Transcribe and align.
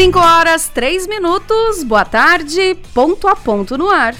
5 0.00 0.18
horas 0.18 0.66
3 0.72 1.06
minutos, 1.08 1.84
boa 1.84 2.06
tarde, 2.06 2.74
ponto 2.94 3.28
a 3.28 3.36
ponto 3.36 3.76
no 3.76 3.90
ar. 3.90 4.14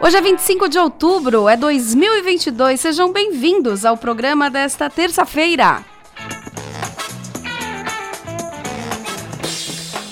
Hoje 0.00 0.16
é 0.16 0.20
25 0.20 0.68
de 0.68 0.78
outubro, 0.78 1.48
é 1.48 1.56
2022. 1.56 2.80
Sejam 2.80 3.12
bem-vindos 3.12 3.84
ao 3.84 3.96
programa 3.96 4.48
desta 4.48 4.88
terça-feira. 4.88 5.84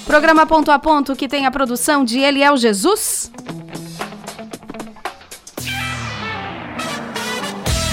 Programa 0.04 0.44
Ponto 0.44 0.72
a 0.72 0.78
Ponto 0.80 1.14
que 1.14 1.28
tem 1.28 1.46
a 1.46 1.52
produção 1.52 2.04
de 2.04 2.18
Eliel 2.18 2.56
Jesus. 2.56 3.30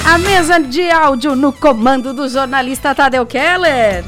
A 0.08 0.18
mesa 0.20 0.60
de 0.60 0.90
áudio 0.92 1.36
no 1.36 1.52
comando 1.52 2.14
do 2.14 2.30
jornalista 2.30 2.94
Tadeu 2.94 3.26
Keller. 3.26 4.06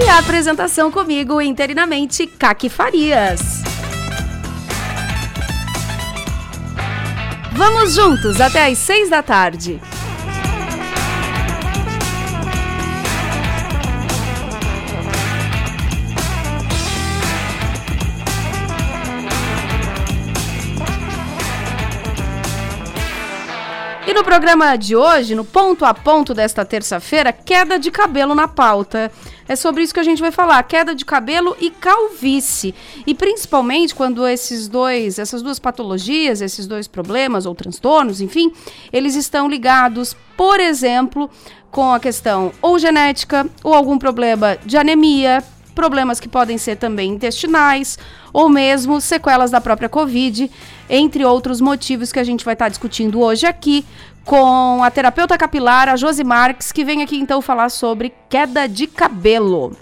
E 0.00 0.08
a 0.08 0.18
apresentação 0.18 0.92
comigo, 0.92 1.40
interinamente, 1.40 2.26
Kaki 2.26 2.68
Farias. 2.68 3.40
Vamos 7.52 7.94
juntos 7.94 8.40
até 8.40 8.70
às 8.70 8.78
seis 8.78 9.10
da 9.10 9.20
tarde. 9.20 9.80
No 24.18 24.24
programa 24.24 24.76
de 24.76 24.96
hoje, 24.96 25.36
no 25.36 25.44
ponto 25.44 25.84
a 25.84 25.94
ponto 25.94 26.34
desta 26.34 26.64
terça-feira, 26.64 27.32
queda 27.32 27.78
de 27.78 27.88
cabelo 27.88 28.34
na 28.34 28.48
pauta. 28.48 29.12
É 29.46 29.54
sobre 29.54 29.84
isso 29.84 29.94
que 29.94 30.00
a 30.00 30.02
gente 30.02 30.20
vai 30.20 30.32
falar, 30.32 30.60
queda 30.64 30.92
de 30.92 31.04
cabelo 31.04 31.56
e 31.60 31.70
calvície. 31.70 32.74
E 33.06 33.14
principalmente 33.14 33.94
quando 33.94 34.26
esses 34.26 34.66
dois, 34.66 35.20
essas 35.20 35.40
duas 35.40 35.60
patologias, 35.60 36.40
esses 36.40 36.66
dois 36.66 36.88
problemas 36.88 37.46
ou 37.46 37.54
transtornos, 37.54 38.20
enfim, 38.20 38.52
eles 38.92 39.14
estão 39.14 39.48
ligados, 39.48 40.16
por 40.36 40.58
exemplo, 40.58 41.30
com 41.70 41.92
a 41.92 42.00
questão 42.00 42.50
ou 42.60 42.76
genética 42.76 43.48
ou 43.62 43.72
algum 43.72 43.96
problema 43.98 44.58
de 44.66 44.76
anemia, 44.76 45.44
problemas 45.78 46.18
que 46.18 46.28
podem 46.28 46.58
ser 46.58 46.74
também 46.74 47.12
intestinais 47.12 47.96
ou 48.32 48.48
mesmo 48.48 49.00
sequelas 49.00 49.48
da 49.48 49.60
própria 49.60 49.88
Covid, 49.88 50.50
entre 50.90 51.24
outros 51.24 51.60
motivos 51.60 52.10
que 52.10 52.18
a 52.18 52.24
gente 52.24 52.44
vai 52.44 52.54
estar 52.54 52.68
discutindo 52.68 53.20
hoje 53.20 53.46
aqui 53.46 53.86
com 54.24 54.82
a 54.82 54.90
terapeuta 54.90 55.38
capilar, 55.38 55.88
a 55.88 55.94
Josi 55.94 56.24
Marques, 56.24 56.72
que 56.72 56.84
vem 56.84 57.00
aqui 57.00 57.16
então 57.16 57.40
falar 57.40 57.68
sobre 57.68 58.12
queda 58.28 58.66
de 58.66 58.88
cabelo. 58.88 59.76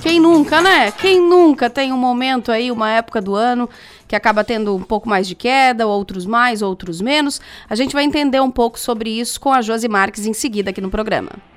Quem 0.00 0.20
nunca, 0.20 0.62
né? 0.62 0.92
Quem 0.92 1.20
nunca 1.20 1.68
tem 1.68 1.92
um 1.92 1.98
momento 1.98 2.52
aí, 2.52 2.70
uma 2.70 2.90
época 2.90 3.20
do 3.20 3.34
ano 3.34 3.68
que 4.06 4.14
acaba 4.14 4.44
tendo 4.44 4.72
um 4.76 4.82
pouco 4.84 5.08
mais 5.08 5.26
de 5.26 5.34
queda, 5.34 5.84
outros 5.84 6.24
mais, 6.24 6.62
outros 6.62 7.00
menos. 7.00 7.40
A 7.68 7.74
gente 7.74 7.92
vai 7.92 8.04
entender 8.04 8.40
um 8.40 8.52
pouco 8.52 8.78
sobre 8.78 9.10
isso 9.10 9.40
com 9.40 9.52
a 9.52 9.60
Josi 9.60 9.88
Marques 9.88 10.26
em 10.26 10.32
seguida 10.32 10.70
aqui 10.70 10.80
no 10.80 10.90
programa. 10.90 11.55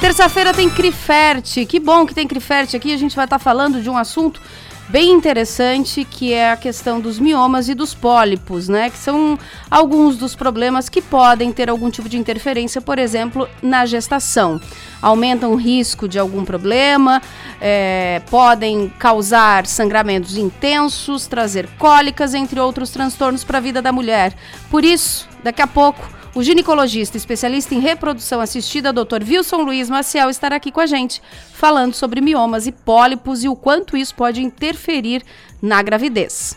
Terça-feira 0.00 0.54
tem 0.54 0.70
Criferte. 0.70 1.66
Que 1.66 1.80
bom 1.80 2.06
que 2.06 2.14
tem 2.14 2.26
Criferte 2.26 2.76
aqui. 2.76 2.92
A 2.92 2.96
gente 2.96 3.16
vai 3.16 3.24
estar 3.24 3.38
falando 3.40 3.82
de 3.82 3.90
um 3.90 3.96
assunto 3.96 4.40
bem 4.88 5.10
interessante, 5.10 6.04
que 6.04 6.32
é 6.32 6.52
a 6.52 6.56
questão 6.56 7.00
dos 7.00 7.18
miomas 7.18 7.68
e 7.68 7.74
dos 7.74 7.94
pólipos, 7.94 8.68
né? 8.68 8.90
Que 8.90 8.96
são 8.96 9.36
alguns 9.68 10.16
dos 10.16 10.36
problemas 10.36 10.88
que 10.88 11.02
podem 11.02 11.52
ter 11.52 11.68
algum 11.68 11.90
tipo 11.90 12.08
de 12.08 12.16
interferência, 12.16 12.80
por 12.80 12.98
exemplo, 12.98 13.48
na 13.60 13.84
gestação. 13.86 14.60
Aumentam 15.02 15.52
o 15.52 15.56
risco 15.56 16.08
de 16.08 16.18
algum 16.18 16.44
problema, 16.44 17.20
é, 17.60 18.22
podem 18.30 18.92
causar 19.00 19.66
sangramentos 19.66 20.36
intensos, 20.36 21.26
trazer 21.26 21.68
cólicas, 21.76 22.34
entre 22.34 22.60
outros 22.60 22.90
transtornos 22.90 23.42
para 23.42 23.58
a 23.58 23.60
vida 23.60 23.82
da 23.82 23.90
mulher. 23.90 24.32
Por 24.70 24.84
isso, 24.84 25.28
daqui 25.42 25.60
a 25.60 25.66
pouco 25.66 26.17
o 26.38 26.42
ginecologista 26.44 27.16
especialista 27.16 27.74
em 27.74 27.80
reprodução 27.80 28.40
assistida, 28.40 28.92
Dr. 28.92 29.24
Wilson 29.28 29.56
Luiz 29.56 29.90
Maciel, 29.90 30.30
estará 30.30 30.54
aqui 30.54 30.70
com 30.70 30.80
a 30.80 30.86
gente, 30.86 31.20
falando 31.52 31.94
sobre 31.94 32.20
miomas 32.20 32.68
e 32.68 32.70
pólipos 32.70 33.42
e 33.42 33.48
o 33.48 33.56
quanto 33.56 33.96
isso 33.96 34.14
pode 34.14 34.40
interferir 34.40 35.24
na 35.60 35.82
gravidez. 35.82 36.56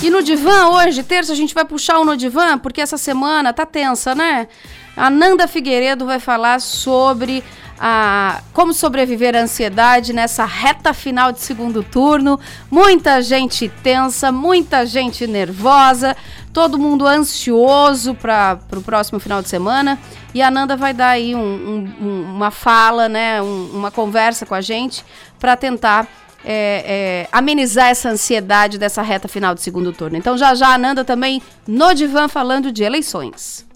E 0.00 0.08
no 0.10 0.22
divã 0.22 0.68
hoje, 0.68 1.02
terça, 1.02 1.32
a 1.32 1.36
gente 1.36 1.54
vai 1.54 1.64
puxar 1.64 1.98
o 1.98 2.04
no 2.04 2.16
divã, 2.16 2.56
porque 2.56 2.80
essa 2.80 2.96
semana 2.96 3.52
tá 3.52 3.66
tensa, 3.66 4.14
né? 4.14 4.46
A 4.96 5.10
Nanda 5.10 5.48
Figueiredo 5.48 6.06
vai 6.06 6.20
falar 6.20 6.60
sobre 6.60 7.42
a 7.82 8.42
como 8.52 8.74
sobreviver 8.74 9.34
à 9.34 9.40
ansiedade 9.40 10.12
nessa 10.12 10.44
reta 10.44 10.92
final 10.92 11.32
de 11.32 11.40
segundo 11.40 11.82
turno. 11.82 12.38
Muita 12.70 13.22
gente 13.22 13.70
tensa, 13.82 14.30
muita 14.30 14.84
gente 14.84 15.26
nervosa, 15.26 16.14
todo 16.52 16.78
mundo 16.78 17.06
ansioso 17.06 18.14
para 18.14 18.58
o 18.76 18.82
próximo 18.82 19.18
final 19.18 19.40
de 19.40 19.48
semana. 19.48 19.98
E 20.34 20.42
a 20.42 20.50
Nanda 20.50 20.76
vai 20.76 20.92
dar 20.92 21.08
aí 21.08 21.34
um, 21.34 21.40
um, 21.40 22.34
uma 22.34 22.50
fala, 22.50 23.08
né, 23.08 23.40
um, 23.40 23.70
uma 23.72 23.90
conversa 23.90 24.44
com 24.44 24.54
a 24.54 24.60
gente 24.60 25.02
para 25.38 25.56
tentar 25.56 26.06
é, 26.44 27.24
é, 27.24 27.28
amenizar 27.32 27.88
essa 27.88 28.10
ansiedade 28.10 28.76
dessa 28.76 29.00
reta 29.00 29.26
final 29.26 29.54
de 29.54 29.62
segundo 29.62 29.90
turno. 29.90 30.18
Então 30.18 30.36
já 30.36 30.54
já 30.54 30.74
a 30.74 30.78
Nanda 30.78 31.02
também 31.02 31.40
no 31.66 31.94
divã 31.94 32.28
falando 32.28 32.70
de 32.70 32.82
eleições. 32.84 33.69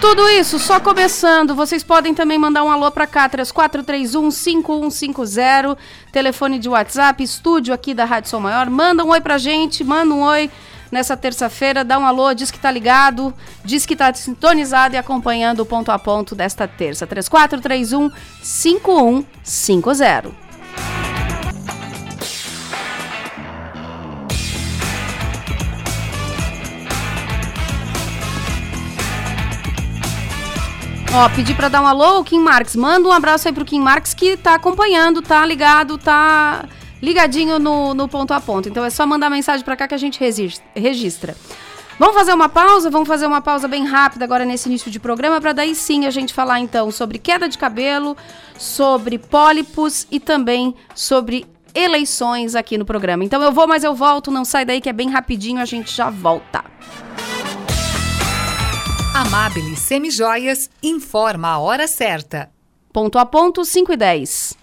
Tudo 0.00 0.28
isso 0.28 0.58
só 0.58 0.78
começando. 0.78 1.54
Vocês 1.54 1.82
podem 1.82 2.12
também 2.14 2.36
mandar 2.38 2.62
um 2.62 2.70
alô 2.70 2.90
para 2.90 3.06
cá, 3.06 3.30
3431-5150, 3.30 5.74
telefone 6.12 6.58
de 6.58 6.68
WhatsApp, 6.68 7.22
estúdio 7.22 7.72
aqui 7.72 7.94
da 7.94 8.04
Rádio 8.04 8.28
Som 8.28 8.40
Maior. 8.40 8.68
Manda 8.68 9.02
um 9.04 9.08
oi 9.08 9.22
pra 9.22 9.38
gente, 9.38 9.82
manda 9.82 10.14
um 10.14 10.22
oi 10.22 10.50
nessa 10.92 11.16
terça-feira, 11.16 11.82
dá 11.82 11.98
um 11.98 12.06
alô, 12.06 12.34
diz 12.34 12.50
que 12.50 12.58
tá 12.58 12.70
ligado, 12.70 13.32
diz 13.64 13.86
que 13.86 13.96
tá 13.96 14.12
sintonizado 14.12 14.94
e 14.94 14.98
acompanhando 14.98 15.60
o 15.60 15.66
ponto 15.66 15.90
a 15.90 15.98
ponto 15.98 16.34
desta 16.34 16.68
terça. 16.68 17.06
3431 17.06 18.10
Ó, 31.18 31.30
pedi 31.30 31.54
para 31.54 31.70
dar 31.70 31.80
um 31.80 31.86
alô, 31.86 32.22
Kim 32.22 32.40
Marques. 32.40 32.76
Manda 32.76 33.08
um 33.08 33.12
abraço 33.12 33.48
aí 33.48 33.54
pro 33.54 33.64
Kim 33.64 33.80
Marques 33.80 34.12
que 34.12 34.36
tá 34.36 34.54
acompanhando, 34.54 35.22
tá 35.22 35.46
ligado, 35.46 35.96
tá 35.96 36.66
ligadinho 37.00 37.58
no, 37.58 37.94
no 37.94 38.06
ponto 38.06 38.34
a 38.34 38.40
ponto. 38.40 38.68
Então 38.68 38.84
é 38.84 38.90
só 38.90 39.06
mandar 39.06 39.30
mensagem 39.30 39.64
para 39.64 39.74
cá 39.76 39.88
que 39.88 39.94
a 39.94 39.98
gente 39.98 40.20
registra. 40.74 41.34
Vamos 41.98 42.14
fazer 42.14 42.34
uma 42.34 42.50
pausa? 42.50 42.90
Vamos 42.90 43.08
fazer 43.08 43.26
uma 43.26 43.40
pausa 43.40 43.66
bem 43.66 43.86
rápida 43.86 44.26
agora 44.26 44.44
nesse 44.44 44.68
início 44.68 44.90
de 44.90 45.00
programa 45.00 45.40
para 45.40 45.54
daí 45.54 45.74
sim 45.74 46.04
a 46.04 46.10
gente 46.10 46.34
falar 46.34 46.60
então 46.60 46.90
sobre 46.90 47.18
queda 47.18 47.48
de 47.48 47.56
cabelo, 47.56 48.14
sobre 48.58 49.18
pólipos 49.18 50.06
e 50.10 50.20
também 50.20 50.74
sobre 50.94 51.46
eleições 51.74 52.54
aqui 52.54 52.76
no 52.76 52.84
programa. 52.84 53.24
Então 53.24 53.42
eu 53.42 53.52
vou, 53.52 53.66
mas 53.66 53.84
eu 53.84 53.94
volto, 53.94 54.30
não 54.30 54.44
sai 54.44 54.66
daí 54.66 54.82
que 54.82 54.90
é 54.90 54.92
bem 54.92 55.08
rapidinho, 55.08 55.62
a 55.62 55.64
gente 55.64 55.96
já 55.96 56.10
volta. 56.10 56.62
Amabile 59.16 59.76
Semijoias 59.76 60.68
informa 60.82 61.48
a 61.48 61.58
hora 61.58 61.88
certa. 61.88 62.50
Ponto 62.92 63.16
a 63.16 63.24
ponto, 63.24 63.64
5 63.64 63.94
e 63.94 63.96
10. 63.96 64.54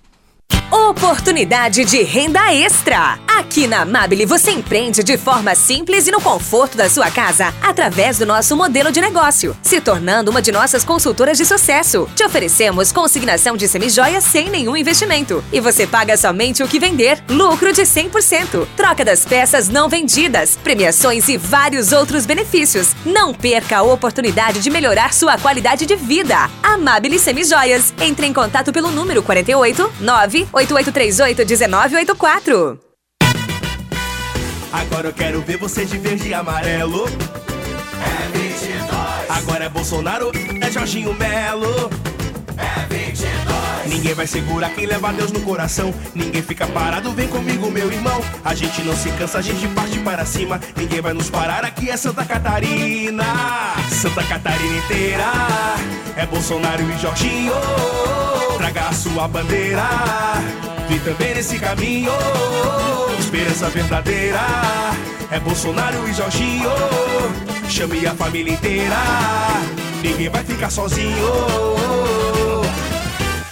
Oportunidade 0.71 1.85
de 1.85 2.01
renda 2.03 2.53
extra. 2.53 3.19
Aqui 3.27 3.67
na 3.67 3.81
Amabile 3.81 4.25
você 4.25 4.51
empreende 4.51 5.03
de 5.03 5.17
forma 5.17 5.55
simples 5.55 6.07
e 6.07 6.11
no 6.11 6.21
conforto 6.21 6.77
da 6.77 6.89
sua 6.89 7.09
casa, 7.11 7.53
através 7.61 8.19
do 8.19 8.25
nosso 8.25 8.55
modelo 8.55 8.91
de 8.91 9.01
negócio, 9.01 9.55
se 9.61 9.81
tornando 9.81 10.31
uma 10.31 10.41
de 10.41 10.51
nossas 10.51 10.83
consultoras 10.83 11.37
de 11.37 11.45
sucesso. 11.45 12.07
Te 12.15 12.23
oferecemos 12.23 12.91
consignação 12.91 13.57
de 13.57 13.67
semijoias 13.67 14.23
sem 14.23 14.49
nenhum 14.49 14.77
investimento 14.77 15.43
e 15.51 15.59
você 15.59 15.85
paga 15.85 16.15
somente 16.15 16.63
o 16.63 16.67
que 16.67 16.79
vender, 16.79 17.23
lucro 17.27 17.73
de 17.73 17.81
100%, 17.81 18.67
troca 18.75 19.03
das 19.03 19.25
peças 19.25 19.69
não 19.69 19.89
vendidas, 19.89 20.57
premiações 20.63 21.27
e 21.27 21.37
vários 21.37 21.91
outros 21.91 22.25
benefícios. 22.25 22.95
Não 23.05 23.33
perca 23.33 23.77
a 23.77 23.83
oportunidade 23.83 24.59
de 24.59 24.69
melhorar 24.69 25.13
sua 25.13 25.37
qualidade 25.37 25.85
de 25.85 25.95
vida. 25.95 26.49
Amabile 26.61 27.19
Semijoias. 27.19 27.93
Entre 27.99 28.25
em 28.25 28.33
contato 28.33 28.71
pelo 28.71 28.91
número 28.91 29.21
48 29.21 29.93
9 29.99 30.47
8838-1984. 30.53 32.79
Agora 34.71 35.07
eu 35.07 35.13
quero 35.13 35.41
ver 35.41 35.57
você 35.57 35.83
de 35.85 35.97
verde 35.97 36.29
e 36.29 36.33
amarelo. 36.33 37.05
É 37.07 38.37
22. 38.37 39.29
Agora 39.29 39.65
é 39.65 39.69
Bolsonaro, 39.69 40.31
é 40.61 40.71
Jorginho 40.71 41.13
Melo. 41.13 41.89
É 42.57 42.85
22. 42.87 43.33
Ninguém 43.87 44.13
vai 44.13 44.25
segurar 44.25 44.69
quem 44.69 44.85
leva 44.85 45.11
Deus 45.11 45.29
no 45.31 45.41
coração. 45.41 45.93
Ninguém 46.15 46.41
fica 46.41 46.65
parado, 46.67 47.11
vem 47.11 47.27
comigo, 47.27 47.69
meu 47.69 47.91
irmão. 47.91 48.21
A 48.43 48.55
gente 48.55 48.81
não 48.81 48.95
se 48.95 49.09
cansa, 49.11 49.39
a 49.39 49.41
gente 49.41 49.67
parte 49.69 49.99
para 49.99 50.25
cima. 50.25 50.59
Ninguém 50.75 51.01
vai 51.01 51.13
nos 51.13 51.29
parar, 51.29 51.65
aqui 51.65 51.89
é 51.89 51.97
Santa 51.97 52.25
Catarina. 52.25 53.25
Santa 53.89 54.23
Catarina 54.23 54.77
inteira. 54.77 55.25
É 56.15 56.25
Bolsonaro 56.25 56.81
e 56.81 56.97
Jorginho. 56.99 57.53
Traga 58.57 58.89
a 58.89 58.93
sua 58.93 59.27
bandeira. 59.27 59.83
Vem 60.87 60.99
também 60.99 61.33
nesse 61.35 61.59
caminho. 61.59 62.11
Esperança 63.19 63.69
verdadeira. 63.69 64.39
É 65.31 65.39
Bolsonaro 65.39 66.07
e 66.07 66.13
Jorginho. 66.13 66.69
Chame 67.67 68.05
a 68.05 68.13
família 68.13 68.53
inteira. 68.53 68.97
Ninguém 70.01 70.29
vai 70.29 70.43
ficar 70.43 70.69
sozinho. 70.69 72.42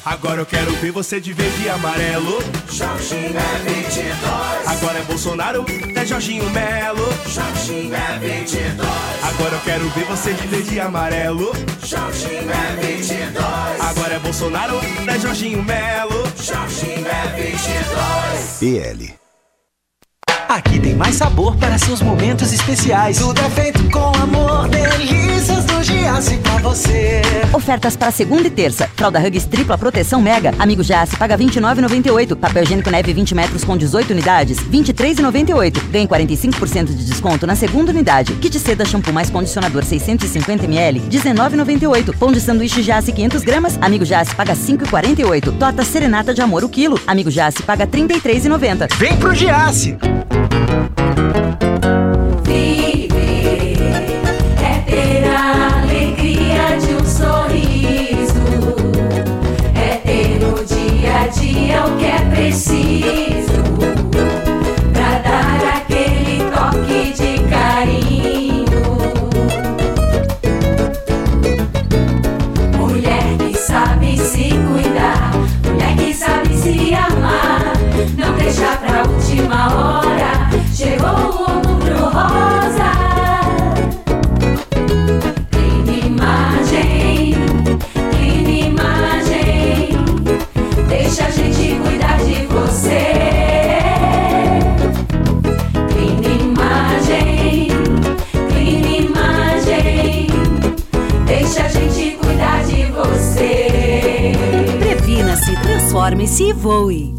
Agora 0.03 0.41
eu 0.41 0.45
quero 0.47 0.71
ver 0.77 0.91
você 0.91 1.19
de 1.19 1.31
verde 1.31 1.63
e 1.63 1.69
amarelo. 1.69 2.39
Jorginho 2.71 3.37
é 3.37 3.69
22. 3.69 4.67
Agora 4.67 4.97
é 4.97 5.03
Bolsonaro, 5.03 5.65
é 5.95 6.05
Jorginho 6.05 6.49
Melo. 6.49 7.07
Jorginho 7.27 7.93
é 7.93 8.19
22. 8.19 8.79
Agora 9.23 9.55
eu 9.55 9.61
quero 9.61 9.89
ver 9.89 10.05
você 10.05 10.33
de 10.33 10.47
verde 10.47 10.75
e 10.75 10.79
amarelo. 10.79 11.51
Jorginho 11.83 12.49
é 12.51 12.75
22. 12.81 13.81
Agora 13.81 14.13
é 14.15 14.19
Bolsonaro, 14.19 14.79
é 15.07 15.19
Jorginho 15.19 15.63
Melo. 15.63 16.23
Jorginho 16.35 17.07
é 17.07 17.35
22. 17.35 18.57
PL. 18.59 19.20
Aqui 20.51 20.81
tem 20.81 20.93
mais 20.93 21.15
sabor 21.15 21.55
para 21.55 21.77
seus 21.77 22.01
momentos 22.01 22.51
especiais. 22.51 23.17
Tudo 23.17 23.39
é 23.39 23.49
feito 23.51 23.89
com 23.89 24.11
amor, 24.21 24.67
delícias 24.67 25.63
do 25.63 25.81
Giasse 25.81 26.35
pra 26.39 26.57
você. 26.57 27.21
Ofertas 27.53 27.95
para 27.95 28.11
segunda 28.11 28.49
e 28.49 28.49
terça. 28.49 28.85
Fralda 28.97 29.17
Hugs 29.25 29.45
tripla 29.45 29.77
proteção 29.77 30.21
mega. 30.21 30.53
Amigo 30.59 30.83
Giasse 30.83 31.15
paga 31.15 31.37
29,98. 31.37 32.35
Papel 32.35 32.63
higiênico 32.63 32.89
neve 32.89 33.13
20 33.13 33.33
metros 33.33 33.63
com 33.63 33.77
18 33.77 34.11
unidades, 34.11 34.57
23,98. 34.57 35.89
Ganhe 35.89 36.05
45% 36.05 36.87
de 36.87 37.05
desconto 37.05 37.47
na 37.47 37.55
segunda 37.55 37.93
unidade. 37.93 38.33
Kit 38.33 38.59
seda 38.59 38.83
shampoo 38.83 39.13
mais 39.13 39.29
condicionador 39.29 39.85
650 39.85 40.65
ml, 40.65 40.99
19,98. 41.09 42.13
Pão 42.17 42.29
de 42.29 42.41
sanduíche 42.41 42.83
Giasse 42.83 43.13
500 43.13 43.41
gramas. 43.43 43.77
Amigo 43.79 44.03
Giasse 44.03 44.35
paga 44.35 44.53
5,48. 44.53 45.57
Torta 45.57 45.85
serenata 45.85 46.33
de 46.33 46.41
amor 46.41 46.61
o 46.65 46.67
quilo. 46.67 46.99
Amigo 47.07 47.31
Giasse 47.31 47.63
paga 47.63 47.87
33,90. 47.87 48.93
Vem 48.97 49.15
pro 49.15 49.33
Giasse! 49.33 50.10
O 62.51 63.40
transforme-se 106.31 106.43
e 106.43 106.53
voe. 106.53 107.13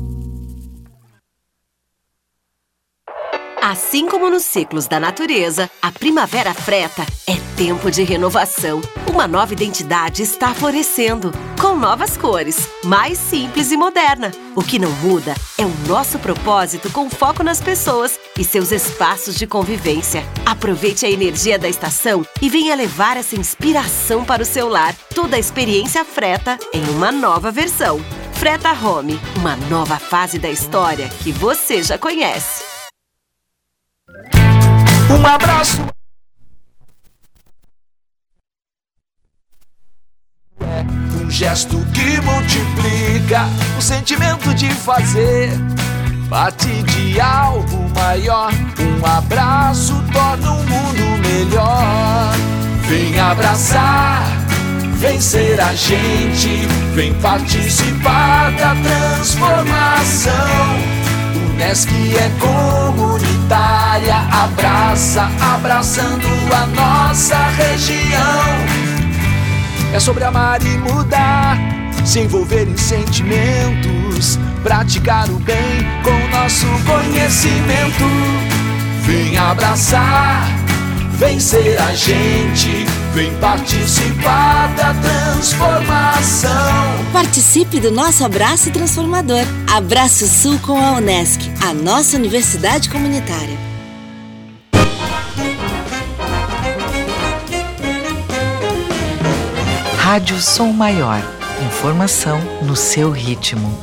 Assim 3.61 4.07
como 4.09 4.29
nos 4.29 4.43
ciclos 4.43 4.89
da 4.89 4.99
natureza, 4.99 5.71
a 5.81 5.93
primavera 5.93 6.53
freta 6.53 7.07
é 7.27 7.37
tempo 7.57 7.91
de 7.91 8.03
renovação. 8.03 8.81
Uma 9.09 9.29
nova 9.29 9.53
identidade 9.53 10.23
está 10.23 10.53
florescendo, 10.53 11.31
com 11.61 11.77
novas 11.77 12.17
cores, 12.17 12.69
mais 12.85 13.19
simples 13.19 13.71
e 13.71 13.77
moderna. 13.77 14.33
O 14.57 14.63
que 14.65 14.81
não 14.81 14.91
muda 14.91 15.35
é 15.57 15.65
o 15.65 15.73
nosso 15.87 16.19
propósito 16.19 16.91
com 16.91 17.09
foco 17.09 17.45
nas 17.45 17.61
pessoas 17.61 18.19
e 18.37 18.45
seus 18.45 18.73
espaços 18.73 19.37
de 19.37 19.47
convivência. 19.47 20.25
Aproveite 20.45 21.07
a 21.07 21.11
energia 21.11 21.59
da 21.59 21.69
estação 21.69 22.27
e 22.43 22.49
venha 22.49 22.75
levar 22.75 23.17
essa 23.17 23.37
inspiração 23.37 24.25
para 24.25 24.43
o 24.43 24.47
seu 24.47 24.69
lar. 24.69 24.95
Toda 25.15 25.37
a 25.37 25.41
experiência 25.41 26.05
freta 26.05 26.59
em 26.75 26.83
uma 26.91 27.13
nova 27.13 27.51
versão. 27.51 28.01
Freta 28.43 28.73
Home, 28.73 29.21
uma 29.37 29.55
nova 29.55 30.01
fase 30.01 30.37
da 30.37 30.51
história 30.51 31.09
que 31.23 31.31
você 31.31 31.81
já 31.81 31.97
conhece. 31.97 32.65
Um 35.09 35.25
abraço. 35.25 35.79
Um 41.23 41.31
gesto 41.31 41.77
que 41.95 42.21
multiplica 42.21 43.43
o 43.79 43.81
sentimento 43.81 44.53
de 44.57 44.71
fazer 44.75 45.51
parte 46.29 46.67
de 46.83 47.21
algo 47.21 47.89
maior. 47.95 48.51
Um 48.81 49.07
abraço 49.07 49.95
torna 50.13 50.51
um 50.51 50.65
mundo 50.65 51.29
melhor. 51.29 52.33
Vem 52.89 53.21
abraçar, 53.21 54.27
vem 55.03 55.21
ser 55.21 55.61
a 55.61 55.75
gente, 55.75 56.65
vem 56.95 57.13
participar 57.15 58.53
da 58.53 58.73
transformação. 58.77 60.33
Unesc 61.51 61.91
é 61.91 62.31
comunitária, 62.39 64.15
abraça, 64.31 65.29
abraçando 65.41 66.29
a 66.55 66.67
nossa 66.67 67.37
região. 67.37 68.45
É 69.93 69.99
sobre 69.99 70.23
amar 70.23 70.63
e 70.65 70.79
mudar, 70.79 71.59
se 72.05 72.21
envolver 72.21 72.69
em 72.69 72.77
sentimentos, 72.77 74.39
praticar 74.63 75.29
o 75.29 75.41
bem 75.41 75.85
com 76.05 76.39
nosso 76.39 76.67
conhecimento. 76.87 78.05
Vem 79.03 79.37
abraçar, 79.37 80.47
vem 81.19 81.41
ser 81.41 81.77
a 81.81 81.93
gente, 81.93 82.87
vem 83.13 83.35
participar 83.37 84.75
da 84.75 84.95
transformação. 84.95 86.51
Participe 87.13 87.79
do 87.79 87.91
nosso 87.91 88.25
abraço 88.25 88.71
transformador. 88.71 89.45
Abraço 89.71 90.27
Sul 90.27 90.59
com 90.61 90.79
a 90.79 90.93
Unesc, 90.93 91.41
a 91.63 91.75
nossa 91.75 92.17
universidade 92.17 92.89
comunitária. 92.89 93.59
Rádio 99.99 100.41
Som 100.41 100.73
Maior. 100.73 101.23
Informação 101.67 102.41
no 102.63 102.75
seu 102.75 103.11
ritmo. 103.11 103.79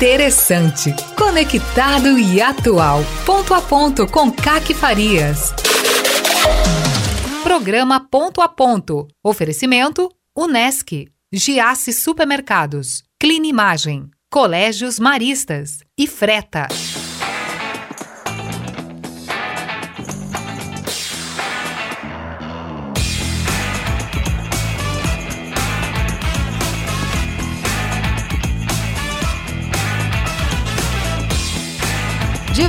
Interessante, 0.00 0.94
conectado 1.16 2.16
e 2.16 2.40
atual. 2.40 3.00
Ponto 3.26 3.52
a 3.52 3.60
ponto 3.60 4.06
com 4.06 4.30
Caque 4.30 4.72
Farias. 4.72 5.52
Programa 7.42 7.98
Ponto 7.98 8.40
a 8.40 8.48
Ponto. 8.48 9.08
Oferecimento 9.24 10.08
Unesc, 10.36 11.08
Giasse 11.32 11.92
Supermercados, 11.92 13.02
Clinimagem, 13.18 14.08
Colégios 14.30 15.00
Maristas 15.00 15.80
e 15.98 16.06
Freta. 16.06 16.68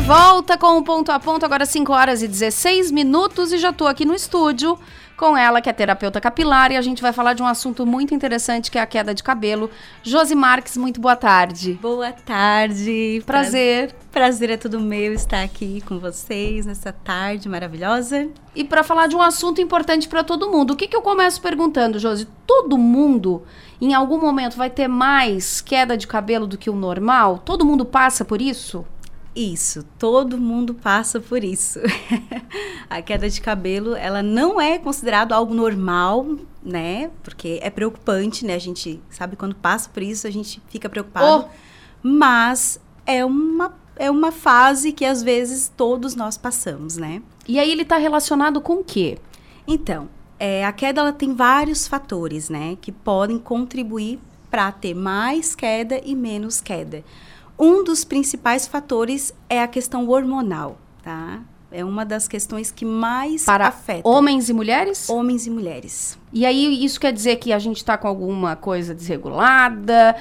Volta 0.09 0.57
com 0.57 0.75
o 0.75 0.83
ponto 0.83 1.11
a 1.11 1.19
ponto, 1.19 1.45
agora 1.45 1.67
5 1.67 1.93
horas 1.93 2.23
e 2.23 2.27
16 2.27 2.89
minutos 2.89 3.53
e 3.53 3.59
já 3.59 3.71
tô 3.71 3.85
aqui 3.85 4.05
no 4.05 4.15
estúdio 4.15 4.75
com 5.15 5.37
ela, 5.37 5.61
que 5.61 5.69
é 5.69 5.73
terapeuta 5.73 6.19
capilar, 6.19 6.71
e 6.71 6.77
a 6.77 6.81
gente 6.81 6.99
vai 6.99 7.13
falar 7.13 7.33
de 7.33 7.43
um 7.43 7.45
assunto 7.45 7.85
muito 7.85 8.15
interessante 8.15 8.71
que 8.71 8.79
é 8.79 8.81
a 8.81 8.87
queda 8.87 9.13
de 9.13 9.21
cabelo. 9.21 9.69
Josi 10.01 10.33
Marques, 10.33 10.77
muito 10.77 10.99
boa 10.99 11.15
tarde. 11.15 11.73
Boa 11.73 12.11
tarde. 12.11 13.21
Prazer. 13.23 13.93
Prazer 14.11 14.49
é 14.49 14.57
tudo 14.57 14.79
meu 14.79 15.13
estar 15.13 15.43
aqui 15.43 15.79
com 15.81 15.99
vocês 15.99 16.65
nessa 16.65 16.91
tarde 16.91 17.47
maravilhosa. 17.47 18.29
E 18.55 18.63
para 18.63 18.81
falar 18.81 19.05
de 19.05 19.15
um 19.15 19.21
assunto 19.21 19.61
importante 19.61 20.07
para 20.09 20.23
todo 20.23 20.49
mundo. 20.49 20.71
O 20.71 20.75
que, 20.75 20.87
que 20.87 20.95
eu 20.95 21.03
começo 21.03 21.39
perguntando, 21.39 21.99
Josi? 21.99 22.27
Todo 22.47 22.79
mundo 22.79 23.43
em 23.79 23.93
algum 23.93 24.19
momento 24.19 24.57
vai 24.57 24.71
ter 24.71 24.87
mais 24.87 25.61
queda 25.61 25.95
de 25.95 26.07
cabelo 26.07 26.47
do 26.47 26.57
que 26.57 26.67
o 26.67 26.75
normal? 26.75 27.37
Todo 27.45 27.63
mundo 27.63 27.85
passa 27.85 28.25
por 28.25 28.41
isso? 28.41 28.83
Isso, 29.35 29.83
todo 29.97 30.37
mundo 30.37 30.73
passa 30.73 31.19
por 31.19 31.43
isso. 31.43 31.79
a 32.89 33.01
queda 33.01 33.29
de 33.29 33.39
cabelo, 33.39 33.95
ela 33.95 34.23
não 34.23 34.59
é 34.59 34.77
considerado 34.77 35.33
algo 35.33 35.53
normal, 35.53 36.25
né? 36.63 37.11
Porque 37.23 37.59
é 37.61 37.69
preocupante, 37.69 38.45
né? 38.45 38.55
A 38.55 38.59
gente 38.59 38.99
sabe 39.09 39.35
quando 39.35 39.55
passa 39.55 39.89
por 39.89 40.01
isso, 40.01 40.27
a 40.27 40.31
gente 40.31 40.61
fica 40.69 40.89
preocupado. 40.89 41.45
Oh. 41.45 41.49
Mas 42.01 42.79
é 43.05 43.23
uma 43.23 43.73
é 43.95 44.09
uma 44.09 44.31
fase 44.31 44.93
que 44.93 45.03
às 45.03 45.21
vezes 45.21 45.71
todos 45.75 46.15
nós 46.15 46.37
passamos, 46.37 46.95
né? 46.95 47.21
E 47.45 47.59
aí 47.59 47.69
ele 47.69 47.81
está 47.81 47.97
relacionado 47.97 48.61
com 48.61 48.75
o 48.75 48.83
quê? 48.83 49.17
Então, 49.67 50.07
é, 50.39 50.65
a 50.65 50.71
queda 50.71 51.01
ela 51.01 51.11
tem 51.11 51.35
vários 51.35 51.85
fatores, 51.85 52.49
né, 52.49 52.77
que 52.79 52.93
podem 52.93 53.37
contribuir 53.37 54.19
para 54.49 54.71
ter 54.71 54.95
mais 54.95 55.53
queda 55.53 56.01
e 56.03 56.15
menos 56.15 56.61
queda. 56.61 57.03
Um 57.59 57.83
dos 57.83 58.05
principais 58.05 58.65
fatores 58.65 59.33
é 59.49 59.61
a 59.61 59.67
questão 59.67 60.07
hormonal, 60.07 60.77
tá? 61.03 61.41
É 61.71 61.85
uma 61.85 62.03
das 62.03 62.27
questões 62.27 62.71
que 62.71 62.83
mais 62.83 63.45
Para 63.45 63.67
afeta. 63.67 64.07
homens 64.07 64.49
e 64.49 64.53
mulheres? 64.53 65.07
Homens 65.07 65.45
e 65.45 65.51
mulheres. 65.51 66.17
E 66.33 66.43
aí, 66.45 66.83
isso 66.83 66.99
quer 66.99 67.13
dizer 67.13 67.35
que 67.35 67.53
a 67.53 67.59
gente 67.59 67.77
está 67.77 67.95
com 67.95 68.07
alguma 68.07 68.55
coisa 68.55 68.95
desregulada? 68.95 70.15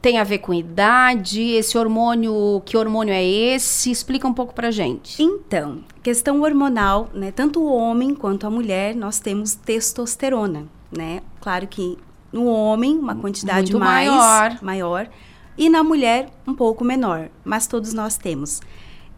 Tem 0.00 0.18
a 0.18 0.24
ver 0.24 0.38
com 0.38 0.54
idade? 0.54 1.42
Esse 1.42 1.76
hormônio, 1.76 2.62
que 2.64 2.76
hormônio 2.76 3.12
é 3.12 3.24
esse? 3.24 3.90
Explica 3.90 4.28
um 4.28 4.34
pouco 4.34 4.54
pra 4.54 4.70
gente. 4.70 5.20
Então, 5.20 5.80
questão 6.04 6.40
hormonal, 6.42 7.08
né? 7.12 7.32
Tanto 7.32 7.60
o 7.60 7.72
homem 7.72 8.14
quanto 8.14 8.46
a 8.46 8.50
mulher, 8.50 8.94
nós 8.94 9.18
temos 9.18 9.54
testosterona, 9.56 10.68
né? 10.96 11.20
Claro 11.40 11.66
que 11.66 11.98
no 12.32 12.46
homem, 12.46 12.96
uma 12.96 13.16
quantidade 13.16 13.72
Muito 13.72 13.84
mais 13.84 14.08
maior. 14.08 14.58
maior 14.62 15.08
e 15.56 15.68
na 15.68 15.82
mulher 15.82 16.30
um 16.46 16.54
pouco 16.54 16.84
menor, 16.84 17.28
mas 17.44 17.66
todos 17.66 17.92
nós 17.92 18.16
temos. 18.16 18.60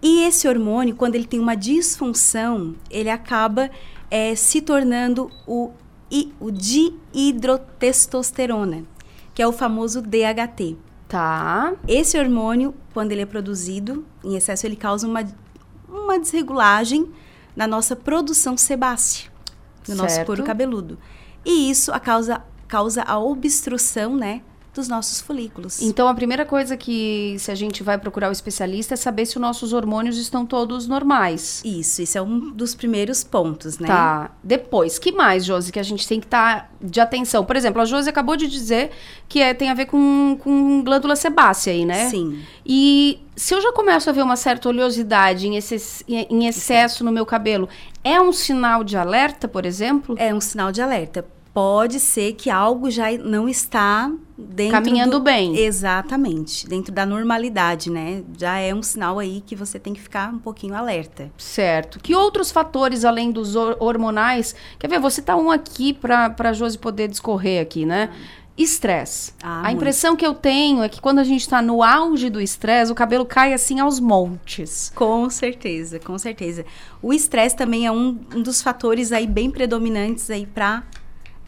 E 0.02 0.22
esse 0.22 0.46
hormônio, 0.46 0.94
quando 0.94 1.14
ele 1.14 1.26
tem 1.26 1.40
uma 1.40 1.54
disfunção, 1.54 2.74
ele 2.90 3.08
acaba 3.08 3.70
é, 4.10 4.34
se 4.34 4.60
tornando 4.60 5.30
o, 5.46 5.72
o 6.38 6.50
dihidrotestosterona, 6.50 8.84
que 9.32 9.40
é 9.40 9.46
o 9.46 9.52
famoso 9.52 10.02
DHT. 10.02 10.76
Tá. 11.08 11.72
Esse 11.88 12.18
hormônio, 12.18 12.74
quando 12.92 13.12
ele 13.12 13.22
é 13.22 13.26
produzido 13.26 14.04
em 14.22 14.36
excesso, 14.36 14.66
ele 14.66 14.76
causa 14.76 15.06
uma, 15.06 15.24
uma 15.88 16.18
desregulagem 16.18 17.10
na 17.56 17.66
nossa 17.66 17.96
produção 17.96 18.54
sebácea, 18.56 19.30
no 19.80 19.86
certo. 19.86 20.02
nosso 20.02 20.24
couro 20.24 20.42
cabeludo. 20.42 20.98
E 21.44 21.70
isso 21.70 21.92
a 21.92 22.00
causa, 22.00 22.42
causa 22.66 23.04
a 23.04 23.18
obstrução, 23.18 24.16
né, 24.16 24.42
dos 24.74 24.88
nossos 24.88 25.20
folículos. 25.20 25.80
Então, 25.80 26.08
a 26.08 26.14
primeira 26.14 26.44
coisa 26.44 26.76
que, 26.76 27.36
se 27.38 27.50
a 27.50 27.54
gente 27.54 27.82
vai 27.82 27.96
procurar 27.96 28.28
o 28.28 28.32
especialista, 28.32 28.94
é 28.94 28.96
saber 28.96 29.24
se 29.26 29.36
os 29.36 29.40
nossos 29.40 29.72
hormônios 29.72 30.18
estão 30.18 30.44
todos 30.44 30.86
normais. 30.86 31.62
Isso, 31.64 32.02
isso 32.02 32.18
é 32.18 32.22
um 32.22 32.50
dos 32.50 32.74
primeiros 32.74 33.22
pontos, 33.22 33.78
né? 33.78 33.86
Tá. 33.86 34.32
Depois, 34.42 34.98
que 34.98 35.12
mais, 35.12 35.44
Josi, 35.44 35.70
que 35.70 35.78
a 35.78 35.82
gente 35.82 36.06
tem 36.06 36.18
que 36.18 36.26
estar 36.26 36.62
tá 36.62 36.68
de 36.80 37.00
atenção? 37.00 37.44
Por 37.44 37.56
exemplo, 37.56 37.80
a 37.80 37.84
Josi 37.84 38.08
acabou 38.08 38.36
de 38.36 38.48
dizer 38.48 38.90
que 39.28 39.40
é, 39.40 39.54
tem 39.54 39.70
a 39.70 39.74
ver 39.74 39.86
com, 39.86 40.36
com 40.40 40.82
glândula 40.82 41.16
sebácea 41.16 41.72
aí, 41.72 41.84
né? 41.84 42.08
Sim. 42.08 42.40
E 42.66 43.20
se 43.36 43.54
eu 43.54 43.60
já 43.60 43.72
começo 43.72 44.10
a 44.10 44.12
ver 44.12 44.22
uma 44.22 44.36
certa 44.36 44.68
oleosidade 44.68 45.46
em, 45.46 45.58
em 46.08 46.46
excesso 46.46 47.04
no 47.04 47.12
meu 47.12 47.24
cabelo, 47.24 47.68
é 48.02 48.20
um 48.20 48.32
sinal 48.32 48.84
de 48.84 48.96
alerta, 48.96 49.48
por 49.48 49.64
exemplo? 49.64 50.14
É 50.18 50.34
um 50.34 50.40
sinal 50.40 50.72
de 50.72 50.82
alerta 50.82 51.24
pode 51.54 52.00
ser 52.00 52.32
que 52.32 52.50
algo 52.50 52.90
já 52.90 53.12
não 53.12 53.48
está 53.48 54.12
dentro 54.36 54.72
caminhando 54.72 55.18
do... 55.18 55.20
bem. 55.20 55.56
Exatamente, 55.56 56.68
dentro 56.68 56.92
da 56.92 57.06
normalidade, 57.06 57.88
né? 57.90 58.24
Já 58.36 58.58
é 58.58 58.74
um 58.74 58.82
sinal 58.82 59.20
aí 59.20 59.40
que 59.46 59.54
você 59.54 59.78
tem 59.78 59.94
que 59.94 60.00
ficar 60.00 60.34
um 60.34 60.38
pouquinho 60.40 60.74
alerta. 60.74 61.30
Certo. 61.38 62.00
Que 62.00 62.14
outros 62.14 62.50
fatores 62.50 63.04
além 63.04 63.30
dos 63.30 63.54
hormonais? 63.54 64.54
Quer 64.80 64.88
ver? 64.88 64.98
Você 64.98 65.22
tá 65.22 65.36
um 65.36 65.50
aqui 65.50 65.92
para 65.92 66.28
para 66.28 66.52
Josi 66.52 66.76
poder 66.76 67.06
discorrer 67.06 67.62
aqui, 67.62 67.86
né? 67.86 68.10
Ah. 68.12 68.44
Estresse. 68.56 69.32
Ah, 69.42 69.58
a 69.58 69.62
muito. 69.62 69.76
impressão 69.76 70.14
que 70.14 70.24
eu 70.24 70.32
tenho 70.32 70.84
é 70.84 70.88
que 70.88 71.00
quando 71.00 71.18
a 71.18 71.24
gente 71.24 71.40
está 71.40 71.60
no 71.60 71.82
auge 71.82 72.30
do 72.30 72.40
estresse, 72.40 72.92
o 72.92 72.94
cabelo 72.94 73.26
cai 73.26 73.52
assim 73.52 73.80
aos 73.80 73.98
montes. 73.98 74.92
Com 74.94 75.28
certeza, 75.28 75.98
com 75.98 76.16
certeza. 76.16 76.64
O 77.02 77.12
estresse 77.12 77.56
também 77.56 77.84
é 77.84 77.90
um, 77.90 78.16
um 78.32 78.42
dos 78.42 78.62
fatores 78.62 79.10
aí 79.10 79.26
bem 79.26 79.50
predominantes 79.50 80.30
aí 80.30 80.46
para 80.46 80.84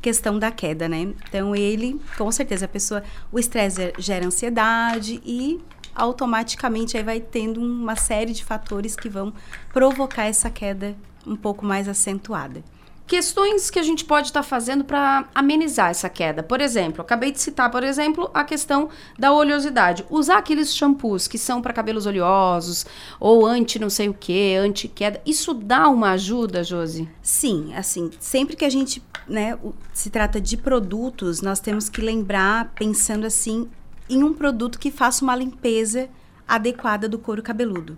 questão 0.07 0.39
da 0.39 0.53
queda, 0.53 0.89
né? 0.89 1.13
Então 1.29 1.53
ele, 1.57 2.01
com 2.17 2.31
certeza, 2.31 2.67
a 2.67 2.69
pessoa, 2.69 3.03
o 3.33 3.41
estresse 3.41 3.93
gera 3.99 4.25
ansiedade 4.25 5.21
e 5.27 5.61
automaticamente 5.97 6.97
aí 6.97 7.03
vai 7.03 7.19
tendo 7.19 7.61
uma 7.61 7.97
série 7.97 8.33
de 8.33 8.45
fatores 8.45 8.95
que 8.95 9.09
vão 9.09 9.33
provocar 9.73 10.27
essa 10.27 10.49
queda 10.49 10.95
um 11.27 11.35
pouco 11.35 11.67
mais 11.67 11.89
acentuada. 11.89 12.63
Questões 13.07 13.71
que 13.71 13.79
a 13.79 13.85
gente 13.85 14.05
pode 14.05 14.27
estar 14.27 14.43
tá 14.43 14.49
fazendo 14.49 14.85
para 14.85 15.29
amenizar 15.33 15.91
essa 15.91 16.09
queda. 16.09 16.43
Por 16.43 16.61
exemplo, 16.61 17.03
acabei 17.03 17.31
de 17.31 17.41
citar, 17.41 17.71
por 17.71 17.85
exemplo, 17.85 18.29
a 18.35 18.43
questão 18.43 18.89
da 19.17 19.33
oleosidade. 19.33 20.05
Usar 20.11 20.39
aqueles 20.39 20.75
shampoos 20.75 21.29
que 21.29 21.39
são 21.39 21.63
para 21.63 21.73
cabelos 21.73 22.05
oleosos 22.05 22.85
ou 23.21 23.47
anti 23.47 23.79
não 23.79 23.89
sei 23.89 24.09
o 24.09 24.15
que, 24.15 24.57
anti 24.57 24.89
queda. 24.89 25.23
Isso 25.25 25.55
dá 25.55 25.89
uma 25.89 26.11
ajuda, 26.11 26.65
Josi? 26.65 27.09
Sim, 27.23 27.73
assim, 27.77 28.11
sempre 28.19 28.57
que 28.57 28.65
a 28.65 28.71
gente, 28.71 29.01
né, 29.29 29.57
se 29.93 30.11
trata 30.11 30.41
de 30.41 30.57
produtos, 30.57 31.41
nós 31.41 31.61
temos 31.61 31.89
que 31.89 32.01
lembrar 32.01 32.73
pensando 32.75 33.25
assim 33.25 33.69
em 34.11 34.25
um 34.25 34.35
produto 34.35 34.81
que 34.81 34.91
faça 34.91 35.23
uma 35.23 35.37
limpeza 35.37 36.09
adequada 36.47 37.09
do 37.09 37.21
couro 37.21 37.41
cabeludo. 37.41 37.97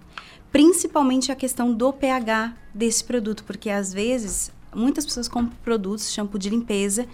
Principalmente 0.53 1.33
a 1.33 1.37
questão 1.37 1.73
do 1.73 1.95
pH 1.95 2.55
desse 2.75 3.03
produto, 3.05 3.43
porque 3.45 3.71
às 3.71 3.93
vezes 3.93 4.53
muitas 4.79 5.05
pessoas 5.05 5.29
compram 5.29 5.57
produtos, 5.63 6.13
shampoo 6.13 6.39
de 6.39 6.49
limpeza, 6.49 7.07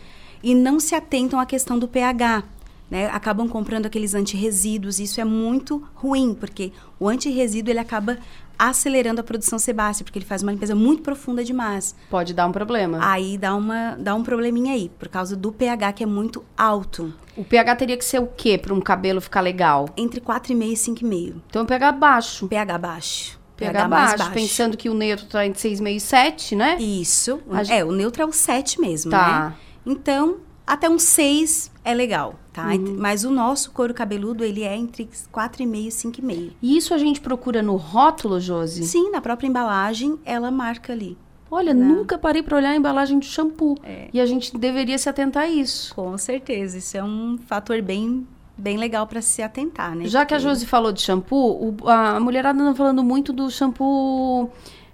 e 0.43 0.55
não 0.55 0.79
se 0.79 0.95
atentam 0.95 1.41
à 1.41 1.47
questão 1.47 1.79
do 1.79 1.89
pH. 1.89 2.45
Né? 2.91 3.07
Acabam 3.07 3.49
comprando 3.49 3.87
aqueles 3.87 4.15
antirresíduos. 4.15 5.01
Isso 5.01 5.21
é 5.21 5.25
muito 5.25 5.83
ruim, 5.95 6.35
porque 6.35 6.71
o 7.01 7.09
antirresíduo 7.09 7.73
ele 7.73 7.79
acaba 7.79 8.19
acelerando 8.59 9.21
a 9.21 9.25
produção 9.25 9.59
sebácea, 9.59 10.05
porque 10.05 10.19
ele 10.19 10.27
faz 10.27 10.43
uma 10.43 10.53
limpeza 10.53 10.75
muito 10.75 11.03
profunda 11.03 11.43
demais. 11.43 11.95
Pode 12.09 12.33
dar 12.33 12.47
um 12.47 12.53
problema. 12.53 12.99
Aí 13.03 13.37
dá, 13.37 13.55
uma, 13.55 13.97
dá 13.99 14.15
um 14.15 14.23
probleminha 14.23 14.75
aí, 14.75 14.91
por 14.99 15.09
causa 15.09 15.35
do 15.35 15.51
pH 15.51 15.93
que 15.95 16.05
é 16.05 16.07
muito 16.07 16.45
alto. 16.57 17.13
O 17.37 17.45
pH 17.45 17.77
teria 17.77 17.97
que 17.97 18.05
ser 18.05 18.21
o 18.21 18.27
quê 18.27 18.57
para 18.57 18.73
um 18.73 18.81
cabelo 18.81 19.21
ficar 19.21 19.41
legal? 19.41 19.89
Entre 19.97 20.21
4,5 20.21 20.63
e 20.63 20.75
5,5. 20.75 21.35
Então 21.49 21.67
pH 21.67 21.93
baixo. 21.93 22.47
pH 22.47 22.79
baixo 22.79 23.44
pH 23.57 23.89
baixo, 23.89 24.19
baixo, 24.19 24.33
pensando 24.33 24.77
que 24.77 24.89
o 24.89 24.95
neutro 24.95 25.27
está 25.27 25.47
entre 25.47 25.61
6,5 25.61 25.97
e 25.97 26.01
7, 26.01 26.57
né? 26.57 26.77
Isso. 26.81 27.41
A 27.51 27.75
é, 27.75 27.85
o 27.85 27.93
neutro 27.93 28.23
é 28.23 28.27
o 28.27 28.33
7 28.33 28.81
mesmo, 28.81 29.11
tá. 29.11 29.51
né? 29.51 29.57
Então, 29.87 30.39
até 30.67 30.89
um 30.89 30.99
6 30.99 31.71
é 31.85 31.95
legal, 31.95 32.35
tá? 32.53 32.69
Uhum. 32.69 32.97
Mas 32.99 33.25
o 33.25 33.31
nosso 33.31 33.71
couro 33.71 33.93
cabeludo, 33.93 34.43
ele 34.43 34.63
é 34.63 34.75
entre 34.75 35.09
4,5 35.33 35.77
e 35.77 35.89
5,5. 35.89 36.53
E 36.63 36.77
isso 36.77 36.95
a 36.95 36.99
gente 36.99 37.21
procura 37.21 37.63
no 37.63 37.77
rótulo, 37.77 38.41
Josi? 38.41 38.85
Sim, 38.85 39.11
na 39.11 39.21
própria 39.21 39.47
embalagem, 39.47 40.19
ela 40.25 40.51
marca 40.51 40.93
ali. 40.93 41.17
Olha, 41.51 41.73
né? 41.73 41.85
nunca 41.85 42.19
parei 42.19 42.43
para 42.43 42.57
olhar 42.57 42.71
a 42.71 42.77
embalagem 42.77 43.19
de 43.19 43.27
shampoo. 43.27 43.77
É. 43.85 44.09
E 44.13 44.21
a 44.21 44.27
gente 44.27 44.57
deveria 44.57 44.99
se 44.99 45.09
atentar 45.09 45.45
a 45.45 45.49
isso. 45.49 45.95
Com 45.95 46.17
certeza, 46.19 46.79
isso 46.79 46.97
é 46.97 47.05
um 47.05 47.39
fator 47.47 47.81
bem 47.81 48.27
bem 48.57 48.77
legal 48.77 49.07
para 49.07 49.21
se 49.21 49.43
atentar, 49.43 49.95
né? 49.95 50.07
Já 50.07 50.25
que 50.25 50.35
a 50.35 50.39
Josi 50.39 50.67
falou 50.67 50.93
de 50.93 51.03
shampoo, 51.03 51.75
o, 51.83 51.89
a 51.89 52.19
mulherada 52.21 52.61
anda 52.61 52.75
falando 52.75 53.03
muito 53.03 53.33
do 53.33 53.51
shampoo 53.51 54.51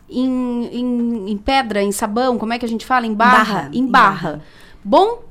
em, 0.08 0.66
em, 0.66 1.30
em, 1.30 1.38
pedra, 1.38 1.82
em 1.82 1.92
sabão, 1.92 2.38
como 2.38 2.52
é 2.52 2.58
que 2.58 2.64
a 2.64 2.68
gente 2.68 2.86
fala? 2.86 3.06
Em 3.06 3.14
barra? 3.14 3.44
barra 3.44 3.70
em 3.72 3.86
barra. 3.86 4.30
barra. 4.30 4.42
Bom? 4.82 5.30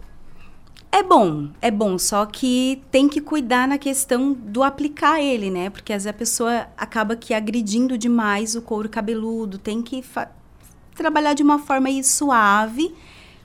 É 0.92 1.04
bom, 1.04 1.50
é 1.62 1.70
bom, 1.70 2.00
só 2.00 2.26
que 2.26 2.82
tem 2.90 3.08
que 3.08 3.22
cuidar 3.22 3.68
na 3.68 3.78
questão 3.78 4.34
do 4.34 4.64
aplicar 4.64 5.22
ele, 5.22 5.52
né? 5.52 5.70
Porque 5.70 5.94
às 5.94 6.04
vezes 6.04 6.08
a 6.08 6.18
pessoa 6.18 6.68
acaba 6.76 7.16
que 7.16 7.32
agredindo 7.32 7.96
demais 7.96 8.56
o 8.56 8.62
couro 8.62 8.90
cabeludo, 8.90 9.60
tem 9.60 9.84
que 9.84 10.04
trabalhar 10.96 11.36
de 11.36 11.44
uma 11.44 11.60
forma 11.60 11.90
aí 11.90 12.04
suave 12.04 12.92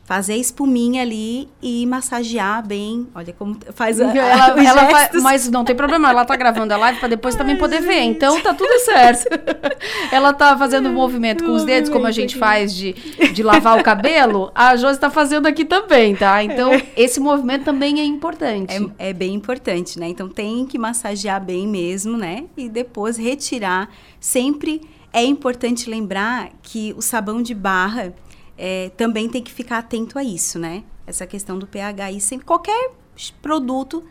fazer 0.05 0.35
a 0.35 0.37
espuminha 0.37 1.03
ali 1.03 1.49
e 1.63 1.87
massagear 1.87 2.67
bem. 2.67 3.09
Olha 3.15 3.33
como 3.33 3.57
faz 3.73 4.01
a, 4.01 4.05
ela, 4.15 4.55
os 4.55 4.65
ela 4.67 4.87
fa- 4.91 4.99
gestos. 5.01 5.23
mas 5.23 5.51
não 5.51 5.65
tem 5.65 5.75
problema, 5.75 6.11
ela 6.11 6.25
tá 6.25 6.37
gravando 6.37 6.75
a 6.75 6.77
live 6.77 6.99
pra 6.99 7.09
depois 7.09 7.35
também 7.35 7.57
poder 7.57 7.81
ver. 7.81 8.03
Então 8.03 8.41
tá 8.41 8.53
tudo 8.53 8.79
certo. 8.81 9.25
ela 10.13 10.33
tá 10.33 10.57
fazendo 10.59 10.89
um 10.89 10.93
movimento 10.93 11.45
com 11.45 11.53
os 11.53 11.65
dedos, 11.65 11.89
como 11.91 12.07
a 12.07 12.11
gente 12.11 12.37
faz 12.37 12.75
de, 12.75 12.93
de 13.33 13.43
lavar 13.43 13.79
o 13.79 13.83
cabelo. 13.83 14.51
A 14.55 14.77
Josi 14.77 14.99
tá 15.01 15.11
fazendo 15.11 15.47
aqui 15.47 15.65
também, 15.65 16.15
tá? 16.15 16.43
Então 16.45 16.71
esse 16.97 17.19
movimento 17.19 17.65
também 17.65 18.01
é 18.01 18.05
importante. 18.05 18.75
É, 18.99 19.09
é 19.11 19.13
bem 19.13 19.35
importante, 19.35 19.99
né? 19.99 20.09
Então 20.09 20.29
tem 20.29 20.67
que 20.67 20.79
massagear 20.79 21.43
bem 21.43 21.67
mesmo, 21.67 22.17
né? 22.17 22.45
E 22.57 22.69
depois 22.69 23.17
retirar. 23.17 23.89
Sempre 24.21 24.81
é 25.13 25.23
importante 25.25 25.89
lembrar 25.89 26.51
que 26.61 26.93
o 26.97 27.01
sabão 27.01 27.41
de 27.41 27.55
barra 27.55 28.13
é, 28.57 28.91
também 28.97 29.29
tem 29.29 29.43
que 29.43 29.53
ficar 29.53 29.79
atento 29.79 30.19
a 30.19 30.25
isso, 30.25 30.59
né? 30.59 30.85
Essa 31.07 31.27
questão 31.27 31.59
do 31.59 31.67
pH 31.67 32.13
e 32.13 32.21
sempre 32.21 32.47
qualquer 32.47 32.93
produto 33.43 34.05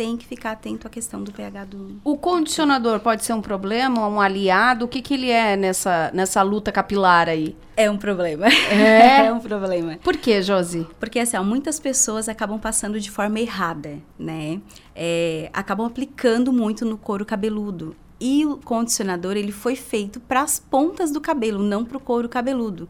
tem 0.00 0.16
que 0.16 0.26
ficar 0.26 0.52
atento 0.52 0.86
à 0.86 0.90
questão 0.90 1.22
do 1.22 1.30
pH 1.30 1.66
do. 1.66 2.00
O 2.02 2.16
condicionador 2.16 3.00
pode 3.00 3.22
ser 3.22 3.34
um 3.34 3.42
problema, 3.42 4.08
um 4.08 4.18
aliado? 4.18 4.86
O 4.86 4.88
que, 4.88 5.02
que 5.02 5.12
ele 5.12 5.28
é 5.28 5.58
nessa, 5.58 6.10
nessa 6.14 6.40
luta 6.40 6.72
capilar 6.72 7.28
aí? 7.28 7.54
É 7.76 7.90
um 7.90 7.98
problema. 7.98 8.46
É? 8.46 9.26
é 9.28 9.32
um 9.32 9.40
problema. 9.40 9.98
Por 10.02 10.16
que, 10.16 10.40
Josi? 10.40 10.86
Porque 10.98 11.18
assim, 11.18 11.36
ó, 11.36 11.44
muitas 11.44 11.78
pessoas 11.78 12.30
acabam 12.30 12.58
passando 12.58 12.98
de 12.98 13.10
forma 13.10 13.40
errada, 13.40 13.98
né? 14.18 14.62
É, 14.96 15.50
acabam 15.52 15.86
aplicando 15.86 16.50
muito 16.50 16.86
no 16.86 16.96
couro 16.96 17.26
cabeludo. 17.26 17.94
E 18.18 18.46
o 18.46 18.56
condicionador, 18.56 19.36
ele 19.36 19.52
foi 19.52 19.76
feito 19.76 20.18
para 20.18 20.40
as 20.40 20.58
pontas 20.58 21.10
do 21.10 21.20
cabelo, 21.20 21.62
não 21.62 21.84
para 21.84 21.98
o 21.98 22.00
couro 22.00 22.28
cabeludo. 22.28 22.88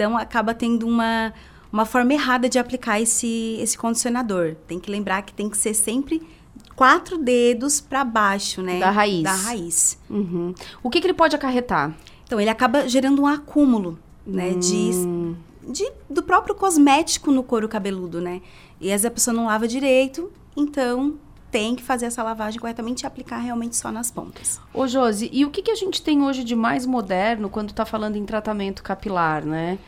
Então, 0.00 0.16
acaba 0.16 0.54
tendo 0.54 0.88
uma, 0.88 1.30
uma 1.70 1.84
forma 1.84 2.14
errada 2.14 2.48
de 2.48 2.58
aplicar 2.58 2.98
esse, 2.98 3.58
esse 3.60 3.76
condicionador. 3.76 4.56
Tem 4.66 4.80
que 4.80 4.90
lembrar 4.90 5.20
que 5.20 5.34
tem 5.34 5.50
que 5.50 5.58
ser 5.58 5.74
sempre 5.74 6.26
quatro 6.74 7.18
dedos 7.18 7.82
para 7.82 8.02
baixo, 8.02 8.62
né? 8.62 8.80
Da 8.80 8.90
raiz. 8.90 9.22
Da 9.22 9.34
raiz. 9.34 9.98
Uhum. 10.08 10.54
O 10.82 10.88
que, 10.88 11.02
que 11.02 11.06
ele 11.06 11.12
pode 11.12 11.36
acarretar? 11.36 11.94
Então, 12.24 12.40
ele 12.40 12.48
acaba 12.48 12.88
gerando 12.88 13.20
um 13.20 13.26
acúmulo, 13.26 13.98
né? 14.26 14.52
Hum. 14.54 15.36
De, 15.66 15.70
de, 15.70 15.92
do 16.08 16.22
próprio 16.22 16.54
cosmético 16.54 17.30
no 17.30 17.42
couro 17.42 17.68
cabeludo, 17.68 18.22
né? 18.22 18.40
E 18.80 18.86
às 18.86 19.02
vezes 19.02 19.04
a 19.04 19.10
pessoa 19.10 19.34
não 19.34 19.48
lava 19.48 19.68
direito, 19.68 20.32
então 20.56 21.16
tem 21.50 21.74
que 21.74 21.82
fazer 21.82 22.06
essa 22.06 22.22
lavagem 22.22 22.60
corretamente 22.60 23.04
e 23.04 23.06
aplicar 23.06 23.38
realmente 23.38 23.76
só 23.76 23.90
nas 23.90 24.10
pontas. 24.10 24.60
Ô, 24.72 24.86
Josi, 24.86 25.28
e 25.32 25.44
o 25.44 25.50
que, 25.50 25.62
que 25.62 25.70
a 25.70 25.74
gente 25.74 26.00
tem 26.02 26.22
hoje 26.22 26.44
de 26.44 26.54
mais 26.54 26.86
moderno 26.86 27.48
quando 27.50 27.72
tá 27.72 27.84
falando 27.84 28.16
em 28.16 28.24
tratamento 28.24 28.82
capilar, 28.82 29.44
né? 29.44 29.78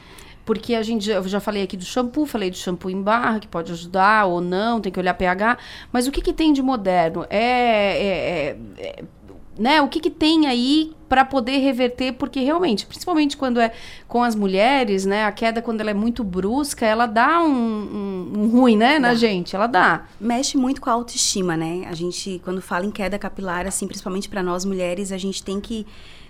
Porque 0.44 0.74
a 0.74 0.82
gente, 0.82 1.08
eu 1.08 1.22
já 1.28 1.38
falei 1.38 1.62
aqui 1.62 1.76
do 1.76 1.84
shampoo, 1.84 2.26
falei 2.26 2.50
do 2.50 2.56
shampoo 2.56 2.90
em 2.90 3.00
barra, 3.00 3.38
que 3.38 3.46
pode 3.46 3.70
ajudar 3.70 4.26
ou 4.26 4.40
não, 4.40 4.80
tem 4.80 4.90
que 4.90 4.98
olhar 4.98 5.14
pH. 5.14 5.56
Mas 5.92 6.08
o 6.08 6.10
que, 6.10 6.20
que 6.20 6.32
tem 6.32 6.52
de 6.52 6.60
moderno? 6.60 7.24
É, 7.30 7.38
é- 7.38 8.48
é- 8.48 8.56
é- 8.78 9.04
né? 9.58 9.80
O 9.82 9.88
que, 9.88 10.00
que 10.00 10.10
tem 10.10 10.46
aí 10.46 10.92
para 11.08 11.24
poder 11.24 11.58
reverter? 11.58 12.12
Porque 12.14 12.40
realmente, 12.40 12.86
principalmente 12.86 13.36
quando 13.36 13.60
é 13.60 13.72
com 14.08 14.22
as 14.22 14.34
mulheres, 14.34 15.04
né? 15.04 15.24
A 15.24 15.32
queda, 15.32 15.60
quando 15.60 15.80
ela 15.82 15.90
é 15.90 15.94
muito 15.94 16.24
brusca, 16.24 16.86
ela 16.86 17.06
dá 17.06 17.40
um, 17.42 17.46
um- 17.52 18.32
um 18.44 18.48
ruim, 18.48 18.76
né, 18.76 18.98
na 18.98 19.08
Dá. 19.08 19.14
gente. 19.14 19.54
Ela 19.54 19.66
dá. 19.66 20.06
Mexe 20.20 20.56
muito 20.56 20.80
com 20.80 20.88
a 20.88 20.92
autoestima, 20.94 21.56
né? 21.56 21.82
A 21.86 21.94
gente, 21.94 22.40
quando 22.44 22.62
fala 22.62 22.86
em 22.86 22.90
queda 22.90 23.18
capilar, 23.18 23.66
assim, 23.66 23.86
principalmente 23.86 24.28
para 24.28 24.42
nós 24.42 24.64
mulheres, 24.64 25.12
a 25.12 25.18
gente 25.18 25.42
tem 25.42 25.60
que 25.60 25.86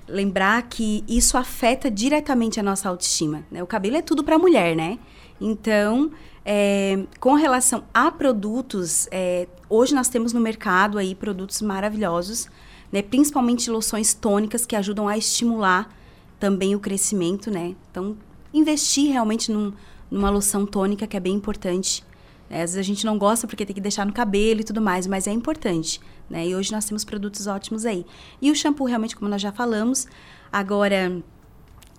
lembrar 0.09 0.61
que 0.65 1.05
isso 1.09 1.39
afeta 1.39 1.89
diretamente 1.89 2.59
a 2.59 2.63
nossa 2.63 2.89
autoestima. 2.89 3.45
Né? 3.51 3.63
O 3.63 3.67
cabelo 3.69 3.97
é 3.97 4.03
tudo 4.03 4.25
para 4.25 4.35
a 4.35 4.39
mulher, 4.39 4.75
né? 4.75 4.99
Então, 5.41 6.11
é, 6.45 7.05
com 7.21 7.35
relação 7.35 7.85
a 7.95 8.11
produtos, 8.11 9.07
é, 9.13 9.47
hoje 9.71 9.95
nós 9.95 10.09
temos 10.09 10.33
no 10.33 10.41
mercado 10.41 10.99
aí 10.99 11.15
produtos 11.15 11.63
maravilhosos, 11.63 12.49
né? 12.93 13.03
Principalmente 13.03 13.71
loções 13.71 14.13
tônicas 14.15 14.67
que 14.67 14.77
ajudam 14.77 15.09
a 15.09 15.17
estimular 15.19 15.89
também 16.39 16.75
o 16.75 16.81
crescimento, 16.81 17.51
né? 17.51 17.75
Então, 17.91 18.17
investir 18.53 19.11
realmente 19.11 19.51
num- 19.51 19.73
numa 20.11 20.29
loção 20.29 20.67
tônica 20.67 21.07
que 21.07 21.17
é 21.17 21.21
bem 21.21 21.35
importante. 21.35 22.05
né? 22.51 22.57
Às 22.63 22.73
vezes 22.75 22.77
a 22.79 22.83
gente 22.83 23.07
não 23.07 23.17
gosta 23.17 23.47
porque 23.47 23.65
tem 23.65 23.75
que 23.75 23.81
deixar 23.81 24.05
no 24.05 24.13
cabelo 24.13 24.61
e 24.61 24.65
tudo 24.65 24.81
mais, 24.83 25.07
mas 25.07 25.27
é 25.27 25.33
importante. 25.33 25.99
Né? 26.29 26.49
E 26.49 26.55
hoje 26.55 26.71
nós 26.71 26.85
temos 26.85 27.03
produtos 27.03 27.47
ótimos 27.47 27.87
aí. 27.87 28.05
E 28.43 28.51
o 28.51 28.55
shampoo, 28.55 28.85
realmente, 28.87 29.17
como 29.17 29.31
nós 29.31 29.41
já 29.41 29.51
falamos. 29.53 30.07
Agora, 30.53 31.23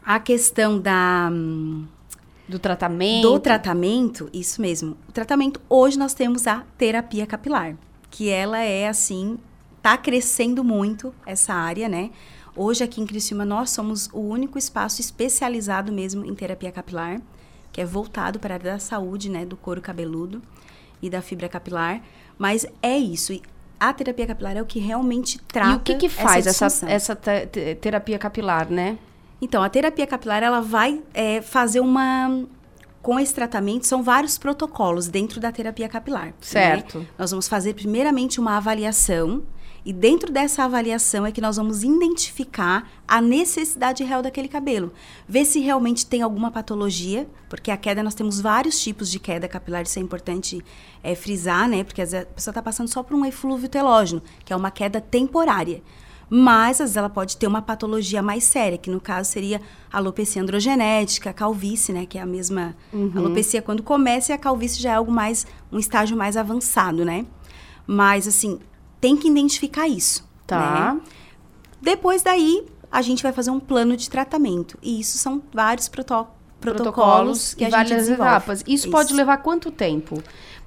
a 0.06 0.20
questão 0.20 0.80
da. 0.80 1.30
hum, 1.32 1.86
Do 2.48 2.60
tratamento. 2.60 3.22
Do 3.32 3.40
tratamento, 3.40 4.30
isso 4.32 4.62
mesmo. 4.62 4.96
O 5.10 5.12
tratamento, 5.12 5.60
hoje 5.70 5.98
nós 5.98 6.14
temos 6.14 6.46
a 6.46 6.64
terapia 6.78 7.26
capilar, 7.26 7.76
que 8.12 8.30
ela 8.30 8.60
é 8.60 8.88
assim, 8.88 9.40
tá 9.84 9.98
crescendo 9.98 10.64
muito 10.64 11.14
essa 11.26 11.54
área, 11.54 11.88
né? 11.88 12.10
Hoje 12.56 12.84
aqui 12.84 13.02
em 13.02 13.06
Criciúma 13.06 13.44
nós 13.46 13.70
somos 13.70 14.10
o 14.14 14.20
único 14.20 14.58
espaço 14.58 15.02
especializado 15.02 15.92
mesmo 15.92 16.26
em 16.26 16.34
terapia 16.34 16.72
capilar, 16.72 17.20
que 17.72 17.82
é 17.82 17.86
voltado 17.86 18.40
para 18.40 18.54
a 18.54 18.58
área 18.58 18.72
da 18.74 18.80
saúde, 18.80 19.30
né, 19.30 19.46
do 19.46 19.58
couro 19.58 19.82
cabeludo 19.82 20.42
e 21.02 21.10
da 21.10 21.22
fibra 21.22 21.50
capilar, 21.50 22.02
mas 22.38 22.66
é 22.82 22.98
isso. 22.98 23.34
E 23.34 23.42
a 23.80 23.92
terapia 23.92 24.26
capilar 24.28 24.56
é 24.56 24.62
o 24.62 24.66
que 24.66 24.80
realmente 24.80 25.40
trata 25.42 25.72
E 25.72 25.76
o 25.76 25.80
que, 25.80 25.96
que 25.96 26.10
faz 26.10 26.48
essa, 26.48 26.68
essa 26.90 27.16
te- 27.16 27.48
te- 27.48 27.76
terapia 27.76 28.18
capilar, 28.18 28.70
né? 28.70 28.98
Então, 29.42 29.62
a 29.62 29.68
terapia 29.68 30.08
capilar, 30.08 30.42
ela 30.42 30.62
vai 30.62 31.02
é, 31.14 31.42
fazer 31.42 31.82
uma... 31.82 32.46
Com 33.02 33.20
esse 33.20 33.34
tratamento, 33.34 33.86
são 33.86 34.02
vários 34.02 34.38
protocolos 34.38 35.10
dentro 35.10 35.42
da 35.42 35.52
terapia 35.52 35.90
capilar. 35.90 36.28
né? 36.28 36.34
Certo. 36.40 37.06
Nós 37.18 37.32
vamos 37.32 37.50
fazer, 37.50 37.74
primeiramente, 37.74 38.40
uma 38.40 38.56
avaliação. 38.56 39.44
E 39.86 39.92
dentro 39.92 40.32
dessa 40.32 40.64
avaliação 40.64 41.26
é 41.26 41.32
que 41.32 41.42
nós 41.42 41.58
vamos 41.58 41.84
identificar 41.84 42.90
a 43.06 43.20
necessidade 43.22 44.02
real 44.04 44.22
daquele 44.22 44.48
cabelo. 44.48 44.94
Ver 45.28 45.44
se 45.44 45.60
realmente 45.60 46.06
tem 46.06 46.22
alguma 46.22 46.50
patologia, 46.50 47.28
porque 47.50 47.70
a 47.70 47.76
queda, 47.76 48.02
nós 48.02 48.16
temos 48.16 48.40
vários 48.40 48.82
tipos 48.82 49.12
de 49.12 49.20
queda 49.20 49.48
capilar, 49.48 49.84
isso 49.84 50.00
é 50.00 50.02
importante 50.02 50.64
é, 51.04 51.16
frisar, 51.16 51.68
né? 51.68 51.84
Porque 51.84 52.02
às 52.02 52.12
vezes 52.14 52.28
a 52.30 52.34
pessoa 52.34 52.52
está 52.52 52.62
passando 52.62 52.88
só 52.88 53.04
por 53.04 53.14
um 53.16 53.26
eflúvio 53.26 53.68
telógeno, 53.68 54.22
que 54.46 54.54
é 54.54 54.56
uma 54.56 54.72
queda 54.72 55.02
temporária. 55.02 55.82
Mas, 56.30 56.80
às 56.80 56.86
vezes, 56.86 56.98
ela 56.98 57.10
pode 57.10 57.36
ter 57.38 57.46
uma 57.46 57.62
patologia 57.62 58.24
mais 58.24 58.46
séria, 58.46 58.78
que 58.78 58.90
no 58.90 59.00
caso 59.02 59.30
seria 59.30 59.62
alopecia 59.92 60.42
androgenética, 60.42 61.32
calvície, 61.34 61.94
né? 61.94 62.06
Que 62.08 62.18
é 62.18 62.22
a 62.22 62.26
mesma 62.26 62.74
Uhum. 62.92 63.12
alopecia 63.18 63.62
quando 63.62 63.84
começa 63.84 64.32
e 64.32 64.34
a 64.34 64.38
calvície 64.38 64.82
já 64.82 64.92
é 64.92 64.96
algo 64.96 65.12
mais, 65.12 65.46
um 65.72 65.78
estágio 65.78 66.16
mais 66.18 66.36
avançado, 66.38 67.04
né? 67.06 67.26
Mas, 67.86 68.28
assim, 68.28 68.60
tem 69.04 69.18
que 69.18 69.28
identificar 69.28 69.86
isso. 69.86 70.24
Tá. 70.48 70.94
né? 70.94 71.02
Depois 71.82 72.24
daí, 72.24 72.66
a 72.90 73.02
gente 73.02 73.22
vai 73.22 73.34
fazer 73.34 73.52
um 73.52 73.60
plano 73.60 73.98
de 73.98 74.10
tratamento. 74.10 74.78
E 74.82 74.98
isso 74.98 75.18
são 75.18 75.42
vários 75.54 75.90
proto- 75.90 76.28
protocolos 76.62 77.54
que 77.54 77.64
e 77.64 77.68
a 77.68 77.70
gente 77.70 77.90
várias 77.90 78.08
etapas. 78.08 78.64
Isso, 78.66 78.90
pode 78.90 79.14
levar 79.14 79.38
quanto 79.38 79.70
tempo? 79.72 80.24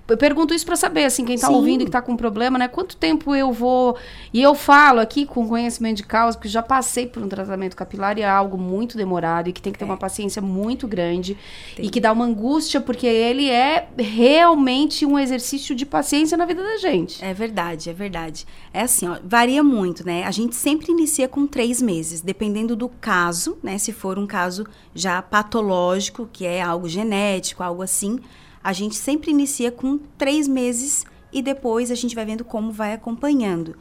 Eu 0.08 0.16
pergunto 0.16 0.54
isso 0.54 0.64
para 0.64 0.76
saber, 0.76 1.04
assim, 1.04 1.24
quem 1.24 1.36
tá 1.36 1.48
Sim. 1.48 1.54
ouvindo 1.54 1.82
e 1.82 1.84
que 1.84 1.90
tá 1.90 2.00
com 2.00 2.16
problema, 2.16 2.58
né? 2.58 2.68
Quanto 2.68 2.96
tempo 2.96 3.34
eu 3.34 3.52
vou. 3.52 3.96
E 4.32 4.40
eu 4.40 4.54
falo 4.54 5.00
aqui 5.00 5.26
com 5.26 5.48
conhecimento 5.48 5.96
de 5.96 6.04
causa, 6.04 6.38
porque 6.38 6.48
já 6.48 6.62
passei 6.62 7.06
por 7.06 7.22
um 7.22 7.28
tratamento 7.28 7.76
capilar 7.76 8.16
e 8.16 8.22
é 8.22 8.28
algo 8.28 8.56
muito 8.56 8.96
demorado 8.96 9.48
e 9.48 9.52
que 9.52 9.60
tem 9.60 9.72
que 9.72 9.78
ter 9.78 9.84
uma 9.84 9.96
paciência 9.96 10.40
muito 10.40 10.86
grande 10.86 11.36
e 11.76 11.90
que 11.90 12.00
dá 12.00 12.12
uma 12.12 12.24
angústia, 12.24 12.80
porque 12.80 13.06
ele 13.06 13.50
é 13.50 13.88
realmente 13.98 15.04
um 15.04 15.18
exercício 15.18 15.74
de 15.74 15.84
paciência 15.84 16.36
na 16.36 16.44
vida 16.44 16.62
da 16.62 16.76
gente. 16.76 17.24
É 17.24 17.34
verdade, 17.34 17.90
é 17.90 17.92
verdade. 17.92 18.46
É 18.72 18.82
assim, 18.82 19.08
ó, 19.08 19.16
varia 19.24 19.62
muito, 19.64 20.06
né? 20.06 20.24
A 20.24 20.30
gente 20.30 20.54
sempre 20.54 20.92
inicia 20.92 21.28
com 21.28 21.46
três 21.46 21.82
meses, 21.82 22.20
dependendo 22.20 22.76
do 22.76 22.88
caso, 22.88 23.58
né? 23.62 23.76
Se 23.78 23.92
for 23.92 24.18
um 24.18 24.26
caso 24.26 24.66
já 24.94 25.20
patológico, 25.20 26.28
que 26.32 26.46
é 26.46 26.62
algo 26.62 26.88
genético, 26.88 27.62
algo 27.62 27.82
assim, 27.82 28.20
a 28.66 28.72
gente 28.72 28.96
sempre 28.96 29.30
inicia 29.30 29.70
com 29.70 29.96
três 30.18 30.48
meses 30.48 31.06
e 31.32 31.40
depois 31.40 31.88
a 31.92 31.94
gente 31.94 32.16
vai 32.16 32.24
vendo 32.24 32.44
como 32.44 32.72
vai 32.72 32.94
acompanhando. 32.94 33.76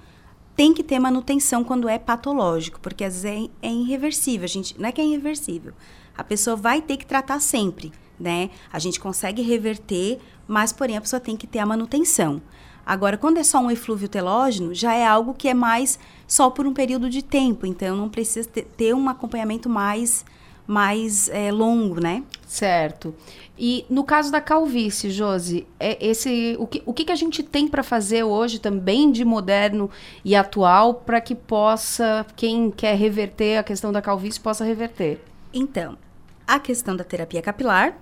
Tem 0.55 0.75
que 0.75 0.83
ter 0.83 0.99
manutenção 0.99 1.63
quando 1.63 1.89
é 1.89 1.97
patológico, 1.97 2.79
porque 2.79 3.03
às 3.03 3.23
vezes 3.23 3.49
é, 3.63 3.67
é 3.67 3.71
irreversível. 3.71 4.45
A 4.45 4.47
gente, 4.47 4.79
não 4.79 4.87
é 4.87 4.91
que 4.91 5.01
é 5.01 5.03
irreversível. 5.03 5.73
A 6.15 6.23
pessoa 6.23 6.55
vai 6.55 6.83
ter 6.83 6.97
que 6.97 7.05
tratar 7.07 7.39
sempre, 7.39 7.91
né? 8.19 8.51
A 8.71 8.77
gente 8.77 8.99
consegue 8.99 9.41
reverter, 9.41 10.19
mas 10.47 10.71
porém 10.71 10.97
a 10.97 11.01
pessoa 11.01 11.19
tem 11.19 11.35
que 11.35 11.47
ter 11.47 11.57
a 11.57 11.65
manutenção. 11.65 12.39
Agora, 12.85 13.17
quando 13.17 13.39
é 13.39 13.43
só 13.43 13.57
um 13.57 13.71
eflúvio 13.71 14.07
telógeno, 14.07 14.71
já 14.71 14.93
é 14.93 15.03
algo 15.03 15.33
que 15.33 15.47
é 15.47 15.53
mais 15.55 15.97
só 16.27 16.51
por 16.51 16.67
um 16.67 16.73
período 16.75 17.09
de 17.09 17.23
tempo, 17.23 17.65
então 17.65 17.97
não 17.97 18.07
precisa 18.07 18.47
ter, 18.47 18.65
ter 18.77 18.93
um 18.93 19.09
acompanhamento 19.09 19.67
mais, 19.67 20.23
mais 20.67 21.29
é, 21.29 21.51
longo, 21.51 22.01
né? 22.01 22.23
Certo. 22.47 23.13
E 23.57 23.85
no 23.89 24.03
caso 24.03 24.31
da 24.31 24.41
calvície, 24.41 25.09
Josi, 25.09 25.65
é 25.79 25.97
esse, 26.05 26.55
o, 26.59 26.67
que, 26.67 26.81
o 26.85 26.93
que, 26.93 27.05
que 27.05 27.11
a 27.11 27.15
gente 27.15 27.41
tem 27.41 27.67
para 27.67 27.83
fazer 27.83 28.23
hoje 28.23 28.59
também 28.59 29.11
de 29.11 29.23
moderno 29.23 29.89
e 30.23 30.35
atual 30.35 30.93
para 30.93 31.21
que 31.21 31.33
possa, 31.33 32.25
quem 32.35 32.69
quer 32.69 32.95
reverter 32.95 33.57
a 33.57 33.63
questão 33.63 33.91
da 33.91 34.01
calvície, 34.01 34.39
possa 34.39 34.65
reverter? 34.65 35.21
Então, 35.53 35.97
a 36.45 36.59
questão 36.59 36.95
da 36.95 37.03
terapia 37.03 37.41
capilar, 37.41 37.97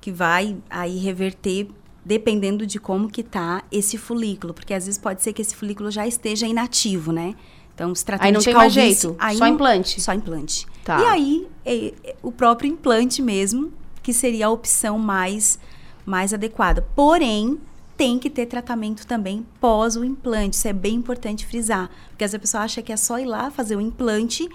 que 0.00 0.10
vai 0.10 0.56
aí 0.68 0.98
reverter 0.98 1.68
dependendo 2.04 2.64
de 2.64 2.78
como 2.78 3.08
que 3.08 3.24
tá 3.24 3.64
esse 3.70 3.98
folículo, 3.98 4.54
porque 4.54 4.72
às 4.72 4.86
vezes 4.86 4.96
pode 4.98 5.24
ser 5.24 5.32
que 5.32 5.42
esse 5.42 5.56
folículo 5.56 5.90
já 5.90 6.06
esteja 6.06 6.46
inativo, 6.46 7.10
né? 7.10 7.34
Então, 7.76 7.94
se 7.94 8.02
tratando 8.02 8.24
Aí 8.26 8.32
não 8.32 8.38
de 8.38 8.46
tem 8.46 8.54
mais 8.54 8.74
calvície, 8.74 9.02
jeito, 9.02 9.16
aí 9.18 9.36
só 9.36 9.44
não- 9.44 9.52
implante. 9.52 10.00
Só 10.00 10.12
implante. 10.14 10.66
Tá. 10.82 10.98
E 10.98 11.04
aí, 11.04 11.48
é, 11.62 11.92
é, 12.04 12.16
o 12.22 12.32
próprio 12.32 12.70
implante 12.70 13.20
mesmo, 13.20 13.70
que 14.02 14.14
seria 14.14 14.46
a 14.46 14.50
opção 14.50 14.98
mais, 14.98 15.58
mais 16.06 16.32
adequada. 16.32 16.80
Porém, 16.96 17.60
tem 17.94 18.18
que 18.18 18.30
ter 18.30 18.46
tratamento 18.46 19.06
também 19.06 19.46
pós 19.60 19.94
o 19.94 20.04
implante. 20.04 20.56
Isso 20.56 20.66
é 20.68 20.72
bem 20.72 20.94
importante 20.94 21.44
frisar. 21.44 21.90
Porque 22.08 22.24
às 22.24 22.30
vezes 22.32 22.34
a 22.34 22.38
pessoa 22.38 22.62
acha 22.62 22.80
que 22.80 22.92
é 22.92 22.96
só 22.96 23.18
ir 23.18 23.26
lá 23.26 23.50
fazer 23.50 23.76
o 23.76 23.80
implante 23.80 24.48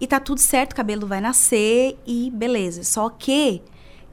e 0.00 0.06
tá 0.06 0.20
tudo 0.20 0.38
certo, 0.38 0.72
o 0.72 0.76
cabelo 0.76 1.04
vai 1.04 1.20
nascer 1.20 1.98
e 2.06 2.30
beleza. 2.32 2.84
Só 2.84 3.08
que 3.10 3.60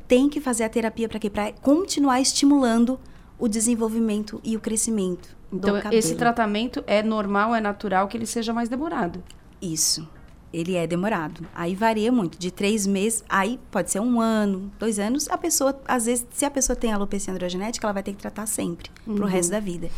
tem 0.08 0.28
que 0.28 0.42
fazer 0.42 0.64
a 0.64 0.70
terapia 0.70 1.08
para 1.08 1.20
quê? 1.20 1.30
Para 1.30 1.52
continuar 1.52 2.20
estimulando 2.20 3.00
o 3.38 3.48
desenvolvimento 3.48 4.42
e 4.44 4.56
o 4.56 4.60
crescimento 4.60 5.35
Então, 5.52 5.76
cabelo. 5.76 5.96
esse 5.96 6.16
tratamento 6.16 6.84
é 6.88 7.02
normal, 7.04 7.54
é 7.56 7.62
natural 7.62 8.08
que 8.08 8.18
ele 8.18 8.26
seja 8.26 8.52
mais 8.54 8.68
demorado. 8.70 9.24
Isso. 9.62 10.08
Ele 10.54 10.76
é 10.76 10.88
demorado. 10.88 11.46
Aí 11.54 11.76
varia 11.76 12.12
muito, 12.12 12.38
de 12.38 12.50
três 12.50 12.88
meses, 12.88 13.24
aí 13.28 13.60
pode 13.70 13.92
ser 13.92 14.00
um 14.00 14.22
ano, 14.22 14.72
dois 14.80 15.00
anos. 15.00 15.28
A 15.30 15.38
pessoa, 15.38 15.78
às 15.86 16.06
vezes, 16.06 16.26
se 16.32 16.46
a 16.46 16.52
pessoa 16.52 16.76
tem 16.76 16.94
alopecia 16.94 17.34
androgenética, 17.34 17.86
ela 17.86 17.94
vai 17.94 18.04
ter 18.04 18.14
que 18.14 18.20
tratar 18.20 18.46
sempre, 18.46 18.90
pro 19.04 19.14
Uhum. 19.16 19.26
resto 19.26 19.52
da 19.52 19.60
vida. 19.60 19.90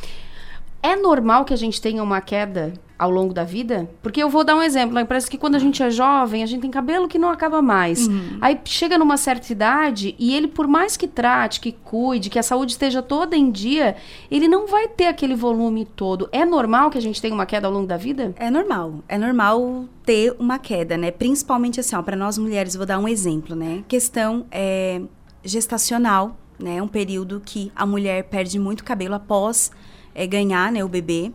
É 0.82 0.96
normal 0.96 1.46
que 1.46 1.54
a 1.54 1.58
gente 1.58 1.82
tenha 1.82 2.04
uma 2.04 2.22
queda 2.22 2.74
ao 2.98 3.12
longo 3.12 3.34
da 3.34 3.44
vida? 3.44 3.88
Porque 4.02 4.22
eu 4.22 4.30
vou 4.30 4.44
dar 4.44 4.56
um 4.56 4.62
exemplo. 4.62 4.96
né? 4.96 5.06
Parece 5.06 5.30
que 5.30 5.38
quando 5.38 5.56
a 5.56 5.60
gente 5.60 5.82
é 5.84 5.90
jovem, 5.90 6.42
a 6.42 6.46
gente 6.46 6.62
tem 6.62 6.72
cabelo 6.72 7.08
que 7.08 7.20
não 7.20 7.30
acaba 7.30 7.62
mais. 7.62 8.08
Uhum. 8.08 8.38
Aí 8.42 8.60
chega 8.66 8.98
numa 8.98 9.18
certa 9.18 9.52
idade 9.52 10.16
e 10.18 10.36
ele, 10.36 10.48
por 10.48 10.68
mais 10.68 10.98
que 10.98 11.08
trate, 11.08 11.60
que 11.60 11.72
cuide, 11.72 12.30
que 12.30 12.40
a 12.40 12.44
saúde 12.44 12.72
esteja 12.72 13.02
toda 13.02 13.36
em 13.36 13.52
dia, 13.52 13.96
ele 14.32 14.48
não 14.48 14.68
vai 14.68 14.88
ter 14.88 15.08
aquele 15.08 15.36
volume 15.36 15.86
todo. 15.86 16.28
É 16.32 16.44
normal 16.44 16.90
que 16.90 16.98
a 16.98 17.02
gente 17.02 17.22
tenha 17.22 17.34
uma 17.34 17.46
queda 17.46 17.68
ao 17.68 17.74
longo 17.74 17.88
da 17.88 17.98
vida? 17.98 18.34
É 18.38 18.50
normal. 18.50 19.04
É 19.08 19.18
normal 19.18 19.86
ter 20.04 20.36
uma 20.40 20.58
queda, 20.58 20.98
né? 20.98 21.12
Principalmente 21.12 21.80
assim, 21.80 21.96
ó, 21.96 22.02
para 22.02 22.16
nós 22.16 22.38
mulheres, 22.38 22.76
vou 22.76 22.86
dar 22.86 22.98
um 23.00 23.08
exemplo, 23.08 23.56
né? 23.56 23.84
Questão 23.88 24.46
é, 24.52 25.02
gestacional, 25.44 26.38
né? 26.60 26.82
Um 26.82 26.88
período 26.88 27.42
que 27.46 27.72
a 27.76 27.86
mulher 27.86 28.24
perde 28.24 28.58
muito 28.58 28.84
cabelo 28.84 29.13
após 29.16 29.72
é, 30.17 30.25
ganhar, 30.25 30.71
né, 30.71 30.84
o 30.84 30.89
bebê, 30.89 31.32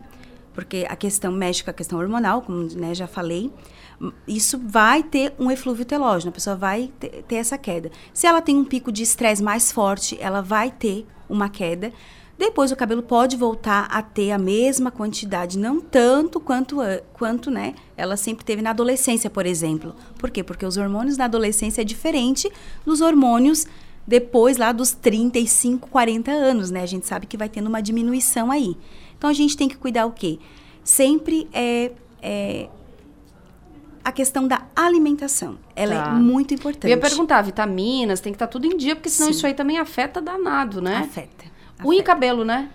porque 0.53 0.85
a 0.87 0.95
questão 0.95 1.31
mexe 1.31 1.63
com 1.63 1.69
a 1.71 1.73
questão 1.73 1.97
hormonal, 1.97 2.41
como 2.41 2.63
né, 2.75 2.93
já 2.93 3.07
falei. 3.07 3.49
Isso 4.27 4.59
vai 4.59 5.01
ter 5.01 5.33
um 5.39 5.49
eflúvio 5.49 5.85
telógeno, 5.85 6.29
a 6.29 6.33
pessoa 6.33 6.55
vai 6.55 6.91
ter, 6.99 7.23
ter 7.23 7.35
essa 7.35 7.57
queda. 7.57 7.89
Se 8.13 8.27
ela 8.27 8.41
tem 8.41 8.57
um 8.57 8.65
pico 8.65 8.91
de 8.91 9.01
estresse 9.01 9.41
mais 9.41 9.71
forte, 9.71 10.17
ela 10.19 10.41
vai 10.41 10.69
ter 10.69 11.07
uma 11.29 11.47
queda. 11.47 11.93
Depois 12.37 12.71
o 12.71 12.75
cabelo 12.75 13.01
pode 13.01 13.37
voltar 13.37 13.87
a 13.89 14.01
ter 14.01 14.31
a 14.31 14.37
mesma 14.37 14.91
quantidade, 14.91 15.57
não 15.57 15.79
tanto 15.79 16.39
quanto, 16.39 16.77
quanto 17.13 17.49
né, 17.49 17.75
ela 17.95 18.17
sempre 18.17 18.43
teve 18.43 18.61
na 18.61 18.71
adolescência, 18.71 19.29
por 19.29 19.45
exemplo. 19.45 19.95
Por 20.17 20.29
quê? 20.29 20.43
Porque 20.43 20.65
os 20.65 20.75
hormônios 20.75 21.15
na 21.15 21.25
adolescência 21.25 21.81
é 21.81 21.85
diferente 21.85 22.51
dos 22.85 22.99
hormônios 22.99 23.65
depois 24.05 24.57
lá 24.57 24.71
dos 24.71 24.91
35, 24.91 25.89
40 25.89 26.31
anos, 26.31 26.69
né? 26.71 26.81
A 26.81 26.85
gente 26.85 27.07
sabe 27.07 27.25
que 27.25 27.37
vai 27.37 27.47
tendo 27.49 27.67
uma 27.67 27.81
diminuição 27.81 28.51
aí. 28.51 28.75
Então 29.17 29.29
a 29.29 29.33
gente 29.33 29.55
tem 29.55 29.67
que 29.69 29.77
cuidar 29.77 30.05
o 30.05 30.11
quê? 30.11 30.39
Sempre 30.83 31.47
é, 31.53 31.91
é 32.21 32.67
a 34.03 34.11
questão 34.11 34.47
da 34.47 34.67
alimentação. 34.75 35.57
Ela 35.75 36.03
Tá. 36.03 36.09
é 36.11 36.13
muito 36.15 36.53
importante. 36.53 36.85
Eu 36.85 36.89
ia 36.89 36.97
perguntar, 36.97 37.41
vitaminas, 37.41 38.19
tem 38.19 38.33
que 38.33 38.35
estar 38.35 38.47
tudo 38.47 38.65
em 38.65 38.75
dia, 38.75 38.95
porque 38.95 39.09
senão 39.09 39.29
Sim. 39.31 39.37
isso 39.37 39.47
aí 39.47 39.53
também 39.53 39.77
afeta 39.77 40.21
danado, 40.21 40.81
né? 40.81 40.97
Afeta. 40.97 41.45
Unha 41.85 41.99
e 41.99 42.03
cabelo, 42.03 42.43
né? 42.43 42.69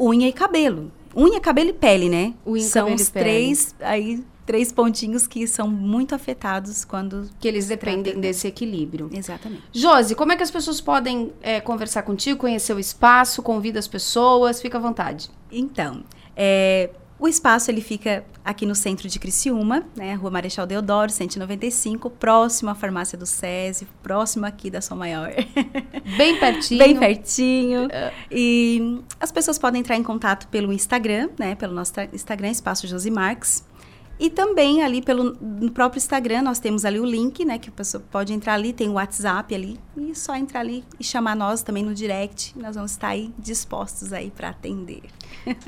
Unha 0.00 0.28
e 0.28 0.32
cabelo. 0.32 0.90
Unha, 1.16 1.40
cabelo 1.40 1.70
e 1.70 1.72
pele, 1.72 2.08
né? 2.08 2.34
Unha, 2.46 2.62
são 2.62 2.82
cabelo 2.84 3.00
e 3.00 3.02
os 3.02 3.10
pele. 3.10 3.24
três 3.24 3.74
aí 3.80 4.24
três 4.48 4.72
pontinhos 4.72 5.26
que 5.26 5.46
são 5.46 5.68
muito 5.68 6.14
afetados 6.14 6.82
quando 6.82 7.28
Que 7.38 7.46
eles 7.46 7.66
dependem 7.68 8.02
trata- 8.14 8.18
desse 8.20 8.46
equilíbrio. 8.48 9.10
Exatamente. 9.12 9.62
Josi, 9.74 10.14
como 10.14 10.32
é 10.32 10.36
que 10.36 10.42
as 10.42 10.50
pessoas 10.50 10.80
podem 10.80 11.30
é, 11.42 11.60
conversar 11.60 12.02
contigo, 12.02 12.38
conhecer 12.40 12.72
o 12.72 12.78
espaço, 12.80 13.42
convida 13.42 13.78
as 13.78 13.86
pessoas, 13.86 14.58
fica 14.62 14.78
à 14.78 14.80
vontade. 14.80 15.28
Então, 15.52 16.02
é, 16.34 16.88
o 17.20 17.28
espaço 17.28 17.70
ele 17.70 17.82
fica 17.82 18.24
aqui 18.42 18.64
no 18.64 18.74
centro 18.74 19.06
de 19.06 19.18
Criciúma, 19.18 19.84
né, 19.94 20.14
Rua 20.14 20.30
Marechal 20.30 20.66
Deodoro, 20.66 21.10
195, 21.12 22.08
próximo 22.08 22.70
à 22.70 22.74
farmácia 22.74 23.18
do 23.18 23.26
SESI, 23.26 23.86
próximo 24.02 24.46
aqui 24.46 24.70
da 24.70 24.80
Som 24.80 24.94
Maior. 24.96 25.30
Bem 26.16 26.38
pertinho. 26.40 26.78
Bem 26.78 26.96
pertinho. 26.98 27.88
E 28.30 29.00
as 29.20 29.30
pessoas 29.30 29.58
podem 29.58 29.80
entrar 29.80 29.96
em 29.96 30.02
contato 30.02 30.48
pelo 30.48 30.72
Instagram, 30.72 31.28
né, 31.38 31.54
pelo 31.54 31.74
nosso 31.74 31.92
Instagram, 32.14 32.48
Espaço 32.50 32.86
Josi 32.86 33.10
Marques. 33.10 33.67
E 34.18 34.28
também 34.28 34.82
ali 34.82 35.00
pelo 35.00 35.36
no 35.40 35.70
próprio 35.70 35.98
Instagram 35.98 36.42
nós 36.42 36.58
temos 36.58 36.84
ali 36.84 36.98
o 36.98 37.04
link, 37.04 37.44
né, 37.44 37.58
que 37.58 37.68
a 37.68 37.72
pessoa 37.72 38.02
pode 38.10 38.32
entrar 38.32 38.54
ali, 38.54 38.72
tem 38.72 38.88
o 38.88 38.94
WhatsApp 38.94 39.54
ali 39.54 39.78
e 39.96 40.14
só 40.14 40.34
entrar 40.34 40.60
ali 40.60 40.84
e 40.98 41.04
chamar 41.04 41.36
nós 41.36 41.62
também 41.62 41.84
no 41.84 41.94
direct. 41.94 42.58
Nós 42.58 42.74
vamos 42.74 42.92
estar 42.92 43.08
aí 43.08 43.32
dispostos 43.38 44.12
aí 44.12 44.30
para 44.30 44.48
atender. 44.48 45.02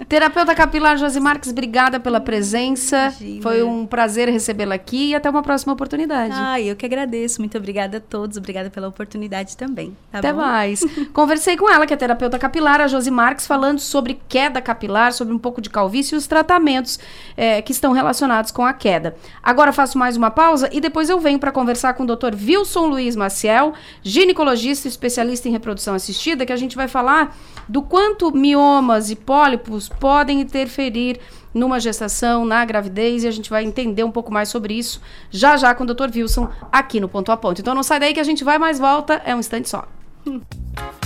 Terapeuta 0.09 0.55
capilar 0.55 0.97
Josi 0.99 1.21
Marques, 1.21 1.51
obrigada 1.51 1.99
pela 1.99 2.21
presença. 2.21 3.15
Imagina. 3.21 3.43
Foi 3.43 3.63
um 3.63 3.87
prazer 3.87 4.29
recebê-la 4.29 4.75
aqui 4.75 5.11
e 5.11 5.15
até 5.15 5.31
uma 5.31 5.43
próxima 5.43 5.73
oportunidade. 5.73 6.35
Ah, 6.37 6.61
eu 6.61 6.77
que 6.77 6.85
agradeço. 6.85 7.41
Muito 7.41 7.57
obrigada 7.57 7.99
a 7.99 8.01
todos. 8.01 8.37
Obrigada 8.37 8.71
pela 8.71 8.89
oportunidade 8.89 9.57
também. 9.57 9.97
tá 10.11 10.19
Até 10.19 10.33
bom? 10.33 10.41
mais. 10.41 10.85
Conversei 11.13 11.57
com 11.57 11.71
ela, 11.71 11.87
que 11.87 11.95
é 11.95 11.97
terapeuta 11.97 12.39
capilar, 12.39 12.81
a 12.81 12.89
Josi 12.89 13.11
Marques, 13.11 13.47
falando 13.47 13.79
sobre 13.79 14.21
queda 14.29 14.61
capilar, 14.61 15.13
sobre 15.13 15.35
um 15.35 15.39
pouco 15.39 15.61
de 15.61 15.71
calvície 15.71 16.15
e 16.15 16.19
os 16.19 16.27
tratamentos 16.27 16.99
eh, 17.37 17.63
que 17.63 17.73
estão 17.73 17.93
relacionados 17.93 18.51
com 18.51 18.65
a 18.65 18.73
queda. 18.73 19.17
Agora 19.43 19.73
faço 19.73 19.97
mais 19.99 20.17
uma 20.17 20.31
pausa 20.31 20.69
e 20.73 20.81
depois 20.81 21.09
eu 21.09 21.19
venho 21.21 21.39
para 21.39 21.53
conversar 21.53 21.95
com 21.95 22.03
o 22.03 22.07
Dr. 22.07 22.35
Wilson 22.35 22.87
Luiz 22.87 23.17
Maciel, 23.17 23.73
ginecologista 24.03 24.89
e 24.89 24.91
especialista 24.91 25.49
em 25.49 25.53
reprodução 25.53 25.95
assistida, 25.95 26.45
que 26.45 26.53
a 26.53 26.57
gente 26.57 26.77
vai 26.77 26.89
falar 26.89 27.37
do 27.69 27.83
quanto 27.83 28.35
miomas 28.37 29.11
e 29.11 29.17
pólipos 29.17 29.50
podem 29.99 30.41
interferir 30.41 31.21
numa 31.53 31.81
gestação, 31.81 32.45
na 32.45 32.65
gravidez, 32.65 33.25
e 33.25 33.29
a 33.29 33.31
gente 33.31 33.51
vai 33.51 33.65
entender 33.65 34.05
um 34.05 34.11
pouco 34.11 34.33
mais 34.33 34.49
sobre 34.49 34.75
isso 34.75 35.01
já 35.31 35.57
já 35.57 35.75
com 35.75 35.85
o 35.85 35.87
Dr. 35.87 36.09
Wilson 36.15 36.49
aqui 36.71 37.01
no 37.01 37.09
Ponto 37.09 37.33
a 37.33 37.37
Ponto. 37.37 37.61
Então 37.61 37.75
não 37.75 37.83
sai 37.83 38.01
daí 38.01 38.15
que 38.15 38.21
a 38.21 38.25
gente 38.25 38.45
vai 38.45 38.59
mais 38.59 38.79
volta, 38.79 39.21
é 39.25 39.35
um 39.35 39.41
instante 39.41 39.69
só. 39.69 39.87
Vem 40.25 41.00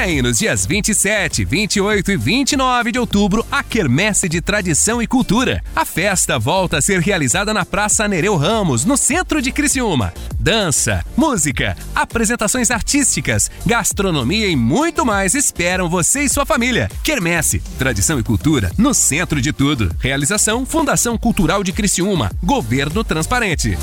aí 0.00 0.22
nos 0.22 0.38
dias 0.38 0.64
27, 0.64 1.44
28 1.44 2.12
e 2.12 2.16
29 2.16 2.92
de 2.92 2.98
outubro 2.98 3.46
a 3.50 3.62
Quermesse 3.62 4.28
de 4.28 4.40
Tradição 4.40 5.02
e 5.02 5.06
Cultura. 5.06 5.62
A 5.76 5.84
festa 5.84 6.38
volta 6.38 6.78
a 6.78 6.82
ser 6.82 7.00
realizada 7.00 7.52
na 7.52 7.64
Praça 7.64 8.08
Nereu 8.08 8.36
Ramos, 8.36 8.84
no 8.84 8.96
centro 8.96 9.42
de 9.42 9.52
Criciúma. 9.52 10.12
Dança, 10.38 11.04
música, 11.16 11.76
apresentações 11.94 12.70
artísticas, 12.70 13.50
gastronomia 13.66 14.48
e 14.48 14.56
muito 14.56 15.04
mais 15.04 15.34
esperam 15.34 15.88
você 15.88 16.22
e 16.22 16.28
sua 16.28 16.46
família. 16.46 16.90
Quermesse, 17.04 17.60
Tradição 17.78 18.18
e 18.18 18.22
Cultura 18.22 18.72
no 18.78 18.94
centro 18.94 19.40
de 19.40 19.52
tudo. 19.52 19.94
Realização 20.00 20.64
Fundação 20.64 21.18
Cultural 21.18 21.62
de 21.62 21.72
Criciúma. 21.72 22.32
Governo 22.42 23.04
Transparente. 23.04 23.76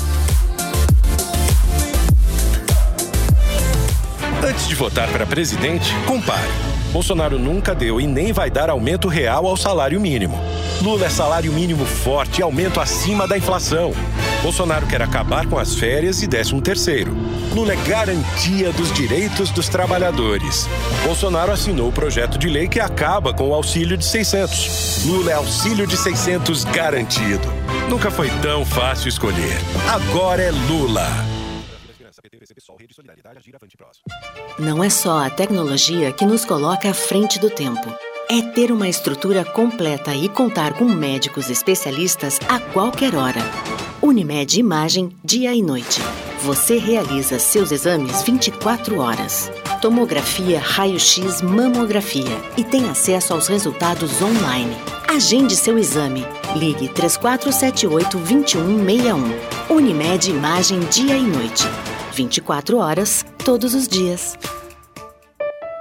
Antes 4.48 4.66
de 4.66 4.74
votar 4.74 5.10
para 5.10 5.26
presidente, 5.26 5.92
compare. 6.06 6.48
Bolsonaro 6.90 7.38
nunca 7.38 7.74
deu 7.74 8.00
e 8.00 8.06
nem 8.06 8.32
vai 8.32 8.50
dar 8.50 8.70
aumento 8.70 9.06
real 9.06 9.46
ao 9.46 9.58
salário 9.58 10.00
mínimo. 10.00 10.40
Lula 10.80 11.04
é 11.04 11.10
salário 11.10 11.52
mínimo 11.52 11.84
forte 11.84 12.38
e 12.38 12.42
aumento 12.42 12.80
acima 12.80 13.28
da 13.28 13.36
inflação. 13.36 13.92
Bolsonaro 14.42 14.86
quer 14.86 15.02
acabar 15.02 15.46
com 15.46 15.58
as 15.58 15.74
férias 15.74 16.22
e 16.22 16.26
13 16.26 16.62
terceiro. 16.62 17.14
Lula 17.54 17.74
é 17.74 17.76
garantia 17.76 18.72
dos 18.72 18.90
direitos 18.90 19.50
dos 19.50 19.68
trabalhadores. 19.68 20.66
Bolsonaro 21.04 21.52
assinou 21.52 21.90
o 21.90 21.92
projeto 21.92 22.38
de 22.38 22.48
lei 22.48 22.68
que 22.68 22.80
acaba 22.80 23.34
com 23.34 23.50
o 23.50 23.54
auxílio 23.54 23.98
de 23.98 24.04
600. 24.06 25.04
Lula 25.04 25.30
é 25.30 25.34
auxílio 25.34 25.86
de 25.86 25.96
600 25.98 26.64
garantido. 26.64 27.52
Nunca 27.90 28.10
foi 28.10 28.30
tão 28.40 28.64
fácil 28.64 29.10
escolher. 29.10 29.58
Agora 29.92 30.40
é 30.40 30.50
Lula. 30.50 31.37
Não 34.58 34.82
é 34.82 34.90
só 34.90 35.24
a 35.24 35.30
tecnologia 35.30 36.12
que 36.12 36.26
nos 36.26 36.44
coloca 36.44 36.90
à 36.90 36.94
frente 36.94 37.38
do 37.38 37.48
tempo. 37.48 37.88
É 38.30 38.42
ter 38.42 38.70
uma 38.70 38.88
estrutura 38.88 39.44
completa 39.44 40.14
e 40.14 40.28
contar 40.28 40.74
com 40.74 40.84
médicos 40.84 41.48
especialistas 41.48 42.38
a 42.48 42.60
qualquer 42.60 43.14
hora. 43.14 43.40
Unimed 44.02 44.58
Imagem, 44.58 45.16
dia 45.24 45.54
e 45.54 45.62
noite. 45.62 46.00
Você 46.42 46.78
realiza 46.78 47.38
seus 47.38 47.72
exames 47.72 48.22
24 48.22 48.98
horas. 48.98 49.50
Tomografia, 49.80 50.60
raio-x, 50.60 51.40
mamografia 51.42 52.36
e 52.56 52.64
tem 52.64 52.88
acesso 52.88 53.32
aos 53.32 53.48
resultados 53.48 54.20
online. 54.20 54.76
Agende 55.08 55.56
seu 55.56 55.78
exame. 55.78 56.24
Ligue 56.56 56.88
3478 56.88 58.18
2161. 58.18 59.74
Unimed 59.74 60.30
Imagem 60.30 60.80
dia 60.80 61.16
e 61.16 61.22
noite. 61.22 61.64
24 62.18 62.78
horas, 62.78 63.24
todos 63.44 63.74
os 63.74 63.86
dias. 63.86 64.36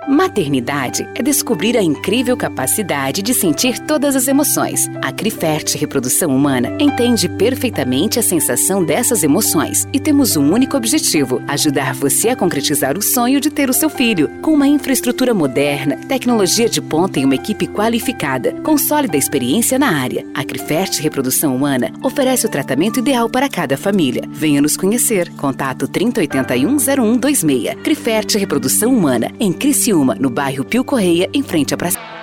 Maternidade 0.08 1.06
é 1.16 1.22
descobrir 1.22 1.76
a 1.76 1.84
incrível 1.84 2.38
capacidade 2.38 3.22
de 3.22 3.34
sentir 3.34 3.78
todas 3.78 4.16
as 4.16 4.30
emoções. 4.30 4.90
A 5.02 5.12
Crifert 5.12 5.76
Reprodução 5.76 6.34
Humana 6.34 6.78
entende 6.80 7.28
perfeitamente 7.28 8.18
a 8.18 8.24
sensação 8.24 8.86
dessas 8.86 9.22
emoções 9.22 9.86
e 9.92 10.00
temos 10.00 10.38
um 10.38 10.54
único 10.54 10.78
objetivo: 10.78 11.42
ajudar 11.46 11.94
você 11.94 12.30
a 12.30 12.38
concretizar 12.38 12.98
o 12.98 13.02
sonho 13.02 13.42
de 13.42 13.50
ter 13.50 13.70
o 13.70 13.74
seu 13.74 13.90
filho. 13.90 14.30
Com 14.42 14.54
uma 14.54 14.66
infraestrutura 14.66 15.34
moderna, 15.34 15.98
tecnologia 16.08 16.70
de 16.70 16.82
ponta 16.82 17.20
e 17.20 17.26
uma 17.26 17.36
equipe 17.36 17.68
qualificada, 17.68 18.54
com 18.64 18.78
sólida 18.78 19.18
experiência 19.18 19.78
na 19.78 19.90
área, 19.90 20.26
a 20.34 20.46
Crifert 20.46 21.02
Reprodução 21.02 21.54
Humana 21.54 21.92
oferece 22.02 22.46
o 22.46 22.50
tratamento 22.50 22.98
ideal 23.00 23.30
para 23.30 23.50
cada 23.50 23.76
família. 23.76 24.24
Venha 24.30 24.62
nos 24.62 24.78
conhecer. 24.78 25.30
Contato 25.34 25.86
3081 25.86 26.78
0126. 26.78 27.76
Crifert 27.84 28.36
Reprodução 28.36 28.96
Humana, 28.96 29.34
em 29.38 29.52
Criciúma 29.52 29.97
no 30.04 30.30
bairro 30.30 30.66
Pio 30.66 30.84
Correia, 30.84 31.30
em 31.34 31.44
frente 31.44 31.74
à 31.74 31.78
praça. 31.78 32.17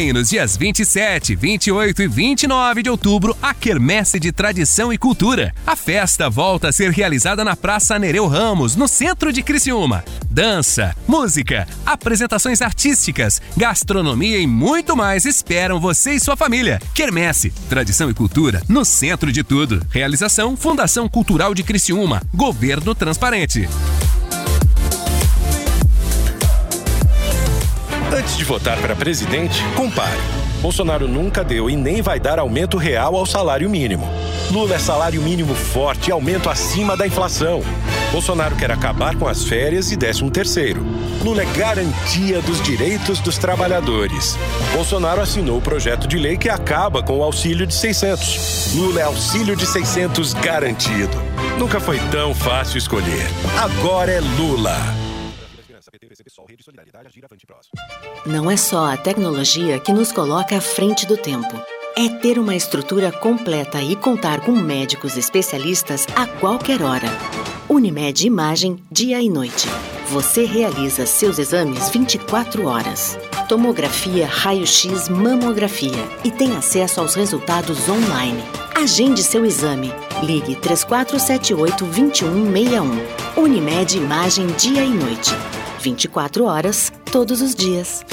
Aí 0.00 0.12
nos 0.12 0.30
dias 0.30 0.56
27, 0.56 1.36
28 1.36 2.02
e 2.02 2.08
29 2.08 2.82
de 2.82 2.90
outubro 2.90 3.36
a 3.40 3.52
Quermesse 3.52 4.18
de 4.18 4.32
Tradição 4.32 4.92
e 4.92 4.98
Cultura. 4.98 5.54
A 5.66 5.76
festa 5.76 6.28
volta 6.30 6.68
a 6.68 6.72
ser 6.72 6.90
realizada 6.90 7.44
na 7.44 7.54
Praça 7.54 7.98
Nereu 7.98 8.26
Ramos, 8.26 8.74
no 8.74 8.88
centro 8.88 9.32
de 9.32 9.42
Criciúma. 9.42 10.02
Dança, 10.30 10.96
música, 11.06 11.68
apresentações 11.84 12.62
artísticas, 12.62 13.40
gastronomia 13.56 14.38
e 14.38 14.46
muito 14.46 14.96
mais 14.96 15.24
esperam 15.24 15.78
você 15.78 16.12
e 16.12 16.20
sua 16.20 16.36
família. 16.36 16.80
Quermesse, 16.94 17.50
Tradição 17.68 18.10
e 18.10 18.14
Cultura 18.14 18.62
no 18.68 18.84
centro 18.84 19.30
de 19.30 19.44
tudo. 19.44 19.84
Realização 19.90 20.56
Fundação 20.56 21.08
Cultural 21.08 21.54
de 21.54 21.62
Criciúma. 21.62 22.22
Governo 22.34 22.94
Transparente. 22.94 23.68
Antes 28.20 28.36
de 28.36 28.44
votar 28.44 28.76
para 28.82 28.94
presidente, 28.94 29.64
compare. 29.74 30.20
Bolsonaro 30.60 31.08
nunca 31.08 31.42
deu 31.42 31.70
e 31.70 31.74
nem 31.74 32.02
vai 32.02 32.20
dar 32.20 32.38
aumento 32.38 32.76
real 32.76 33.16
ao 33.16 33.24
salário 33.24 33.70
mínimo. 33.70 34.06
Lula 34.50 34.74
é 34.74 34.78
salário 34.78 35.22
mínimo 35.22 35.54
forte 35.54 36.08
e 36.08 36.12
aumento 36.12 36.50
acima 36.50 36.94
da 36.94 37.06
inflação. 37.06 37.62
Bolsonaro 38.12 38.54
quer 38.56 38.70
acabar 38.70 39.16
com 39.16 39.26
as 39.26 39.44
férias 39.44 39.90
e 39.90 39.96
13 39.96 40.30
terceiro. 40.30 40.84
Lula 41.24 41.40
é 41.40 41.46
garantia 41.46 42.42
dos 42.42 42.60
direitos 42.60 43.20
dos 43.20 43.38
trabalhadores. 43.38 44.36
Bolsonaro 44.74 45.22
assinou 45.22 45.56
o 45.56 45.62
projeto 45.62 46.06
de 46.06 46.18
lei 46.18 46.36
que 46.36 46.50
acaba 46.50 47.02
com 47.02 47.20
o 47.20 47.22
auxílio 47.22 47.66
de 47.66 47.72
600. 47.72 48.74
Lula 48.74 49.00
é 49.00 49.04
auxílio 49.04 49.56
de 49.56 49.64
600 49.64 50.34
garantido. 50.34 51.16
Nunca 51.58 51.80
foi 51.80 51.98
tão 52.10 52.34
fácil 52.34 52.76
escolher. 52.76 53.26
Agora 53.58 54.12
é 54.12 54.20
Lula. 54.20 55.09
Não 58.26 58.50
é 58.50 58.56
só 58.56 58.92
a 58.92 58.96
tecnologia 58.96 59.80
que 59.80 59.92
nos 59.92 60.12
coloca 60.12 60.56
à 60.56 60.60
frente 60.60 61.06
do 61.06 61.16
tempo. 61.16 61.60
É 61.96 62.08
ter 62.08 62.38
uma 62.38 62.54
estrutura 62.54 63.10
completa 63.10 63.82
e 63.82 63.96
contar 63.96 64.40
com 64.40 64.52
médicos 64.52 65.16
especialistas 65.16 66.06
a 66.14 66.26
qualquer 66.26 66.82
hora. 66.82 67.08
Unimed 67.68 68.26
Imagem, 68.26 68.82
dia 68.90 69.20
e 69.20 69.28
noite. 69.28 69.68
Você 70.08 70.44
realiza 70.44 71.06
seus 71.06 71.38
exames 71.38 71.88
24 71.90 72.66
horas. 72.66 73.18
Tomografia, 73.48 74.26
raio-x, 74.26 75.08
mamografia 75.08 76.04
e 76.24 76.30
tem 76.30 76.56
acesso 76.56 77.00
aos 77.00 77.14
resultados 77.14 77.88
online. 77.88 78.42
Agende 78.74 79.22
seu 79.22 79.44
exame. 79.44 79.92
Ligue 80.22 80.56
3478 80.56 81.84
2161. 81.84 83.40
Unimed 83.40 83.96
Imagem, 83.96 84.46
dia 84.56 84.84
e 84.84 84.90
noite. 84.90 85.30
24 85.80 86.44
horas, 86.44 86.92
todos 87.10 87.40
os 87.40 87.54
dias. 87.54 88.04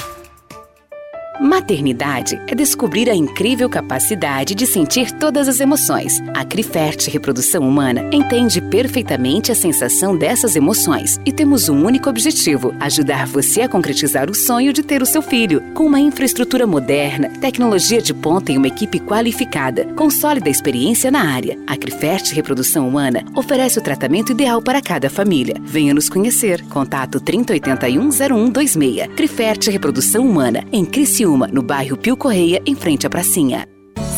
Maternidade 1.40 2.42
é 2.48 2.56
descobrir 2.56 3.08
a 3.12 3.16
incrível 3.16 3.70
capacidade 3.70 4.56
de 4.56 4.66
sentir 4.66 5.12
todas 5.12 5.48
as 5.48 5.60
emoções. 5.60 6.20
A 6.34 6.44
Crifert 6.44 7.08
Reprodução 7.10 7.62
Humana 7.62 8.10
entende 8.12 8.60
perfeitamente 8.60 9.52
a 9.52 9.56
sensação 9.56 10.18
dessas 10.18 10.56
emoções 10.56 11.20
e 11.24 11.32
temos 11.32 11.70
um 11.70 11.86
único 11.86 12.10
objetivo: 12.10 12.74
ajudar 12.80 13.28
você 13.28 13.62
a 13.62 13.70
concretizar 13.70 14.32
o 14.32 14.36
sonho 14.36 14.74
de 14.74 14.82
ter 14.82 15.04
o 15.04 15.06
seu 15.06 15.22
filho. 15.22 15.62
Com 15.76 15.86
uma 15.86 16.00
infraestrutura 16.00 16.66
moderna, 16.66 17.30
tecnologia 17.40 18.02
de 18.02 18.16
ponta 18.16 18.52
e 18.52 18.58
uma 18.58 18.68
equipe 18.68 19.00
qualificada, 19.00 19.86
com 19.94 20.10
sólida 20.10 20.50
experiência 20.50 21.12
na 21.12 21.22
área, 21.22 21.56
a 21.68 21.78
Crifert 21.78 22.34
Reprodução 22.34 22.88
Humana 22.88 23.24
oferece 23.36 23.78
o 23.78 23.84
tratamento 23.84 24.32
ideal 24.32 24.60
para 24.60 24.82
cada 24.82 25.08
família. 25.08 25.56
Venha 25.62 25.94
nos 25.94 26.10
conhecer. 26.10 26.64
Contato 26.66 27.20
3081 27.20 28.10
0126. 28.10 29.08
Crifert 29.16 29.68
Reprodução 29.68 30.28
Humana, 30.28 30.64
em 30.72 30.84
Criciúma 30.84 31.27
no 31.36 31.62
bairro 31.62 31.98
Pio 31.98 32.16
Correia, 32.16 32.62
em 32.66 32.76
frente 32.76 33.06
à 33.06 33.10
pracinha. 33.10 33.68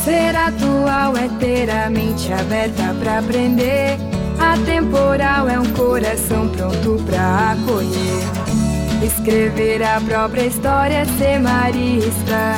Ser 0.04 0.36
atual 0.36 1.17
é 1.17 1.28
ter 1.39 1.69
a 1.69 1.89
mente 1.89 2.32
aberta 2.32 2.93
para 3.00 3.19
aprender. 3.19 3.98
Atemporal 4.39 5.50
é 5.50 5.60
um 5.60 5.65
coração 5.74 6.48
pronto 6.50 7.04
para 7.06 7.52
acolher. 7.52 9.04
Escrever 9.04 9.82
a 9.82 10.00
própria 10.02 10.45
história, 10.45 11.06
ser 11.17 11.39
marista. 11.39 12.56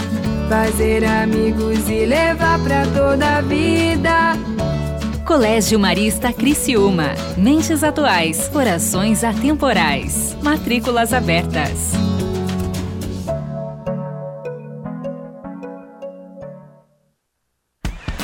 Fazer 0.50 1.06
amigos 1.06 1.88
e 1.90 2.06
levar 2.06 2.60
para 2.60 2.86
toda 2.88 3.38
a 3.38 3.42
vida. 3.42 4.34
Colégio 5.26 5.80
Marista 5.80 6.34
Criciúma. 6.34 7.12
Mentes 7.38 7.84
atuais, 7.84 8.50
corações 8.50 9.24
atemporais. 9.24 10.36
Matrículas 10.42 11.14
abertas. 11.14 11.94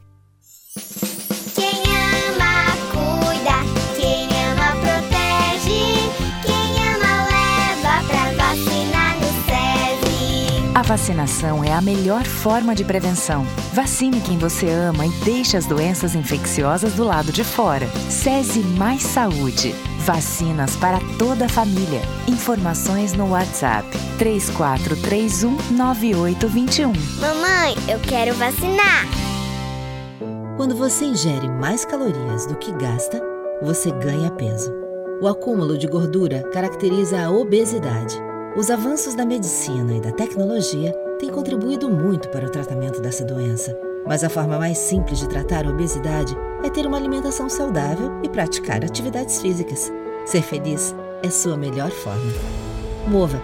Vacinação 10.90 11.62
é 11.62 11.72
a 11.72 11.80
melhor 11.80 12.24
forma 12.24 12.74
de 12.74 12.84
prevenção. 12.84 13.44
Vacine 13.72 14.20
quem 14.20 14.36
você 14.36 14.68
ama 14.68 15.06
e 15.06 15.10
deixe 15.24 15.56
as 15.56 15.64
doenças 15.64 16.16
infecciosas 16.16 16.94
do 16.94 17.04
lado 17.04 17.30
de 17.30 17.44
fora. 17.44 17.86
SESI 18.10 18.58
Mais 18.76 19.00
Saúde. 19.00 19.72
Vacinas 20.00 20.74
para 20.74 20.98
toda 21.16 21.46
a 21.46 21.48
família. 21.48 22.02
Informações 22.26 23.12
no 23.12 23.30
WhatsApp 23.30 23.88
3431 24.18 25.56
9821. 25.70 26.92
Mamãe, 27.20 27.76
eu 27.88 28.00
quero 28.00 28.34
vacinar. 28.34 29.06
Quando 30.56 30.74
você 30.74 31.04
ingere 31.04 31.48
mais 31.48 31.84
calorias 31.84 32.46
do 32.46 32.56
que 32.56 32.72
gasta, 32.72 33.22
você 33.62 33.92
ganha 33.92 34.32
peso. 34.32 34.72
O 35.22 35.28
acúmulo 35.28 35.78
de 35.78 35.86
gordura 35.86 36.42
caracteriza 36.52 37.22
a 37.22 37.30
obesidade. 37.30 38.29
Os 38.56 38.68
avanços 38.68 39.14
da 39.14 39.24
medicina 39.24 39.94
e 39.94 40.00
da 40.00 40.10
tecnologia 40.10 40.92
têm 41.20 41.30
contribuído 41.30 41.88
muito 41.88 42.28
para 42.30 42.46
o 42.46 42.50
tratamento 42.50 43.00
dessa 43.00 43.24
doença. 43.24 43.78
Mas 44.04 44.24
a 44.24 44.28
forma 44.28 44.58
mais 44.58 44.76
simples 44.76 45.20
de 45.20 45.28
tratar 45.28 45.66
a 45.66 45.70
obesidade 45.70 46.36
é 46.64 46.68
ter 46.68 46.84
uma 46.84 46.96
alimentação 46.96 47.48
saudável 47.48 48.10
e 48.24 48.28
praticar 48.28 48.84
atividades 48.84 49.40
físicas. 49.40 49.92
Ser 50.26 50.42
feliz 50.42 50.94
é 51.22 51.30
sua 51.30 51.56
melhor 51.56 51.90
forma. 51.90 52.32
Mova. 53.06 53.40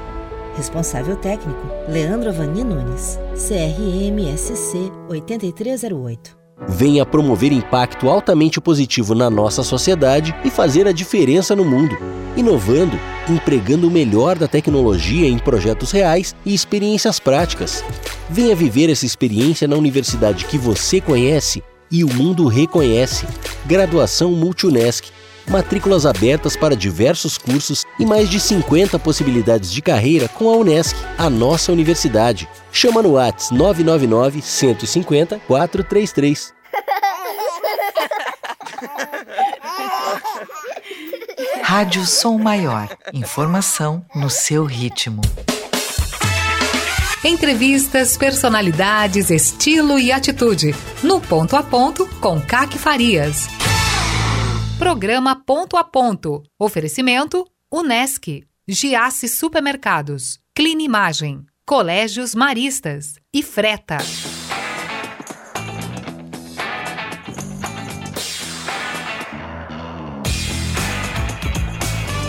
Responsável 0.56 1.16
técnico: 1.16 1.66
Leandro 1.88 2.30
Avani 2.30 2.64
Nunes. 2.64 3.16
CRMSC 3.34 4.90
8308. 5.08 6.45
Venha 6.68 7.04
promover 7.04 7.52
impacto 7.52 8.08
altamente 8.08 8.60
positivo 8.60 9.14
na 9.14 9.28
nossa 9.28 9.62
sociedade 9.62 10.34
e 10.42 10.48
fazer 10.48 10.86
a 10.86 10.92
diferença 10.92 11.54
no 11.54 11.64
mundo, 11.64 11.98
inovando, 12.34 12.98
empregando 13.28 13.88
o 13.88 13.90
melhor 13.90 14.38
da 14.38 14.48
tecnologia 14.48 15.28
em 15.28 15.38
projetos 15.38 15.90
reais 15.90 16.34
e 16.46 16.54
experiências 16.54 17.20
práticas. 17.20 17.84
Venha 18.30 18.56
viver 18.56 18.90
essa 18.90 19.04
experiência 19.04 19.68
na 19.68 19.76
universidade 19.76 20.46
que 20.46 20.56
você 20.56 20.98
conhece 20.98 21.62
e 21.90 22.02
o 22.02 22.12
mundo 22.12 22.46
reconhece. 22.46 23.26
Graduação 23.66 24.32
Multunesc. 24.32 25.10
Matrículas 25.48 26.04
abertas 26.04 26.56
para 26.56 26.76
diversos 26.76 27.38
cursos 27.38 27.84
e 27.98 28.04
mais 28.04 28.28
de 28.28 28.40
50 28.40 28.98
possibilidades 28.98 29.70
de 29.70 29.80
carreira 29.80 30.28
com 30.28 30.48
a 30.48 30.56
Unesc, 30.56 30.96
a 31.16 31.30
nossa 31.30 31.70
universidade. 31.70 32.48
Chama 32.72 33.00
no 33.00 33.12
Whats 33.12 33.50
999 33.50 34.42
150 34.42 35.38
433. 35.46 36.52
Rádio 41.62 42.04
Som 42.06 42.38
Maior. 42.38 42.88
Informação 43.12 44.04
no 44.14 44.30
seu 44.30 44.64
ritmo. 44.64 45.20
Entrevistas, 47.24 48.16
personalidades, 48.16 49.30
estilo 49.30 49.98
e 49.98 50.12
atitude. 50.12 50.74
No 51.02 51.20
Ponto 51.20 51.56
a 51.56 51.62
Ponto, 51.62 52.06
com 52.20 52.40
Caque 52.40 52.78
Farias. 52.78 53.55
Programa 54.78 55.34
Ponto 55.34 55.78
a 55.78 55.82
Ponto. 55.82 56.42
Oferecimento: 56.58 57.46
Unesc, 57.72 58.46
Giasse 58.68 59.26
Supermercados, 59.26 60.38
Clinimagem, 60.54 61.46
Colégios 61.64 62.34
Maristas 62.34 63.14
e 63.32 63.42
Freta. 63.42 63.96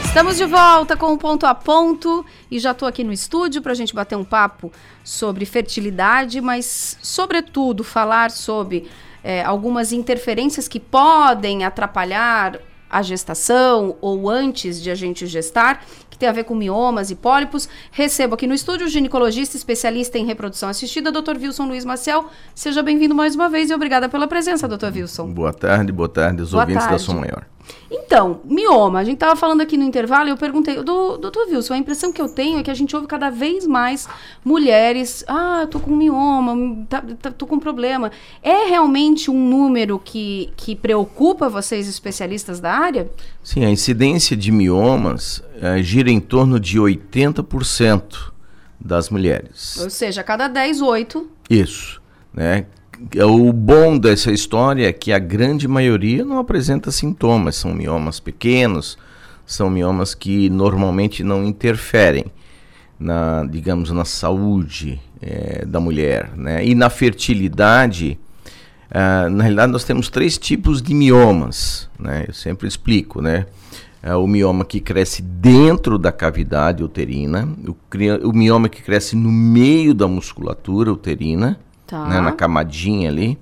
Estamos 0.05 0.38
de 0.38 0.45
volta 0.45 0.95
com 0.95 1.12
o 1.13 1.17
ponto 1.17 1.45
a 1.45 1.53
ponto 1.53 2.25
e 2.49 2.60
já 2.60 2.71
estou 2.71 2.88
aqui 2.88 3.03
no 3.03 3.12
estúdio 3.12 3.62
para 3.62 3.73
a 3.73 3.75
gente 3.75 3.93
bater 3.93 4.15
um 4.15 4.23
papo 4.23 4.71
sobre 5.03 5.45
fertilidade, 5.45 6.39
mas, 6.39 6.97
sobretudo, 7.03 7.83
falar 7.83 8.31
sobre 8.31 8.89
é, 9.27 9.43
algumas 9.43 9.91
interferências 9.91 10.69
que 10.69 10.79
podem 10.79 11.65
atrapalhar 11.65 12.61
a 12.89 13.01
gestação 13.01 13.97
ou 13.99 14.29
antes 14.29 14.81
de 14.81 14.89
a 14.89 14.95
gente 14.95 15.27
gestar, 15.27 15.83
que 16.09 16.17
tem 16.17 16.29
a 16.29 16.31
ver 16.31 16.45
com 16.45 16.55
miomas 16.55 17.11
e 17.11 17.15
pólipos. 17.15 17.67
Recebo 17.91 18.35
aqui 18.35 18.47
no 18.47 18.53
estúdio 18.53 18.87
o 18.87 18.89
ginecologista 18.89 19.57
especialista 19.57 20.17
em 20.17 20.25
reprodução 20.25 20.69
assistida, 20.69 21.11
Dr. 21.11 21.35
Wilson 21.41 21.65
Luiz 21.65 21.83
Maciel. 21.83 22.27
Seja 22.55 22.81
bem-vindo 22.81 23.13
mais 23.13 23.35
uma 23.35 23.49
vez 23.49 23.69
e 23.69 23.73
obrigada 23.73 24.07
pela 24.07 24.29
presença, 24.29 24.65
Dr. 24.65 24.93
Wilson. 24.95 25.33
Boa 25.33 25.51
tarde, 25.51 25.91
boa 25.91 26.07
tarde, 26.07 26.43
os 26.43 26.51
boa 26.51 26.63
ouvintes 26.63 26.85
tarde. 26.85 26.97
da 26.97 27.05
Som 27.05 27.19
Maior. 27.19 27.45
Então, 27.89 28.41
mioma, 28.43 28.99
a 28.99 29.03
gente 29.03 29.15
estava 29.15 29.36
falando 29.36 29.62
aqui 29.62 29.77
no 29.77 29.84
intervalo 29.84 30.27
e 30.27 30.32
eu 30.32 30.38
perguntei, 30.38 30.75
doutor 30.75 31.47
Wilson, 31.49 31.73
a 31.73 31.77
impressão 31.77 32.12
que 32.12 32.21
eu 32.21 32.27
tenho 32.27 32.60
é 32.60 32.63
que 32.63 32.71
a 32.71 32.73
gente 32.73 32.95
ouve 32.95 33.08
cada 33.08 33.30
vez 33.30 33.65
mais 33.65 34.08
mulheres, 34.43 35.23
ah, 35.27 35.60
eu 35.62 35.67
tô 35.67 35.80
com 35.80 35.95
mioma, 35.95 36.86
tá, 36.89 37.03
tá, 37.21 37.32
tô 37.32 37.47
com 37.47 37.60
problema. 37.60 38.12
É 38.43 38.67
realmente 38.67 39.32
um 39.32 39.49
número 39.49 39.99
que, 39.99 40.51
que 40.58 40.75
preocupa 40.75 41.47
vocês, 41.47 41.88
especialistas 41.88 42.60
da 42.60 42.73
área? 42.73 43.10
Sim, 43.43 43.63
a 43.63 43.69
incidência 43.69 44.36
de 44.36 44.51
miomas 44.51 45.41
é, 45.62 45.82
gira 45.82 46.12
em 46.12 46.19
torno 46.19 46.60
de 46.60 46.77
80% 46.80 48.32
das 48.80 49.10
mulheres. 49.10 49.77
Ou 49.77 49.89
seja, 49.89 50.21
a 50.21 50.23
cada 50.23 50.47
10, 50.47 50.82
8. 50.82 51.30
Isso, 51.49 52.01
né? 52.34 52.65
O 53.23 53.53
bom 53.53 53.97
dessa 53.97 54.31
história 54.31 54.88
é 54.88 54.93
que 54.93 55.13
a 55.13 55.19
grande 55.19 55.67
maioria 55.67 56.25
não 56.25 56.39
apresenta 56.39 56.91
sintomas, 56.91 57.55
são 57.55 57.73
miomas 57.73 58.19
pequenos, 58.19 58.97
são 59.45 59.69
miomas 59.69 60.15
que 60.15 60.49
normalmente 60.49 61.23
não 61.23 61.45
interferem 61.45 62.25
na, 62.99 63.45
digamos, 63.45 63.91
na 63.91 64.03
saúde 64.03 64.99
é, 65.21 65.63
da 65.65 65.79
mulher, 65.79 66.31
né? 66.36 66.65
E 66.65 66.73
na 66.73 66.89
fertilidade, 66.89 68.19
uh, 68.89 69.29
na 69.29 69.43
realidade 69.43 69.71
nós 69.71 69.83
temos 69.83 70.10
três 70.10 70.38
tipos 70.38 70.81
de 70.81 70.93
miomas, 70.93 71.89
né? 71.99 72.25
Eu 72.27 72.33
sempre 72.33 72.67
explico, 72.67 73.21
né? 73.21 73.45
É 74.01 74.15
o 74.15 74.27
mioma 74.27 74.65
que 74.65 74.79
cresce 74.79 75.21
dentro 75.21 75.97
da 75.97 76.12
cavidade 76.12 76.83
uterina, 76.83 77.47
o, 77.67 77.75
o 78.27 78.33
mioma 78.33 78.69
que 78.69 78.81
cresce 78.81 79.15
no 79.15 79.31
meio 79.31 79.93
da 79.93 80.07
musculatura 80.07 80.91
uterina, 80.91 81.60
tá. 81.88 82.06
né, 82.08 82.21
na 82.21 82.32
camadinha 82.32 83.10
ali. 83.10 83.39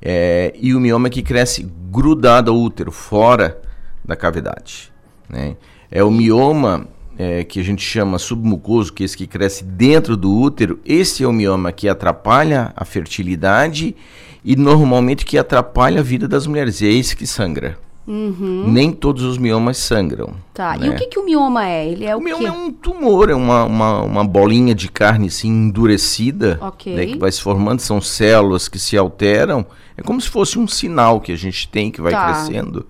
É, 0.00 0.54
e 0.60 0.74
o 0.74 0.80
mioma 0.80 1.10
que 1.10 1.22
cresce 1.22 1.68
grudado 1.90 2.50
ao 2.50 2.56
útero, 2.56 2.92
fora 2.92 3.60
da 4.04 4.14
cavidade. 4.14 4.92
Né? 5.28 5.56
É 5.90 6.04
o 6.04 6.10
mioma 6.10 6.86
é, 7.18 7.42
que 7.42 7.58
a 7.58 7.64
gente 7.64 7.82
chama 7.82 8.18
submucoso, 8.18 8.92
que 8.92 9.02
é 9.02 9.06
esse 9.06 9.16
que 9.16 9.26
cresce 9.26 9.64
dentro 9.64 10.16
do 10.16 10.32
útero. 10.32 10.78
Esse 10.84 11.24
é 11.24 11.26
o 11.26 11.32
mioma 11.32 11.72
que 11.72 11.88
atrapalha 11.88 12.72
a 12.76 12.84
fertilidade 12.84 13.96
e 14.44 14.54
normalmente 14.54 15.24
que 15.24 15.36
atrapalha 15.36 16.00
a 16.00 16.04
vida 16.04 16.28
das 16.28 16.46
mulheres. 16.46 16.80
E 16.80 16.86
é 16.86 16.92
esse 16.92 17.16
que 17.16 17.26
sangra. 17.26 17.76
Uhum. 18.08 18.64
Nem 18.66 18.90
todos 18.90 19.22
os 19.22 19.36
miomas 19.36 19.76
sangram. 19.76 20.32
Tá. 20.54 20.78
Né? 20.78 20.86
E 20.86 20.90
o 20.90 20.96
que, 20.96 21.08
que 21.08 21.18
o 21.18 21.26
mioma 21.26 21.68
é? 21.68 21.86
Ele 21.86 22.06
é 22.06 22.16
o, 22.16 22.18
o 22.18 22.22
mioma 22.22 22.48
é 22.48 22.50
um 22.50 22.72
tumor, 22.72 23.28
é 23.28 23.34
uma, 23.34 23.64
uma, 23.64 24.02
uma 24.02 24.24
bolinha 24.24 24.74
de 24.74 24.88
carne 24.88 25.26
assim, 25.26 25.48
endurecida, 25.48 26.58
okay. 26.62 26.94
né, 26.94 27.04
que 27.04 27.18
vai 27.18 27.30
se 27.30 27.42
formando, 27.42 27.80
são 27.80 28.00
células 28.00 28.66
que 28.66 28.78
se 28.78 28.96
alteram. 28.96 29.66
É 29.94 30.00
como 30.00 30.18
se 30.18 30.28
fosse 30.30 30.58
um 30.58 30.66
sinal 30.66 31.20
que 31.20 31.32
a 31.32 31.36
gente 31.36 31.68
tem 31.68 31.90
que 31.90 32.00
vai 32.00 32.12
tá. 32.12 32.32
crescendo. 32.32 32.86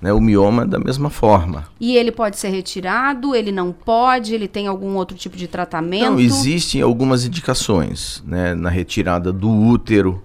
Né, 0.00 0.12
o 0.12 0.20
mioma 0.20 0.66
da 0.66 0.80
mesma 0.80 1.08
forma. 1.10 1.64
E 1.78 1.94
ele 1.94 2.10
pode 2.10 2.36
ser 2.36 2.48
retirado, 2.48 3.36
ele 3.36 3.52
não 3.52 3.70
pode, 3.70 4.34
ele 4.34 4.48
tem 4.48 4.66
algum 4.66 4.96
outro 4.96 5.16
tipo 5.16 5.36
de 5.36 5.46
tratamento? 5.46 6.10
Não, 6.10 6.18
existem 6.18 6.82
algumas 6.82 7.24
indicações 7.24 8.20
né, 8.26 8.52
na 8.52 8.68
retirada 8.68 9.32
do 9.32 9.48
útero, 9.48 10.20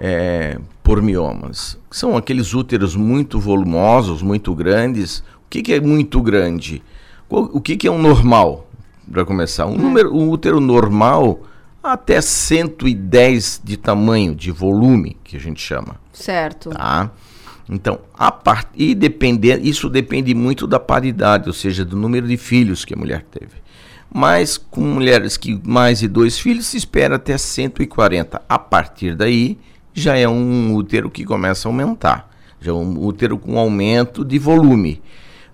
é, 0.00 0.58
por 0.82 1.02
miomas. 1.02 1.78
São 1.90 2.16
aqueles 2.16 2.54
úteros 2.54 2.96
muito 2.96 3.38
volumosos, 3.38 4.22
muito 4.22 4.54
grandes. 4.54 5.18
O 5.18 5.50
que, 5.50 5.60
que 5.62 5.74
é 5.74 5.80
muito 5.80 6.22
grande? 6.22 6.82
O 7.28 7.60
que, 7.60 7.76
que 7.76 7.86
é 7.86 7.90
um 7.90 8.00
normal? 8.00 8.66
Para 9.12 9.24
começar, 9.24 9.66
um, 9.66 9.74
é. 9.74 9.78
número, 9.78 10.16
um 10.16 10.30
útero 10.30 10.58
normal 10.58 11.42
até 11.82 12.20
110 12.20 13.60
de 13.62 13.76
tamanho, 13.76 14.34
de 14.34 14.50
volume, 14.50 15.16
que 15.22 15.36
a 15.36 15.40
gente 15.40 15.60
chama. 15.60 15.96
Certo. 16.12 16.70
Tá? 16.70 17.10
Então, 17.68 18.00
a 18.14 18.32
part... 18.32 18.68
e 18.74 18.94
depender, 18.94 19.60
isso 19.62 19.88
depende 19.88 20.34
muito 20.34 20.66
da 20.66 20.80
paridade, 20.80 21.48
ou 21.48 21.52
seja, 21.52 21.84
do 21.84 21.96
número 21.96 22.26
de 22.26 22.36
filhos 22.36 22.84
que 22.84 22.94
a 22.94 22.96
mulher 22.96 23.24
teve. 23.30 23.60
Mas 24.12 24.58
com 24.58 24.80
mulheres 24.80 25.36
que 25.36 25.60
mais 25.64 26.00
de 26.00 26.08
dois 26.08 26.38
filhos 26.38 26.66
se 26.66 26.76
espera 26.76 27.16
até 27.16 27.38
140. 27.38 28.42
A 28.48 28.58
partir 28.58 29.14
daí, 29.14 29.56
já 29.92 30.16
é 30.16 30.28
um 30.28 30.74
útero 30.74 31.10
que 31.10 31.24
começa 31.24 31.68
a 31.68 31.70
aumentar. 31.70 32.30
Já 32.60 32.70
é 32.70 32.74
um 32.74 32.98
útero 33.04 33.38
com 33.38 33.58
aumento 33.58 34.24
de 34.24 34.38
volume. 34.38 35.02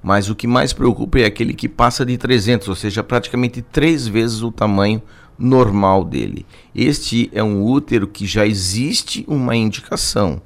Mas 0.03 0.29
o 0.29 0.35
que 0.35 0.47
mais 0.47 0.73
preocupa 0.73 1.19
é 1.19 1.25
aquele 1.25 1.53
que 1.53 1.69
passa 1.69 2.05
de 2.05 2.17
300, 2.17 2.69
ou 2.69 2.75
seja, 2.75 3.03
praticamente 3.03 3.61
três 3.61 4.07
vezes 4.07 4.43
o 4.43 4.53
tamanho 4.53 5.03
normal 5.39 6.05
dele. 6.05 6.47
Este 6.75 7.31
é 7.33 7.43
um 7.43 7.65
útero 7.65 8.07
que 8.07 8.27
já 8.27 8.47
existe 8.47 9.25
uma 9.27 9.57
indicação. 9.57 10.41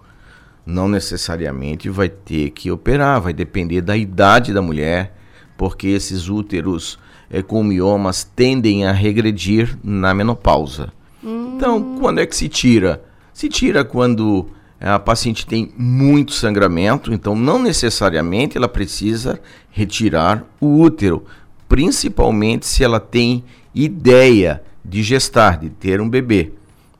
Não 0.64 0.88
necessariamente 0.88 1.88
vai 1.88 2.08
ter 2.08 2.50
que 2.50 2.70
operar, 2.70 3.20
vai 3.20 3.32
depender 3.32 3.80
da 3.80 3.96
idade 3.96 4.52
da 4.52 4.62
mulher, 4.62 5.16
porque 5.56 5.88
esses 5.88 6.28
úteros 6.28 6.98
é, 7.30 7.42
com 7.42 7.62
miomas 7.62 8.24
tendem 8.24 8.86
a 8.86 8.92
regredir 8.92 9.78
na 9.82 10.14
menopausa. 10.14 10.92
Hum. 11.22 11.54
Então, 11.56 11.98
quando 11.98 12.18
é 12.18 12.26
que 12.26 12.36
se 12.36 12.48
tira? 12.48 13.02
Se 13.40 13.48
tira 13.48 13.82
quando 13.86 14.48
a 14.78 14.98
paciente 14.98 15.46
tem 15.46 15.72
muito 15.74 16.34
sangramento, 16.34 17.10
então 17.10 17.34
não 17.34 17.58
necessariamente 17.58 18.58
ela 18.58 18.68
precisa 18.68 19.40
retirar 19.70 20.44
o 20.60 20.78
útero, 20.78 21.24
principalmente 21.66 22.66
se 22.66 22.84
ela 22.84 23.00
tem 23.00 23.42
ideia 23.74 24.62
de 24.84 25.02
gestar, 25.02 25.56
de 25.56 25.70
ter 25.70 26.02
um 26.02 26.08
bebê. 26.10 26.52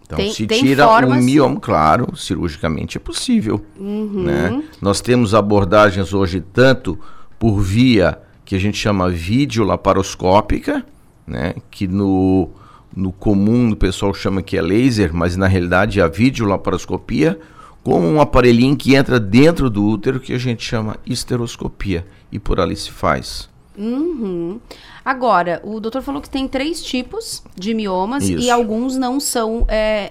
Então, 0.03 0.17
tem, 0.17 0.33
se 0.33 0.47
tira 0.47 0.87
formas... 0.87 1.19
um 1.19 1.23
mioma, 1.23 1.61
claro, 1.61 2.17
cirurgicamente 2.17 2.97
é 2.97 3.01
possível. 3.01 3.63
Uhum. 3.79 4.23
Né? 4.25 4.63
Nós 4.81 5.03
temos 5.03 5.35
abordagens 5.35 6.15
hoje 6.15 6.41
tanto 6.41 6.99
por 7.39 7.61
via 7.61 8.19
que 8.47 8.55
a 8.55 8.59
gente 8.59 8.79
chama 8.79 9.11
videolaparoscópica, 9.11 10.87
né? 11.27 11.53
que 11.71 11.87
no 11.87 12.49
no 12.95 13.13
comum 13.13 13.71
o 13.71 13.77
pessoal 13.77 14.13
chama 14.13 14.43
que 14.43 14.57
é 14.57 14.63
laser, 14.63 15.15
mas 15.15 15.37
na 15.37 15.47
realidade 15.47 16.01
é 16.01 16.03
a 16.03 16.09
videolaparoscopia, 16.09 17.39
com 17.83 18.01
um 18.01 18.21
aparelhinho 18.21 18.77
que 18.77 18.95
entra 18.95 19.19
dentro 19.19 19.71
do 19.71 19.85
útero 19.85 20.21
que 20.21 20.33
a 20.33 20.39
gente 20.39 20.63
chama 20.63 20.97
esteroscopia. 21.07 22.07
E 22.31 22.39
por 22.39 22.61
ali 22.61 22.77
se 22.77 22.91
faz. 22.91 23.49
Uhum. 23.77 24.61
Agora, 25.05 25.61
o 25.65 25.81
doutor 25.81 26.03
falou 26.03 26.21
que 26.21 26.29
tem 26.29 26.47
três 26.47 26.83
tipos 26.83 27.43
de 27.57 27.73
miomas 27.73 28.29
Isso. 28.29 28.43
e 28.43 28.51
alguns 28.51 28.97
não 28.97 29.19
são 29.19 29.65
é, 29.69 30.11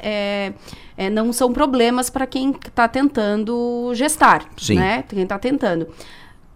é, 0.97 1.05
é, 1.05 1.09
não 1.09 1.31
são 1.31 1.53
problemas 1.53 2.09
para 2.09 2.25
quem 2.25 2.51
está 2.51 2.87
tentando 2.87 3.91
gestar, 3.93 4.45
Sim. 4.57 4.75
né? 4.75 5.03
Quem 5.07 5.21
está 5.21 5.37
tentando. 5.37 5.87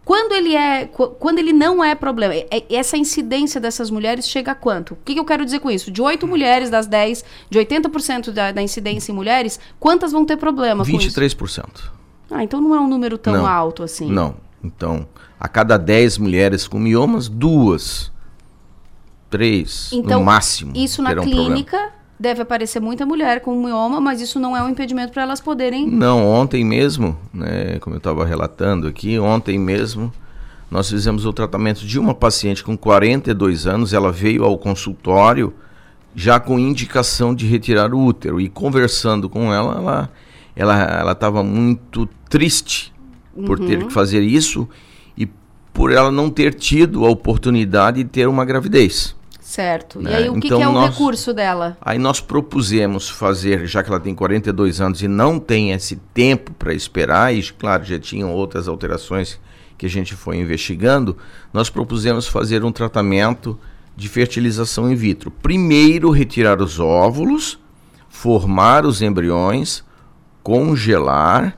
Quando 0.05 0.33
ele 0.33 0.53
é, 0.55 0.85
qu- 0.85 1.09
quando 1.19 1.39
ele 1.39 1.53
não 1.53 1.81
é 1.83 1.95
problema, 1.95 2.33
é- 2.33 2.45
é- 2.51 2.75
essa 2.75 2.97
incidência 2.97 3.59
dessas 3.61 3.89
mulheres 3.89 4.27
chega 4.27 4.51
a 4.51 4.55
quanto? 4.55 4.95
O 4.95 4.97
que, 4.97 5.13
que 5.13 5.19
eu 5.19 5.23
quero 5.25 5.45
dizer 5.45 5.59
com 5.59 5.71
isso? 5.71 5.89
De 5.89 6.01
8 6.01 6.27
mulheres 6.27 6.69
das 6.69 6.85
10, 6.87 7.23
de 7.49 7.57
80% 7.57 8.31
da, 8.31 8.51
da 8.51 8.61
incidência 8.61 9.11
em 9.11 9.15
mulheres, 9.15 9.59
quantas 9.79 10.11
vão 10.11 10.25
ter 10.25 10.35
problema 10.37 10.83
com 10.85 10.91
isso? 10.91 11.09
23%. 11.19 11.65
Ah, 12.29 12.43
então 12.43 12.59
não 12.59 12.75
é 12.75 12.79
um 12.79 12.87
número 12.87 13.17
tão 13.17 13.33
Não, 13.33 13.47
alto 13.47 13.81
assim. 13.83 14.09
Não. 14.11 14.35
Então, 14.63 15.07
a 15.39 15.47
cada 15.47 15.77
10 15.77 16.17
mulheres 16.17 16.67
com 16.67 16.79
miomas, 16.79 17.27
duas, 17.29 18.11
três, 19.29 19.89
Então, 19.93 20.19
no 20.19 20.25
máximo. 20.25 20.73
Isso 20.75 21.01
na 21.01 21.09
terão 21.09 21.23
problema. 21.23 21.49
Deve 22.23 22.41
aparecer 22.41 22.79
muita 22.79 23.05
mulher 23.05 23.41
com 23.41 23.53
mioma, 23.61 23.99
mas 23.99 24.21
isso 24.21 24.39
não 24.39 24.55
é 24.55 24.63
um 24.63 24.69
impedimento 24.69 25.11
para 25.11 25.23
elas 25.23 25.41
poderem. 25.41 25.85
Não, 25.89 26.25
ontem 26.25 26.63
mesmo, 26.63 27.17
né, 27.33 27.79
como 27.81 27.95
eu 27.95 27.97
estava 27.97 28.23
relatando 28.25 28.87
aqui, 28.87 29.19
ontem 29.19 29.59
mesmo 29.59 30.09
nós 30.71 30.89
fizemos 30.89 31.25
o 31.25 31.33
tratamento 31.33 31.85
de 31.85 31.99
uma 31.99 32.15
paciente 32.15 32.63
com 32.63 32.77
42 32.77 33.67
anos. 33.67 33.91
Ela 33.93 34.09
veio 34.09 34.45
ao 34.45 34.57
consultório 34.57 35.53
já 36.15 36.39
com 36.39 36.57
indicação 36.57 37.35
de 37.35 37.45
retirar 37.45 37.93
o 37.93 37.99
útero 37.99 38.39
e 38.39 38.47
conversando 38.47 39.29
com 39.29 39.53
ela, 39.53 39.75
ela 39.75 40.09
ela 40.55 40.81
ela 40.83 41.11
estava 41.11 41.43
muito 41.43 42.07
triste 42.29 42.93
por 43.45 43.59
ter 43.59 43.79
Uhum. 43.79 43.87
que 43.87 43.93
fazer 43.93 44.21
isso 44.21 44.69
e 45.17 45.27
por 45.73 45.91
ela 45.91 46.09
não 46.11 46.29
ter 46.29 46.53
tido 46.53 47.03
a 47.05 47.09
oportunidade 47.09 48.01
de 48.01 48.09
ter 48.09 48.27
uma 48.29 48.45
gravidez. 48.45 49.13
Certo. 49.53 49.99
E 50.01 50.03
Né, 50.05 50.15
aí 50.15 50.29
o 50.29 50.39
que, 50.39 50.47
então 50.47 50.57
que 50.57 50.63
é 50.63 50.67
o 50.67 50.71
nós- 50.71 50.89
recurso 50.89 51.31
dela? 51.31 51.77
Aí 51.79 51.99
nós 51.99 52.19
propusemos 52.19 53.07
fazer, 53.07 53.67
já 53.67 53.83
que 53.83 53.89
ela 53.91 53.99
tem 53.99 54.15
42 54.15 54.81
anos 54.81 55.03
e 55.03 55.07
não 55.07 55.37
tem 55.37 55.71
esse 55.71 55.95
tempo 56.11 56.51
para 56.53 56.73
esperar, 56.73 57.31
e 57.35 57.43
claro, 57.51 57.83
já 57.83 57.99
tinham 57.99 58.33
outras 58.33 58.67
alterações 58.67 59.39
que 59.77 59.85
a 59.85 59.89
gente 59.89 60.15
foi 60.15 60.37
investigando, 60.37 61.15
nós 61.53 61.69
propusemos 61.69 62.27
fazer 62.27 62.63
um 62.63 62.71
tratamento 62.71 63.59
de 63.95 64.09
fertilização 64.09 64.91
in 64.91 64.95
vitro. 64.95 65.29
Primeiro, 65.29 66.09
retirar 66.09 66.59
os 66.59 66.79
óvulos, 66.79 67.59
formar 68.09 68.87
os 68.87 69.03
embriões, 69.03 69.83
congelar, 70.41 71.55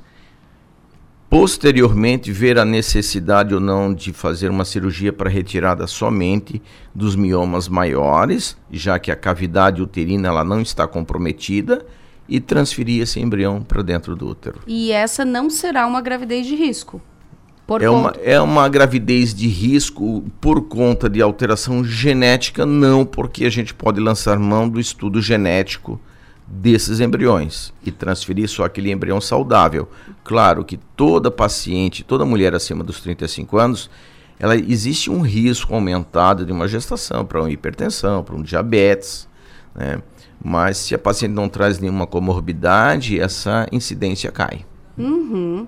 posteriormente 1.30 2.32
ver 2.32 2.58
a 2.58 2.66
necessidade 2.66 3.54
ou 3.54 3.60
não 3.60 3.94
de 3.94 4.14
fazer 4.14 4.50
uma 4.50 4.66
cirurgia 4.66 5.12
para 5.12 5.30
retirada 5.30 5.88
somente 5.88 6.62
dos 6.94 7.16
miomas 7.16 7.68
maiores, 7.68 8.56
já 8.72 9.00
que 9.00 9.12
a 9.12 9.16
cavidade 9.16 9.82
uterina 9.82 10.28
ela 10.28 10.44
não 10.44 10.62
está 10.62 10.88
comprometida, 10.88 11.86
e 12.28 12.40
transferir 12.40 13.02
esse 13.02 13.20
embrião 13.20 13.62
para 13.62 13.84
dentro 13.84 14.16
do 14.16 14.28
útero. 14.28 14.60
E 14.66 14.92
essa 14.92 15.24
não 15.24 15.50
será 15.50 15.86
uma 15.86 16.02
gravidez 16.02 16.48
de 16.48 16.56
risco. 16.56 17.02
Por 17.68 17.82
É 17.82 17.90
uma, 17.90 18.16
é 18.22 18.40
uma 18.40 18.70
gravidez 18.70 19.34
de 19.34 19.48
risco 19.48 20.24
por 20.40 20.62
conta 20.68 21.10
de 21.10 21.22
alteração 21.22 21.84
genética, 21.84 22.66
não 22.66 23.04
porque 23.06 23.46
a 23.46 23.50
gente 23.50 23.74
pode 23.74 24.00
lançar 24.00 24.38
mão 24.38 24.70
do 24.70 24.80
estudo 24.80 25.22
genético 25.22 26.00
desses 26.48 27.00
embriões 27.00 27.74
e 27.84 27.92
transferir 27.92 28.48
só 28.48 28.66
aquele 28.66 28.92
embrião 28.92 29.20
saudável. 29.20 29.90
Claro 30.24 30.64
que 30.64 30.78
toda 30.96 31.32
paciente, 31.32 32.04
toda 32.04 32.26
mulher 32.26 32.54
acima 32.54 32.84
dos 32.84 33.00
35 33.02 33.58
anos, 33.58 33.90
ela 34.40 34.56
existe 34.56 35.10
um 35.10 35.22
risco 35.22 35.74
aumentado 35.74 36.46
de 36.46 36.52
uma 36.52 36.68
gestação 36.68 37.26
para 37.26 37.40
uma 37.40 37.52
hipertensão, 37.52 38.24
para 38.24 38.36
um 38.36 38.44
diabetes, 38.44 39.28
né? 39.74 40.02
Mas 40.44 40.78
se 40.78 40.94
a 40.94 41.00
paciente 41.00 41.32
não 41.32 41.50
traz 41.50 41.80
nenhuma 41.80 42.06
comorbidade, 42.06 43.20
essa 43.20 43.66
incidência 43.72 44.32
cai. 44.32 44.66
Uhum. 44.98 45.66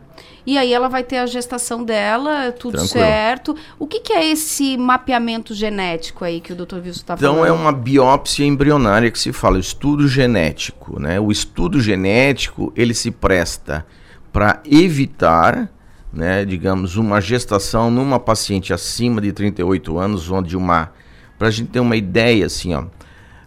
E 0.48 0.58
aí 0.58 0.72
ela 0.74 0.88
vai 0.88 1.04
ter 1.04 1.18
a 1.18 1.26
gestação 1.26 1.84
dela, 1.84 2.54
tudo 2.54 2.78
Tranquilo. 2.78 3.06
certo. 3.06 3.56
O 3.78 3.86
que, 3.86 4.00
que 4.00 4.14
é 4.14 4.26
esse 4.32 4.78
mapeamento 4.78 5.54
genético 5.54 6.24
aí 6.24 6.40
que 6.40 6.54
o 6.54 6.56
Dr. 6.56 6.76
Wilson 6.78 6.90
está 7.02 7.14
Então 7.16 7.36
falando? 7.36 7.50
é 7.50 7.52
uma 7.52 7.74
biópsia 7.74 8.46
embrionária 8.46 9.12
que 9.12 9.20
se 9.20 9.34
fala, 9.34 9.60
estudo 9.60 10.08
genético, 10.08 11.02
né? 11.02 11.20
O 11.20 11.34
estudo 11.34 11.82
genético, 11.82 12.72
ele 12.78 12.94
se 12.94 13.12
presta 13.12 13.86
para 14.32 14.62
evitar, 14.66 15.70
né, 16.14 16.46
digamos, 16.46 16.96
uma 16.96 17.20
gestação 17.20 17.92
numa 17.92 18.18
paciente 18.18 18.72
acima 18.72 19.20
de 19.20 19.34
38 19.34 19.98
anos, 19.98 20.32
onde 20.32 20.56
uma 20.56 20.92
para 21.38 21.50
a 21.50 21.52
gente 21.52 21.72
ter 21.72 21.82
uma 21.82 21.98
ideia 21.98 22.46
assim, 22.46 22.74
ó, 22.74 22.86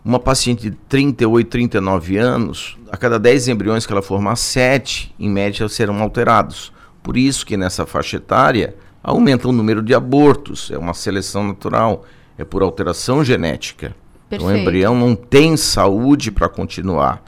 uma 0.05 0.19
paciente 0.21 0.69
de 0.69 0.77
38, 0.89 1.49
39 1.49 2.19
anos, 2.19 2.77
a 2.93 2.97
cada 2.99 3.19
10 3.19 3.49
embriões 3.49 3.87
que 3.87 3.93
ela 3.93 4.03
formar, 4.03 4.37
7 4.37 5.15
em 5.19 5.31
média 5.31 5.67
serão 5.69 6.01
alterados. 6.03 6.73
Por 7.03 7.17
isso 7.17 7.45
que 7.47 7.57
nessa 7.57 7.87
faixa 7.87 8.17
etária 8.17 8.75
aumenta 9.03 9.49
o 9.49 9.53
número 9.53 9.83
de 9.83 9.95
abortos, 9.95 10.71
é 10.71 10.79
uma 10.79 10.93
seleção 10.95 11.47
natural, 11.47 12.05
é 12.37 12.45
por 12.45 12.63
alteração 12.63 13.25
genética. 13.25 13.95
Então, 14.29 14.47
o 14.47 14.49
Perfeito. 14.49 14.63
embrião 14.69 14.95
não 14.95 15.15
tem 15.17 15.57
saúde 15.57 16.31
para 16.31 16.49
continuar 16.49 17.23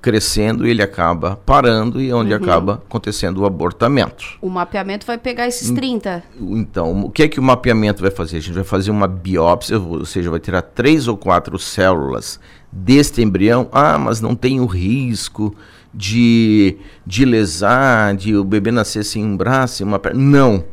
crescendo, 0.00 0.64
ele 0.64 0.80
acaba 0.82 1.34
parando 1.44 2.00
e 2.00 2.10
é 2.10 2.14
onde 2.14 2.30
Uhum. 2.32 2.36
acaba 2.40 2.74
acontecendo 2.74 3.38
o 3.38 3.46
abortamento. 3.46 4.24
O 4.40 4.48
mapeamento 4.48 5.04
vai 5.04 5.18
pegar 5.18 5.48
esses 5.48 5.68
Hum. 5.70 5.74
30. 5.74 6.22
Então, 6.40 7.04
o 7.06 7.10
que 7.10 7.24
é 7.24 7.28
que 7.28 7.40
o 7.40 7.42
mapeamento 7.42 8.02
vai 8.02 8.10
fazer? 8.12 8.36
A 8.36 8.40
gente 8.40 8.54
vai 8.54 8.62
fazer 8.62 8.92
uma 8.92 9.08
biópsia, 9.08 9.78
ou 9.80 10.04
seja, 10.04 10.30
vai 10.30 10.38
tirar 10.38 10.62
três 10.62 11.08
ou 11.08 11.16
quatro 11.16 11.58
células 11.58 12.38
deste 12.70 13.20
embrião. 13.20 13.68
Ah, 13.72 13.98
mas 13.98 14.20
não 14.20 14.36
tem 14.36 14.60
o 14.60 14.66
risco 14.66 15.52
de, 15.92 16.76
de 17.06 17.24
lesar, 17.24 18.14
de 18.14 18.36
o 18.36 18.44
bebê 18.44 18.70
nascer 18.70 19.04
sem 19.04 19.24
um 19.24 19.36
braço, 19.36 19.76
sem 19.76 19.86
uma 19.86 19.98
perna. 19.98 20.20
Não, 20.20 20.64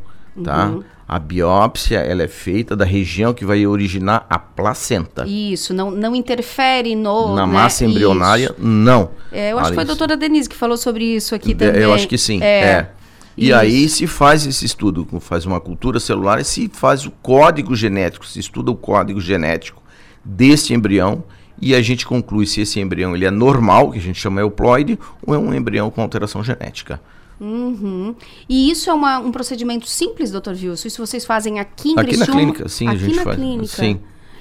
tá? 0.42 0.66
Uhum. 0.66 0.82
A 1.06 1.18
biópsia, 1.18 1.98
ela 1.98 2.22
é 2.22 2.28
feita 2.28 2.74
da 2.74 2.84
região 2.84 3.34
que 3.34 3.44
vai 3.44 3.66
originar 3.66 4.26
a 4.28 4.38
placenta. 4.38 5.26
Isso, 5.26 5.74
não, 5.74 5.90
não 5.90 6.14
interfere 6.14 6.96
no. 6.96 7.34
Na 7.34 7.46
né? 7.46 7.52
massa 7.52 7.84
embrionária, 7.84 8.46
Isso. 8.46 8.66
não. 8.66 9.10
É, 9.30 9.52
eu 9.52 9.58
acho 9.58 9.68
que 9.68 9.74
foi 9.74 9.84
a 9.84 9.86
doutora 9.86 10.16
Denise 10.16 10.48
que 10.48 10.56
falou 10.56 10.78
sobre 10.78 11.04
isso 11.04 11.34
aqui 11.34 11.52
É, 11.52 11.54
também. 11.54 11.82
Eu 11.82 11.92
acho 11.92 12.08
que 12.08 12.16
sim. 12.16 12.42
É. 12.42 12.88
E 13.36 13.48
Isso. 13.48 13.56
aí 13.56 13.88
se 13.88 14.06
faz 14.06 14.46
esse 14.46 14.64
estudo, 14.64 15.06
faz 15.20 15.44
uma 15.44 15.60
cultura 15.60 16.00
celular 16.00 16.40
e 16.40 16.44
se 16.44 16.70
faz 16.72 17.04
o 17.04 17.10
código 17.10 17.76
genético, 17.76 18.24
se 18.24 18.38
estuda 18.40 18.70
o 18.70 18.76
código 18.76 19.20
genético 19.20 19.82
deste 20.24 20.72
embrião 20.72 21.22
e 21.60 21.74
a 21.74 21.80
gente 21.82 22.06
conclui 22.06 22.46
se 22.46 22.60
esse 22.60 22.80
embrião 22.80 23.14
ele 23.14 23.24
é 23.24 23.30
normal, 23.30 23.90
que 23.92 23.98
a 23.98 24.00
gente 24.02 24.18
chama 24.20 24.40
euploide, 24.40 24.98
ou 25.26 25.34
é 25.34 25.38
um 25.38 25.52
embrião 25.54 25.90
com 25.90 26.00
alteração 26.02 26.42
genética. 26.42 27.00
Uhum. 27.40 28.14
E 28.48 28.70
isso 28.70 28.88
é 28.88 28.94
uma- 28.94 29.18
um 29.18 29.32
procedimento 29.32 29.88
simples, 29.88 30.30
doutor 30.30 30.54
Wilson? 30.54 30.86
Isso 30.88 31.04
vocês 31.04 31.24
fazem 31.24 31.58
aqui 31.58 31.90
em 31.90 31.98
Aqui 31.98 32.16
na 32.16 32.26
clínica, 32.26 32.68
sim, 32.68 32.86
a 32.86 32.92
aqui 32.92 33.00
gente 33.00 33.16
na 33.16 33.22
faz. 33.24 33.36
clínica. 33.36 33.66
Sim. 33.76 34.00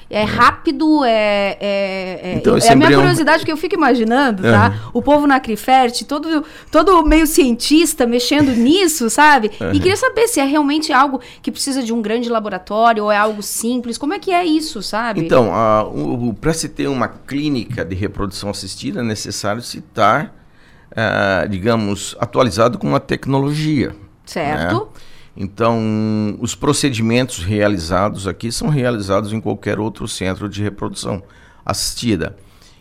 É 0.10 0.24
rápido, 0.24 1.04
é. 1.04 1.58
É, 1.60 2.20
é, 2.24 2.34
Então, 2.36 2.58
é 2.58 2.72
a 2.72 2.76
minha 2.76 2.94
curiosidade, 2.94 3.40
porque 3.40 3.52
eu 3.52 3.58
fico 3.58 3.76
imaginando, 3.76 4.44
tá? 4.44 4.68
Aham. 4.68 4.80
O 4.94 5.02
povo 5.02 5.26
na 5.26 5.40
Crifert, 5.40 6.04
todo, 6.04 6.46
todo 6.72 7.04
meio 7.06 7.26
cientista 7.26 8.06
mexendo 8.06 8.52
nisso, 8.56 9.10
sabe? 9.10 9.52
E 9.60 9.64
Aham. 9.64 9.72
queria 9.74 9.98
saber 9.98 10.28
se 10.28 10.40
é 10.40 10.46
realmente 10.46 10.92
algo 10.94 11.20
que 11.42 11.52
precisa 11.52 11.82
de 11.82 11.94
um 11.94 12.02
grande 12.02 12.30
laboratório 12.30 13.04
ou 13.04 13.12
é 13.12 13.18
algo 13.18 13.42
simples. 13.42 13.98
Como 13.98 14.14
é 14.14 14.20
que 14.20 14.32
é 14.32 14.46
isso, 14.46 14.82
sabe? 14.82 15.22
Então, 15.22 15.50
para 16.40 16.54
se 16.54 16.70
ter 16.70 16.88
uma 16.88 17.08
clínica 17.08 17.84
de 17.84 17.96
reprodução 17.96 18.50
assistida, 18.50 19.00
é 19.00 19.04
necessário 19.04 19.62
se 19.62 19.80
estar, 19.80 20.34
ah, 20.96 21.46
digamos, 21.50 22.16
atualizado 22.20 22.78
com 22.78 22.96
a 22.96 23.00
tecnologia. 23.00 23.96
Certo. 24.26 24.76
né? 24.76 25.04
Então, 25.36 26.38
os 26.40 26.54
procedimentos 26.54 27.40
realizados 27.40 28.28
aqui 28.28 28.52
são 28.52 28.70
realizados 28.70 29.34
em 29.34 29.42
qualquer 29.42 29.80
outro 29.80 30.08
centro 30.08 30.48
de 30.48 30.62
reprodução 30.62 31.24
assistida. 31.66 32.38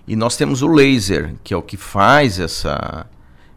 E 0.06 0.14
nós 0.14 0.36
temos 0.36 0.62
o 0.62 0.66
laser, 0.68 1.34
que 1.42 1.54
é 1.54 1.56
o 1.56 1.62
que 1.62 1.76
faz 1.76 2.38
essa, 2.38 3.06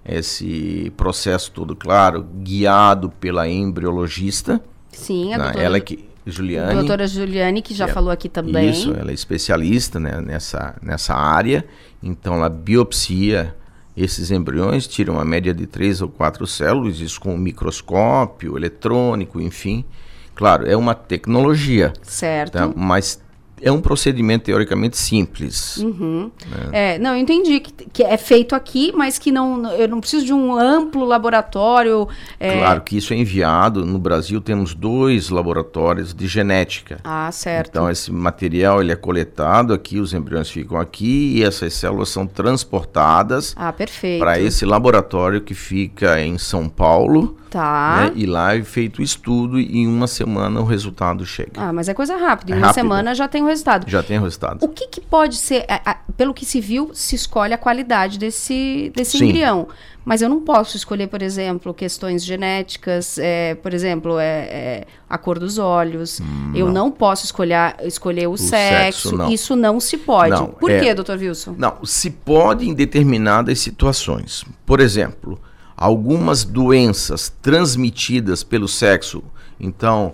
esse 0.05 0.93
processo 0.95 1.51
todo, 1.51 1.75
claro, 1.75 2.25
guiado 2.41 3.09
pela 3.09 3.49
embriologista. 3.49 4.61
Sim, 4.91 5.33
a 5.33 5.37
né? 5.37 5.43
doutora, 5.45 5.63
Ela 5.65 5.79
que, 5.79 6.07
Juliane. 6.25 6.73
doutora 6.75 7.07
Juliane, 7.07 7.61
que 7.61 7.73
já 7.73 7.85
É, 7.85 7.87
falou 7.89 8.11
aqui 8.11 8.29
também. 8.29 8.69
Isso, 8.69 8.93
ela 8.93 9.11
é 9.11 9.13
especialista 9.13 9.99
né, 9.99 10.21
nessa, 10.21 10.75
nessa 10.81 11.13
área. 11.13 11.65
Então, 12.01 12.35
ela 12.35 12.47
biopsia 12.49 13.53
esses 13.95 14.31
embriões, 14.31 14.87
tira 14.87 15.11
uma 15.11 15.23
média 15.23 15.53
de 15.53 15.65
três 15.65 16.01
ou 16.01 16.09
quatro 16.09 16.45
células, 16.45 16.99
isso 16.99 17.19
com 17.19 17.37
microscópio, 17.37 18.57
eletrônico, 18.57 19.39
enfim. 19.39 19.85
Claro, 20.33 20.67
é 20.67 20.75
uma 20.75 20.93
tecnologia. 20.93 21.93
Certo. 22.01 22.53
tá? 22.53 22.71
Mas 22.75 23.21
é 23.65 23.71
um 23.71 23.81
procedimento 23.81 24.45
teoricamente 24.45 24.95
simples. 24.95 25.77
Uhum. 25.77 26.29
É, 26.71 26.99
não, 26.99 27.11
eu 27.15 27.17
entendi 27.17 27.59
que, 27.59 27.73
que 27.91 28.03
é 28.03 28.15
feito 28.15 28.53
aqui, 28.53 28.93
mas 28.95 29.17
que 29.17 29.31
não, 29.31 29.65
eu 29.73 29.87
não 29.87 29.99
preciso 29.99 30.23
de 30.23 30.31
um 30.31 30.55
amplo 30.55 31.03
laboratório. 31.03 32.07
é- 32.39 32.57
Claro 32.59 32.81
que 32.81 32.95
isso 32.97 33.11
é 33.13 33.17
enviado. 33.17 33.83
No 33.83 33.97
Brasil 33.97 34.39
temos 34.39 34.75
dois 34.75 35.29
laboratórios 35.29 36.13
de 36.13 36.27
genética. 36.27 36.99
Ah, 37.03 37.31
certo. 37.31 37.69
Então 37.69 37.89
esse 37.89 38.11
material 38.11 38.81
ele 38.81 38.91
é 38.91 38.95
coletado 38.95 39.73
aqui, 39.73 39.99
os 39.99 40.13
embriões 40.13 40.49
ficam 40.49 40.77
aqui 40.79 41.37
e 41.37 41.43
essas 41.43 41.73
células 41.73 42.09
são 42.09 42.27
transportadas 42.27 43.53
Ah, 43.57 43.73
perfeito. 43.73 44.19
para 44.19 44.39
esse 44.39 44.65
laboratório 44.65 45.41
que 45.41 45.53
fica 45.55 46.21
em 46.21 46.37
São 46.37 46.69
Paulo. 46.69 47.35
Tá. 47.55 48.01
né? 48.07 48.11
E 48.15 48.25
lá 48.25 48.53
é 48.55 48.61
feito 48.63 48.99
o 48.99 49.01
estudo 49.01 49.57
e 49.57 49.77
em 49.77 49.87
uma 49.87 50.07
semana 50.07 50.59
o 50.59 50.65
resultado 50.65 51.25
chega. 51.25 51.51
Ah, 51.55 51.71
mas 51.71 51.87
é 51.87 51.93
coisa 51.93 52.17
rápida. 52.17 52.51
Em 52.51 52.55
É 52.55 52.57
uma 52.57 52.67
rápido. 52.67 52.81
semana 52.81 53.15
já 53.15 53.27
tem 53.29 53.41
o 53.43 53.45
resultado. 53.47 53.89
Já 53.89 54.03
tem 54.03 54.19
o 54.19 54.23
resultado. 54.23 54.61
O 54.61 54.67
que, 54.67 54.87
que 54.87 54.99
pode 54.99 55.37
ser, 55.37 55.65
a- 55.69 55.91
a- 55.91 55.97
pelo 56.17 56.33
que 56.33 56.45
se 56.45 56.59
viu, 56.59 56.91
se 56.93 57.15
escolhe 57.15 57.53
a 57.53 57.57
qualidade 57.57 58.19
desse, 58.19 58.91
desse 58.93 59.17
Sim. 59.17 59.27
embrião. 59.29 59.69
Mas 60.03 60.21
eu 60.21 60.27
não 60.29 60.39
posso 60.41 60.75
escolher, 60.77 61.07
por 61.07 61.21
exemplo, 61.21 61.73
questões 61.73 62.23
genéticas, 62.23 63.17
é, 63.17 63.55
por 63.55 63.73
exemplo, 63.73 64.19
é, 64.19 64.25
é, 64.51 64.85
a 65.09 65.17
cor 65.17 65.39
dos 65.39 65.57
olhos. 65.57 66.21
eu 66.53 66.69
não 66.71 66.91
posso 66.91 67.25
escolher, 67.25 67.75
escolher 67.83 68.27
o, 68.27 68.35
sexo. 68.37 69.01
sexo, 69.09 69.17
não. 69.17 69.31
Isso 69.31 69.55
não 69.55 69.79
se 69.79 69.97
pode. 69.97 70.29
Não, 70.31 70.47
por 70.47 70.69
é- 70.69 70.79
quê, 70.79 70.93
doutor 70.93 71.17
Wilson? 71.17 71.55
Não, 71.57 71.77
se 71.85 72.11
pode 72.11 72.67
em 72.69 72.73
determinadas 72.73 73.59
situações. 73.59 74.43
Por 74.65 74.79
exemplo, 74.79 75.39
algumas 75.75 76.43
doenças 76.43 77.31
transmitidas 77.41 78.43
pelo 78.43 78.67
sexo. 78.67 79.23
Então, 79.59 80.13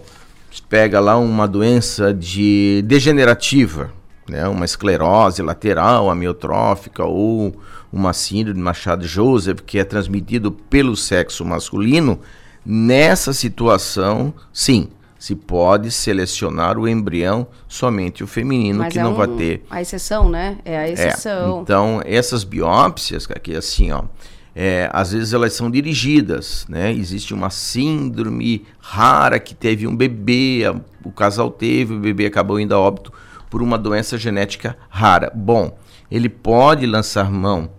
pega 0.69 0.99
lá 0.99 1.17
uma 1.17 1.47
doença 1.47 2.13
de 2.13 2.81
degenerativa, 2.85 3.91
né, 4.27 4.47
uma 4.47 4.65
esclerose 4.65 5.41
lateral 5.41 6.09
amiotrófica 6.09 7.03
ou 7.03 7.53
uma 7.91 8.13
síndrome 8.13 8.57
de 8.59 8.63
Machado-Joseph 8.63 9.59
que 9.65 9.77
é 9.79 9.83
transmitido 9.83 10.51
pelo 10.51 10.95
sexo 10.95 11.43
masculino. 11.43 12.19
Nessa 12.65 13.33
situação, 13.33 14.33
sim, 14.53 14.87
se 15.17 15.35
pode 15.35 15.91
selecionar 15.91 16.77
o 16.77 16.87
embrião 16.87 17.45
somente 17.67 18.23
o 18.23 18.27
feminino 18.27 18.79
Mas 18.79 18.93
que 18.93 18.99
é 18.99 19.03
não 19.03 19.13
vai 19.15 19.27
um- 19.27 19.35
ter 19.37 19.63
A 19.69 19.81
exceção, 19.81 20.29
né? 20.29 20.57
É 20.63 20.77
a 20.77 20.87
é, 20.87 20.91
exceção. 20.93 21.61
então, 21.61 22.01
essas 22.05 22.43
biópsias, 22.43 23.27
que 23.27 23.55
assim, 23.55 23.91
ó, 23.91 24.03
é, 24.55 24.89
às 24.91 25.11
vezes 25.13 25.33
elas 25.33 25.53
são 25.53 25.71
dirigidas, 25.71 26.65
né? 26.67 26.91
Existe 26.91 27.33
uma 27.33 27.49
síndrome 27.49 28.65
rara 28.79 29.39
que 29.39 29.55
teve 29.55 29.87
um 29.87 29.95
bebê, 29.95 30.63
a- 30.65 30.79
o 31.07 31.11
casal 31.11 31.49
teve, 31.49 31.93
o 31.93 31.99
bebê 31.99 32.25
acabou 32.25 32.59
indo 32.59 32.73
a 32.75 32.79
óbito 32.79 33.11
por 33.49 33.61
uma 33.61 33.77
doença 33.77 34.17
genética 34.17 34.77
rara. 34.89 35.31
Bom, 35.33 35.77
ele 36.09 36.27
pode 36.29 36.85
lançar 36.85 37.31
mão 37.31 37.69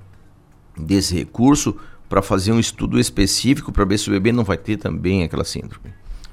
desse 0.77 1.15
recurso 1.15 1.77
para 2.09 2.23
fazer 2.23 2.53
um 2.53 2.61
estudo 2.61 2.99
específico 2.99 3.73
para 3.73 3.85
ver 3.85 3.99
se 3.99 4.09
o 4.09 4.13
bebê 4.13 4.33
não 4.33 4.45
vai 4.45 4.57
ter 4.57 4.77
também 4.77 5.23
aquela 5.23 5.45
síndrome. 5.45 5.93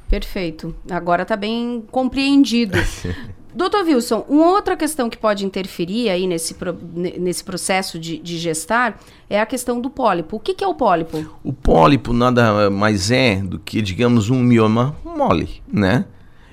Perfeito. 0.10 0.76
Agora 0.90 1.22
está 1.24 1.36
bem 1.36 1.84
compreendido. 1.92 2.78
Doutor 3.54 3.84
Wilson, 3.84 4.26
uma 4.30 4.50
outra 4.52 4.78
questão 4.78 5.10
que 5.10 5.18
pode 5.18 5.46
interferir 5.46 6.10
aí 6.10 6.28
nesse, 6.28 6.56
nesse 6.94 7.44
processo 7.44 7.98
de, 7.98 8.20
de 8.20 8.38
gestar 8.38 9.00
é 9.30 9.42
a 9.42 9.46
questão 9.46 9.82
do 9.82 9.90
pólipo. 9.90 10.38
O 10.38 10.40
que, 10.40 10.54
que 10.54 10.64
é 10.64 10.68
o 10.68 10.76
pólipo? 10.76 11.26
O 11.44 11.52
pólipo 11.52 12.14
nada 12.14 12.70
mais 12.70 13.10
é 13.10 13.38
do 13.38 13.58
que, 13.58 13.82
digamos, 13.82 14.30
um 14.30 14.40
mioma 14.40 14.96
mole, 15.04 15.62
né? 15.68 16.06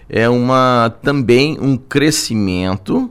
É 0.09 0.29
uma 0.29 0.95
também 1.03 1.59
um 1.61 1.77
crescimento 1.77 3.11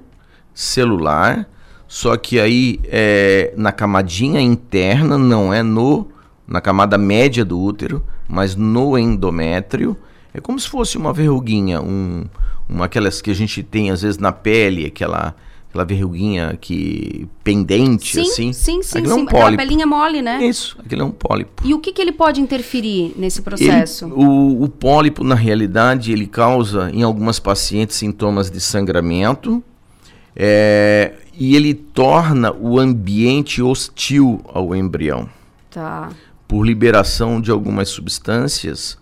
celular, 0.53 1.47
só 1.87 2.17
que 2.17 2.39
aí 2.39 2.79
é 2.85 3.53
na 3.55 3.71
camadinha 3.71 4.41
interna, 4.41 5.17
não 5.17 5.53
é 5.53 5.61
no 5.61 6.07
na 6.47 6.61
camada 6.61 6.97
média 6.97 7.43
do 7.43 7.59
útero, 7.59 8.03
mas 8.27 8.55
no 8.55 8.97
endométrio. 8.97 9.97
É 10.35 10.41
como 10.41 10.59
se 10.59 10.67
fosse 10.67 10.97
uma 10.97 11.13
verruguinha, 11.13 11.81
um, 11.81 12.25
uma 12.69 12.85
aquelas 12.85 13.21
que 13.21 13.31
a 13.31 13.33
gente 13.33 13.63
tem 13.63 13.89
às 13.91 14.01
vezes 14.01 14.17
na 14.17 14.31
pele, 14.31 14.85
aquela 14.85 15.33
aquela 15.69 15.85
verruguinha 15.85 16.57
que 16.59 17.27
pendente 17.43 18.13
Sim, 18.13 18.21
assim. 18.21 18.53
sim, 18.53 18.81
sim, 18.81 18.97
Aquilo 18.99 19.13
é 19.13 19.15
sim. 19.17 19.21
um 19.21 19.25
Aquela 19.27 19.57
pelinha 19.57 19.85
mole, 19.85 20.21
né? 20.21 20.41
Isso, 20.45 20.77
aquilo 20.79 21.01
é 21.01 21.05
um 21.05 21.11
pólipo. 21.11 21.63
E 21.65 21.73
o 21.73 21.79
que, 21.79 21.91
que 21.91 22.01
ele 22.01 22.13
pode 22.13 22.39
interferir 22.39 23.13
nesse 23.17 23.39
Ele- 23.39 23.43
processo? 23.45 24.07
o, 24.07 24.63
o 24.63 24.69
pólipo, 24.69 25.21
na 25.23 25.35
realidade, 25.35 26.13
ele 26.13 26.27
causa 26.27 26.89
em 26.91 27.03
algumas 27.03 27.39
pacientes 27.39 27.97
sintomas 27.97 28.49
de 28.49 28.61
sangramento 28.61 29.61
é, 30.35 31.13
e 31.37 31.55
ele 31.55 31.73
torna 31.73 32.53
o 32.53 32.79
ambiente 32.79 33.61
hostil 33.61 34.41
ao 34.53 34.75
embrião 34.75 35.29
Tá. 35.69 36.09
por 36.47 36.65
liberação 36.65 37.41
de 37.41 37.51
algumas 37.51 37.89
substâncias 37.89 38.97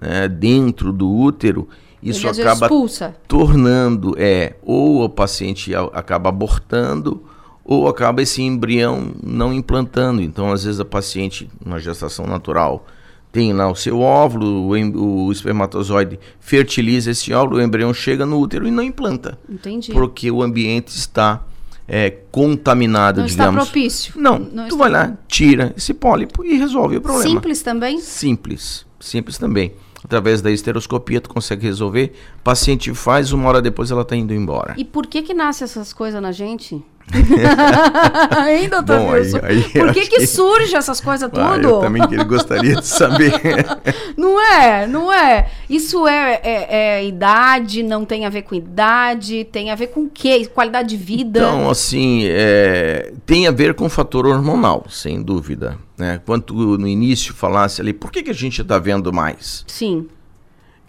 né, 0.00 0.28
dentro 0.28 0.92
do 0.92 1.10
útero. 1.10 1.68
Isso 2.02 2.26
Ele, 2.28 2.40
acaba 2.42 2.66
expulsa. 2.66 3.16
tornando, 3.26 4.14
é, 4.16 4.54
ou 4.62 5.02
o 5.02 5.08
paciente 5.08 5.72
acaba 5.92 6.28
abortando, 6.28 7.22
ou 7.64 7.88
acaba 7.88 8.22
esse 8.22 8.40
embrião 8.40 9.10
não 9.22 9.52
implantando. 9.52 10.22
Então, 10.22 10.52
às 10.52 10.64
vezes, 10.64 10.80
a 10.80 10.84
paciente, 10.84 11.50
uma 11.64 11.78
gestação 11.80 12.26
natural, 12.26 12.86
tem 13.32 13.52
lá 13.52 13.70
o 13.70 13.74
seu 13.74 14.00
óvulo, 14.00 14.70
o, 14.72 15.26
o 15.26 15.32
espermatozoide 15.32 16.18
fertiliza 16.40 17.10
esse 17.10 17.32
óvulo, 17.32 17.58
o 17.58 17.62
embrião 17.62 17.92
chega 17.92 18.24
no 18.24 18.38
útero 18.38 18.66
e 18.66 18.70
não 18.70 18.82
implanta. 18.82 19.38
Entendi. 19.48 19.92
Porque 19.92 20.30
o 20.30 20.40
ambiente 20.42 20.88
está 20.96 21.42
é, 21.86 22.10
contaminado, 22.30 23.20
Não 23.20 23.26
está 23.26 23.44
digamos. 23.46 23.64
propício. 23.64 24.14
Não, 24.16 24.38
Não 24.38 24.64
tu 24.68 24.74
está 24.74 24.76
vai 24.76 24.90
lá, 24.90 25.18
tira 25.26 25.74
esse 25.76 25.92
pólipo 25.92 26.44
e 26.44 26.56
resolve 26.56 26.96
o 26.96 27.00
problema. 27.00 27.28
Simples 27.28 27.62
também? 27.62 27.98
Simples, 28.00 28.86
simples 29.00 29.36
também. 29.36 29.72
Através 30.04 30.40
da 30.40 30.50
esteroscopia 30.50 31.20
tu 31.20 31.28
consegue 31.28 31.66
resolver. 31.66 32.14
O 32.38 32.42
paciente 32.42 32.92
faz, 32.94 33.32
uma 33.32 33.48
hora 33.48 33.60
depois 33.60 33.90
ela 33.90 34.02
está 34.02 34.16
indo 34.16 34.32
embora. 34.32 34.74
E 34.76 34.84
por 34.84 35.06
que 35.06 35.22
que 35.22 35.34
nasce 35.34 35.64
essas 35.64 35.92
coisas 35.92 36.20
na 36.22 36.32
gente? 36.32 36.82
hein, 38.48 38.68
doutor 38.68 38.98
Bom, 38.98 39.12
aí- 39.12 39.20
Wilson? 39.20 39.38
aí 39.42 39.62
por 39.62 39.92
que 39.92 40.06
que 40.06 40.18
que- 40.20 40.26
surge 40.26 40.74
essas 40.76 41.00
coisas 41.00 41.28
tudo? 41.30 41.40
Ah, 41.42 41.56
eu 41.58 41.80
também 41.80 42.02
gostaria 42.26 42.76
de 42.76 42.86
saber. 42.86 43.32
Não 44.16 44.40
é, 44.40 44.86
não 44.86 45.12
é. 45.12 45.48
Isso 45.70 46.06
é, 46.06 46.40
é- 46.42 46.66
é 46.98 47.04
idade, 47.06 47.82
não 47.84 48.04
tem 48.04 48.26
a 48.26 48.28
ver 48.28 48.42
com 48.42 48.54
idade, 48.54 49.44
tem 49.44 49.70
a 49.70 49.76
ver 49.76 49.88
com 49.88 50.02
o 50.04 50.10
quê? 50.10 50.44
Qualidade 50.52 50.88
de 50.88 50.96
vida. 50.96 51.38
Então, 51.38 51.70
assim, 51.70 52.24
é, 52.26 53.12
tem 53.24 53.46
a 53.46 53.52
ver 53.52 53.74
com 53.74 53.86
o 53.86 53.88
fator 53.88 54.26
hormonal, 54.26 54.86
sem 54.90 55.22
dúvida. 55.22 55.78
Né? 55.96 56.20
Quando 56.26 56.42
tu, 56.42 56.54
no 56.78 56.88
início 56.88 57.32
falasse 57.32 57.80
ali, 57.80 57.92
por 57.92 58.10
que, 58.10 58.22
que 58.24 58.30
a 58.30 58.34
gente 58.34 58.60
está 58.60 58.78
vendo 58.78 59.12
mais? 59.12 59.64
Sim. 59.68 60.08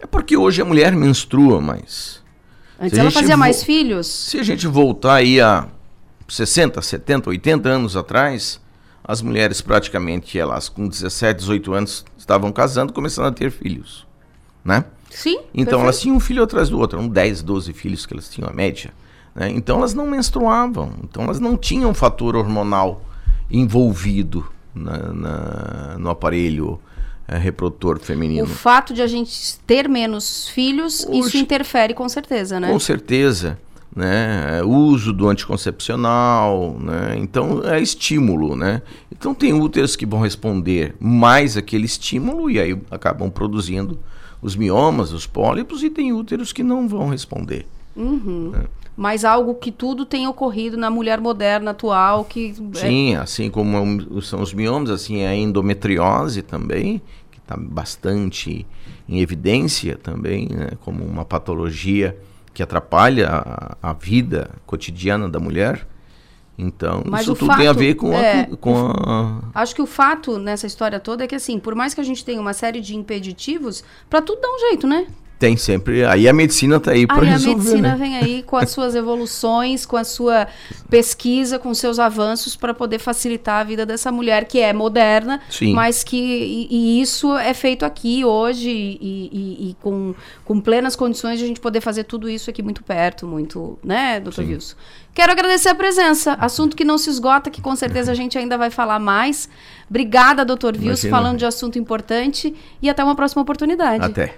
É 0.00 0.06
porque 0.06 0.36
hoje 0.36 0.60
a 0.60 0.64
mulher 0.64 0.92
menstrua 0.92 1.60
mais. 1.60 2.20
Antes 2.80 2.98
ela 2.98 3.10
fazia 3.12 3.36
mais 3.36 3.62
filhos? 3.62 4.06
Se 4.08 4.38
a 4.38 4.42
gente 4.42 4.66
voltar 4.66 5.14
aí 5.16 5.40
a 5.40 5.68
60, 6.30 6.80
70, 6.80 7.30
80 7.30 7.68
anos 7.68 7.96
atrás, 7.96 8.60
as 9.04 9.20
mulheres 9.22 9.60
praticamente, 9.60 10.38
elas 10.38 10.68
com 10.68 10.86
17, 10.88 11.38
18 11.40 11.72
anos, 11.74 12.04
estavam 12.16 12.52
casando, 12.52 12.92
começando 12.92 13.26
a 13.26 13.32
ter 13.32 13.50
filhos, 13.50 14.06
né? 14.64 14.84
Sim. 15.10 15.40
Então 15.52 15.80
elas 15.80 15.96
perfeito. 15.96 16.02
tinham 16.02 16.16
um 16.16 16.20
filho 16.20 16.42
atrás 16.42 16.68
do 16.68 16.78
outro, 16.78 16.98
eram 16.98 17.08
10, 17.08 17.42
12 17.42 17.72
filhos 17.72 18.06
que 18.06 18.14
elas 18.14 18.28
tinham 18.28 18.48
a 18.48 18.52
média. 18.52 18.92
né? 19.34 19.48
Então 19.50 19.78
elas 19.78 19.94
não 19.94 20.06
menstruavam, 20.08 20.92
então 21.04 21.22
elas 21.24 21.38
não 21.40 21.56
tinham 21.56 21.92
fator 21.94 22.34
hormonal 22.36 23.02
envolvido 23.50 24.46
na- 24.74 24.98
na- 25.12 25.96
no 25.98 26.10
aparelho 26.10 26.80
eh, 27.28 27.38
reprodutor 27.38 27.98
feminino. 28.00 28.44
O 28.44 28.48
fato 28.48 28.92
de 28.92 29.02
a 29.02 29.06
gente 29.06 29.56
ter 29.66 29.88
menos 29.88 30.48
filhos, 30.48 31.06
isso 31.12 31.36
interfere 31.36 31.94
com 31.94 32.08
certeza, 32.08 32.58
né? 32.58 32.68
Com 32.68 32.78
certeza. 32.80 33.56
Né? 33.94 34.58
É, 34.58 34.64
Uso 34.64 35.12
do 35.12 35.28
anticoncepcional, 35.28 36.76
né? 36.78 37.16
então 37.18 37.62
é 37.64 37.80
estímulo. 37.80 38.54
Né? 38.54 38.82
Então 39.10 39.34
tem 39.34 39.52
úteros 39.52 39.96
que 39.96 40.06
vão 40.06 40.20
responder 40.20 40.94
mais 41.00 41.56
aquele 41.56 41.86
estímulo 41.86 42.50
e 42.50 42.60
aí 42.60 42.80
acabam 42.90 43.30
produzindo 43.30 43.98
os 44.40 44.56
miomas, 44.56 45.12
os 45.12 45.26
pólipos, 45.26 45.82
e 45.82 45.90
tem 45.90 46.12
úteros 46.12 46.52
que 46.52 46.62
não 46.62 46.88
vão 46.88 47.08
responder. 47.08 47.66
Uhum. 47.94 48.52
É. 48.54 48.64
Mas 48.96 49.24
algo 49.24 49.54
que 49.54 49.70
tudo 49.70 50.04
tem 50.04 50.26
ocorrido 50.26 50.76
na 50.76 50.90
mulher 50.90 51.20
moderna 51.20 51.70
atual 51.70 52.24
que 52.24 52.54
é- 52.74 52.78
Sim, 52.78 53.14
assim 53.16 53.50
como 53.50 53.76
é 53.76 54.20
são 54.22 54.42
os 54.42 54.52
miomas, 54.52 54.90
assim 54.90 55.20
é 55.20 55.28
a 55.28 55.34
endometriose 55.34 56.42
também, 56.42 57.00
que 57.30 57.38
está 57.38 57.56
bastante 57.56 58.66
em 59.08 59.20
evidência 59.20 59.96
também, 59.96 60.48
né, 60.50 60.70
como 60.84 61.04
uma 61.04 61.24
patologia 61.24 62.16
que 62.52 62.62
atrapalha 62.62 63.28
a, 63.30 63.90
a 63.90 63.92
vida 63.92 64.50
cotidiana 64.66 65.28
da 65.28 65.38
mulher. 65.38 65.86
Então, 66.58 67.02
Mas 67.06 67.22
isso 67.22 67.34
tudo 67.34 67.56
tem 67.56 67.66
a 67.66 67.70
fato 67.70 67.78
ver 67.78 67.94
com, 67.94 68.12
é- 68.12 68.42
a, 68.42 68.56
com 68.56 68.76
a... 68.76 69.40
Acho 69.54 69.74
que 69.74 69.80
o 69.80 69.86
fato 69.86 70.38
nessa 70.38 70.66
história 70.66 71.00
toda 71.00 71.24
é 71.24 71.26
que, 71.26 71.34
assim, 71.34 71.58
por 71.58 71.74
mais 71.74 71.94
que 71.94 72.00
a 72.00 72.04
gente 72.04 72.22
tenha 72.22 72.40
uma 72.40 72.52
série 72.52 72.80
de 72.82 72.94
impeditivos, 72.94 73.82
pra 74.10 74.20
tudo 74.20 74.42
dá 74.42 74.48
um 74.48 74.58
jeito, 74.58 74.86
né? 74.86 75.06
Tem 75.40 75.56
sempre. 75.56 76.04
Aí 76.04 76.28
a 76.28 76.34
medicina 76.34 76.78
tá 76.78 76.90
aí 76.90 77.06
para 77.06 77.22
Aí 77.22 77.28
a 77.28 77.32
resolver. 77.32 77.56
medicina 77.56 77.88
né? 77.88 77.96
vem 77.96 78.16
aí 78.18 78.42
com 78.42 78.56
as 78.58 78.68
suas 78.70 78.94
evoluções, 78.94 79.86
com 79.86 79.96
a 79.96 80.04
sua 80.04 80.46
pesquisa, 80.90 81.58
com 81.58 81.72
seus 81.72 81.98
avanços 81.98 82.54
para 82.56 82.74
poder 82.74 82.98
facilitar 82.98 83.60
a 83.62 83.64
vida 83.64 83.86
dessa 83.86 84.12
mulher 84.12 84.44
que 84.44 84.60
é 84.60 84.70
moderna, 84.74 85.40
Sim. 85.48 85.72
mas 85.72 86.04
que 86.04 86.16
e, 86.18 86.68
e 86.70 87.00
isso 87.00 87.34
é 87.38 87.54
feito 87.54 87.86
aqui 87.86 88.22
hoje 88.22 88.68
e, 88.68 89.30
e- 89.32 89.70
e 89.70 89.76
com, 89.80 90.14
com 90.44 90.60
plenas 90.60 90.94
condições 90.94 91.38
de 91.38 91.44
a 91.46 91.48
gente 91.48 91.58
poder 91.60 91.80
fazer 91.80 92.04
tudo 92.04 92.28
isso 92.28 92.50
aqui 92.50 92.62
muito 92.62 92.84
perto, 92.84 93.26
muito, 93.26 93.78
né, 93.82 94.20
doutor 94.20 94.44
Sim. 94.44 94.52
Wilson? 94.52 94.76
Quero 95.14 95.32
agradecer 95.32 95.70
a 95.70 95.74
presença, 95.74 96.34
assunto 96.34 96.76
que 96.76 96.84
não 96.84 96.98
se 96.98 97.08
esgota, 97.08 97.48
que 97.48 97.62
com 97.62 97.74
certeza 97.74 98.12
a 98.12 98.14
gente 98.14 98.36
ainda 98.36 98.58
vai 98.58 98.68
falar 98.68 98.98
mais. 98.98 99.48
Obrigada, 99.88 100.44
doutor 100.44 100.74
Wilson, 100.74 100.86
Imagina. 101.08 101.10
falando 101.16 101.38
de 101.38 101.46
assunto 101.46 101.78
importante 101.78 102.54
e 102.82 102.90
até 102.90 103.02
uma 103.02 103.16
próxima 103.16 103.40
oportunidade. 103.40 104.04
Até. 104.04 104.34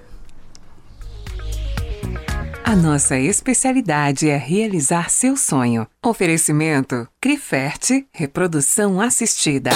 A 2.73 2.75
nossa 2.75 3.19
especialidade 3.19 4.31
é 4.31 4.37
realizar 4.39 5.11
seu 5.11 5.37
sonho. 5.37 5.87
Oferecimento 6.03 7.07
Criferte 7.21 8.07
Reprodução 8.11 8.99
Assistida. 8.99 9.73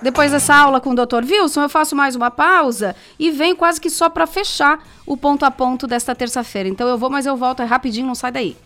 Depois 0.00 0.32
dessa 0.32 0.54
aula 0.54 0.80
com 0.80 0.92
o 0.92 0.94
Dr. 0.94 1.22
Wilson, 1.22 1.60
eu 1.60 1.68
faço 1.68 1.94
mais 1.94 2.16
uma 2.16 2.30
pausa 2.30 2.96
e 3.18 3.30
venho 3.30 3.54
quase 3.54 3.78
que 3.78 3.90
só 3.90 4.08
para 4.08 4.26
fechar 4.26 4.82
o 5.04 5.18
ponto 5.18 5.44
a 5.44 5.50
ponto 5.50 5.86
desta 5.86 6.14
terça-feira. 6.14 6.66
Então 6.66 6.88
eu 6.88 6.96
vou, 6.96 7.10
mas 7.10 7.26
eu 7.26 7.36
volto 7.36 7.60
é 7.60 7.66
rapidinho, 7.66 8.06
não 8.06 8.14
sai 8.14 8.32
daí. 8.32 8.56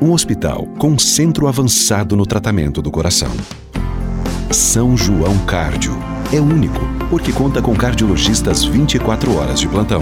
Um 0.00 0.12
hospital 0.12 0.64
com 0.78 0.96
centro 0.96 1.48
avançado 1.48 2.16
no 2.16 2.24
tratamento 2.24 2.80
do 2.80 2.92
coração. 2.92 3.32
São 4.52 4.96
João 4.96 5.44
Cardio. 5.44 6.09
É 6.32 6.40
único, 6.40 6.78
porque 7.08 7.32
conta 7.32 7.60
com 7.60 7.74
cardiologistas 7.74 8.64
24 8.64 9.36
horas 9.36 9.58
de 9.58 9.66
plantão. 9.66 10.00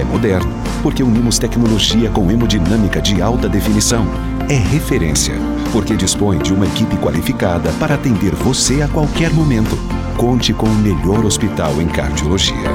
É 0.00 0.04
moderno, 0.04 0.50
porque 0.82 1.00
unimos 1.00 1.38
tecnologia 1.38 2.10
com 2.10 2.28
hemodinâmica 2.28 3.00
de 3.00 3.22
alta 3.22 3.48
definição. 3.48 4.04
É 4.48 4.56
referência, 4.56 5.34
porque 5.70 5.94
dispõe 5.94 6.38
de 6.38 6.52
uma 6.52 6.66
equipe 6.66 6.96
qualificada 6.96 7.70
para 7.78 7.94
atender 7.94 8.34
você 8.34 8.82
a 8.82 8.88
qualquer 8.88 9.32
momento. 9.32 9.78
Conte 10.16 10.52
com 10.52 10.66
o 10.66 10.74
melhor 10.74 11.24
hospital 11.24 11.80
em 11.80 11.86
cardiologia. 11.86 12.70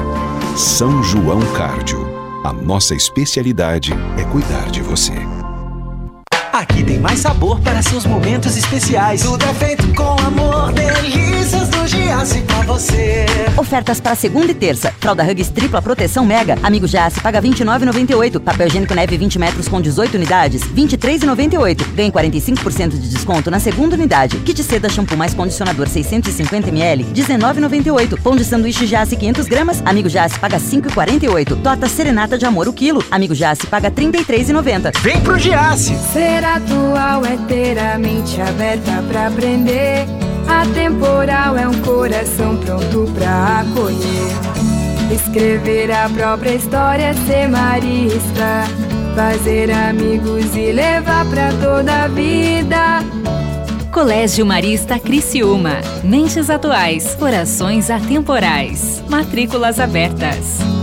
São 0.56 1.02
João 1.02 1.40
Cardio. 1.52 2.06
A 2.42 2.52
nossa 2.52 2.94
especialidade 2.94 3.92
é 4.16 4.24
cuidar 4.24 4.70
de 4.70 4.80
você. 4.80 5.14
Aqui 6.56 6.82
tem 6.82 6.98
mais 6.98 7.20
sabor 7.20 7.60
para 7.60 7.82
seus 7.82 8.06
momentos 8.06 8.56
especiais. 8.56 9.20
Tudo 9.20 9.44
é 9.44 9.52
feito 9.52 9.94
com 9.94 10.16
amor, 10.24 10.72
delícias 10.72 11.68
do 11.68 11.86
Giasse 11.86 12.40
pra 12.40 12.62
você. 12.62 13.26
Ofertas 13.58 14.00
para 14.00 14.14
segunda 14.14 14.52
e 14.52 14.54
terça. 14.54 14.90
Fralda 14.98 15.22
Hugs 15.22 15.50
tripla 15.50 15.82
proteção 15.82 16.24
mega. 16.24 16.58
Amigo 16.62 16.88
Jace 16.88 17.20
paga 17.20 17.40
R$ 17.40 17.48
29,98. 17.50 18.40
Papel 18.40 18.68
higiênico 18.68 18.94
neve 18.94 19.18
20 19.18 19.38
metros 19.38 19.68
com 19.68 19.82
18 19.82 20.14
unidades, 20.14 20.62
R$ 20.62 20.70
23,98. 20.74 21.94
Ganhe 21.94 22.10
45% 22.10 22.88
de 22.88 23.10
desconto 23.10 23.50
na 23.50 23.60
segunda 23.60 23.94
unidade. 23.94 24.38
Kit 24.38 24.62
seda 24.64 24.88
shampoo 24.88 25.14
mais 25.14 25.34
condicionador 25.34 25.88
650ml, 25.88 27.04
R$ 27.04 27.12
19,98. 27.12 28.18
Pão 28.22 28.34
de 28.34 28.46
sanduíche 28.46 28.86
Jace 28.86 29.14
500 29.14 29.46
gramas. 29.46 29.82
Amigo 29.84 30.08
Jace 30.08 30.38
paga 30.38 30.56
R$ 30.56 30.64
5,48. 30.64 31.60
Torta 31.62 31.86
serenata 31.86 32.38
de 32.38 32.46
amor 32.46 32.66
o 32.66 32.72
quilo. 32.72 33.04
Amigo 33.10 33.34
Jace 33.34 33.66
paga 33.66 33.88
R$ 33.88 33.94
33,90. 33.94 34.98
Vem 35.02 35.20
pro 35.20 35.38
Giasse! 35.38 35.94
Ser 36.14 36.45
atual 36.54 37.24
é 37.26 37.36
ter 37.48 37.78
a 37.78 37.98
mente 37.98 38.40
aberta 38.40 39.02
pra 39.08 39.26
aprender. 39.26 40.06
Atemporal 40.48 41.56
é 41.56 41.68
um 41.68 41.74
coração 41.82 42.56
pronto 42.56 43.10
pra 43.12 43.60
acolher. 43.60 45.12
Escrever 45.12 45.90
a 45.90 46.08
própria 46.08 46.54
história, 46.54 47.14
ser 47.26 47.48
marista. 47.48 48.64
Fazer 49.14 49.70
amigos 49.70 50.54
e 50.54 50.72
levar 50.72 51.24
pra 51.26 51.50
toda 51.52 52.04
a 52.04 52.08
vida. 52.08 53.04
Colégio 53.90 54.44
Marista 54.44 54.98
Criciúma. 54.98 55.78
Mentes 56.04 56.50
atuais, 56.50 57.14
corações 57.14 57.90
atemporais. 57.90 59.02
Matrículas 59.08 59.80
abertas. 59.80 60.75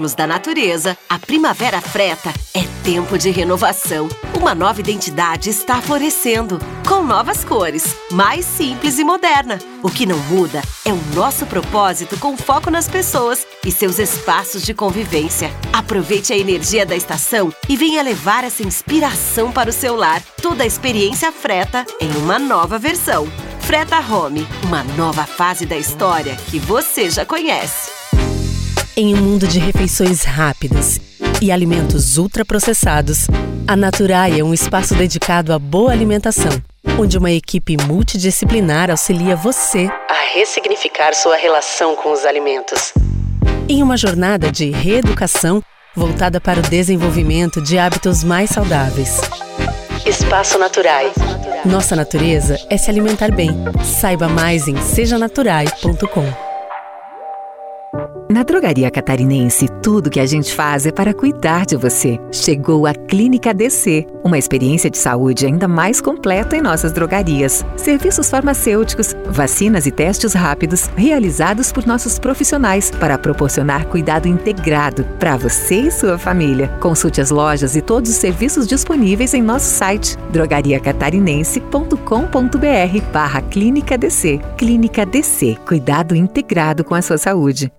Ciclos 0.00 0.14
da 0.14 0.26
natureza, 0.26 0.96
a 1.08 1.18
primavera 1.18 1.80
freta 1.80 2.32
é 2.54 2.64
tempo 2.82 3.18
de 3.18 3.30
renovação. 3.30 4.08
Uma 4.34 4.54
nova 4.54 4.80
identidade 4.80 5.50
está 5.50 5.80
florescendo, 5.82 6.58
com 6.88 7.02
novas 7.02 7.44
cores, 7.44 7.94
mais 8.10 8.46
simples 8.46 8.98
e 8.98 9.04
moderna. 9.04 9.58
O 9.82 9.90
que 9.90 10.06
não 10.06 10.18
muda 10.18 10.62
é 10.86 10.92
o 10.92 11.14
nosso 11.14 11.44
propósito 11.44 12.18
com 12.18 12.36
foco 12.36 12.70
nas 12.70 12.88
pessoas 12.88 13.46
e 13.64 13.70
seus 13.70 13.98
espaços 13.98 14.62
de 14.62 14.72
convivência. 14.72 15.50
Aproveite 15.72 16.32
a 16.32 16.38
energia 16.38 16.86
da 16.86 16.96
estação 16.96 17.52
e 17.68 17.76
venha 17.76 18.02
levar 18.02 18.44
essa 18.44 18.62
inspiração 18.62 19.52
para 19.52 19.68
o 19.68 19.72
seu 19.72 19.94
lar. 19.96 20.22
Toda 20.40 20.64
a 20.64 20.66
experiência 20.66 21.30
freta 21.30 21.84
em 22.00 22.10
uma 22.16 22.38
nova 22.38 22.78
versão. 22.78 23.28
Freta 23.60 24.00
Home, 24.00 24.46
uma 24.64 24.82
nova 24.82 25.24
fase 25.24 25.66
da 25.66 25.76
história 25.76 26.36
que 26.50 26.58
você 26.58 27.10
já 27.10 27.26
conhece. 27.26 27.99
Em 29.00 29.14
um 29.14 29.16
mundo 29.16 29.48
de 29.48 29.58
refeições 29.58 30.24
rápidas 30.24 31.00
e 31.40 31.50
alimentos 31.50 32.18
ultraprocessados, 32.18 33.28
a 33.66 33.74
Naturai 33.74 34.38
é 34.38 34.44
um 34.44 34.52
espaço 34.52 34.94
dedicado 34.94 35.54
à 35.54 35.58
boa 35.58 35.90
alimentação, 35.90 36.52
onde 36.98 37.16
uma 37.16 37.30
equipe 37.30 37.78
multidisciplinar 37.78 38.90
auxilia 38.90 39.34
você 39.34 39.88
a 40.06 40.34
ressignificar 40.34 41.14
sua 41.14 41.34
relação 41.36 41.96
com 41.96 42.12
os 42.12 42.26
alimentos. 42.26 42.92
Em 43.66 43.82
uma 43.82 43.96
jornada 43.96 44.52
de 44.52 44.68
reeducação 44.68 45.62
voltada 45.96 46.38
para 46.38 46.58
o 46.60 46.62
desenvolvimento 46.62 47.62
de 47.62 47.78
hábitos 47.78 48.22
mais 48.22 48.50
saudáveis. 48.50 49.18
Espaço 50.04 50.58
Naturai. 50.58 51.10
Nossa 51.64 51.96
natureza 51.96 52.58
é 52.68 52.76
se 52.76 52.90
alimentar 52.90 53.30
bem. 53.34 53.48
Saiba 53.82 54.28
mais 54.28 54.68
em 54.68 54.76
sejanaturai.com. 54.76 56.49
Na 58.30 58.42
Drogaria 58.44 58.88
Catarinense, 58.92 59.66
tudo 59.82 60.08
que 60.08 60.20
a 60.20 60.24
gente 60.24 60.54
faz 60.54 60.86
é 60.86 60.92
para 60.92 61.12
cuidar 61.12 61.66
de 61.66 61.74
você. 61.74 62.16
Chegou 62.30 62.86
a 62.86 62.94
Clínica 62.94 63.52
DC, 63.52 64.06
uma 64.22 64.38
experiência 64.38 64.88
de 64.88 64.98
saúde 64.98 65.46
ainda 65.46 65.66
mais 65.66 66.00
completa 66.00 66.56
em 66.56 66.60
nossas 66.60 66.92
drogarias. 66.92 67.66
Serviços 67.76 68.30
farmacêuticos, 68.30 69.16
vacinas 69.26 69.84
e 69.84 69.90
testes 69.90 70.32
rápidos 70.32 70.88
realizados 70.96 71.72
por 71.72 71.84
nossos 71.84 72.20
profissionais 72.20 72.92
para 72.92 73.18
proporcionar 73.18 73.86
cuidado 73.86 74.28
integrado 74.28 75.02
para 75.18 75.36
você 75.36 75.80
e 75.80 75.90
sua 75.90 76.16
família. 76.16 76.68
Consulte 76.78 77.20
as 77.20 77.32
lojas 77.32 77.74
e 77.74 77.82
todos 77.82 78.12
os 78.12 78.16
serviços 78.16 78.64
disponíveis 78.64 79.34
em 79.34 79.42
nosso 79.42 79.66
site 79.66 80.16
drogariacatarinense.com.br 80.30 83.12
barra 83.12 83.42
Clínica 83.42 83.98
DC. 83.98 84.40
Clínica 84.56 85.04
DC, 85.04 85.56
cuidado 85.66 86.14
integrado 86.14 86.84
com 86.84 86.94
a 86.94 87.02
sua 87.02 87.18
saúde. 87.18 87.72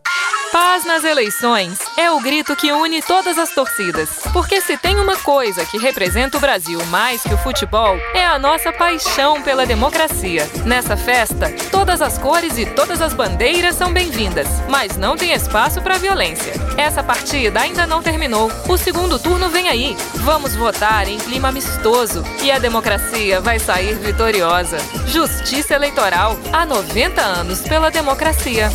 Paz 0.52 0.84
nas 0.84 1.06
eleições 1.06 1.80
é 1.96 2.12
o 2.12 2.20
grito 2.20 2.58
que 2.58 2.74
une 2.74 3.02
todas 3.02 3.38
as 3.40 3.52
torcidas. 3.52 4.10
Porque 4.34 4.60
se 4.60 4.78
tem 4.78 5.00
uma 5.00 5.16
coisa 5.16 5.66
que 5.66 5.78
representa 5.78 6.38
o 6.38 6.42
Brasil 6.42 6.86
mais 6.88 7.24
que 7.24 7.34
o 7.34 7.38
futebol, 7.38 7.96
é 8.14 8.26
a 8.26 8.38
nossa 8.38 8.70
paixão 8.74 9.42
pela 9.42 9.66
democracia. 9.66 10.46
Nessa 10.66 10.98
festa, 10.98 11.50
todas 11.72 12.02
as 12.02 12.18
cores 12.18 12.58
e 12.58 12.66
todas 12.66 13.02
as 13.02 13.14
bandeiras 13.14 13.76
são 13.76 13.94
bem-vindas, 13.94 14.48
mas 14.68 14.98
não 14.98 15.16
tem 15.16 15.32
espaço 15.32 15.82
para 15.82 15.98
violência. 15.98 16.54
Essa 16.78 17.02
partida 17.02 17.62
ainda 17.62 17.88
não 17.88 18.04
terminou. 18.04 18.52
O 18.68 18.78
segundo 18.78 19.18
turno 19.18 19.48
vem 19.48 19.70
aí. 19.70 19.96
Vamos 20.16 20.54
votar 20.54 21.08
em 21.08 21.18
clima 21.18 21.48
amistoso 21.48 22.26
e 22.44 22.52
a 22.52 22.60
democracia 22.60 23.40
vai 23.40 23.58
sair 23.58 23.96
vitoriosa. 23.96 24.80
Justiça 25.08 25.76
Eleitoral 25.76 26.38
há 26.52 26.66
90 26.66 27.22
anos 27.22 27.62
pela 27.62 27.90
democracia. 27.90 28.70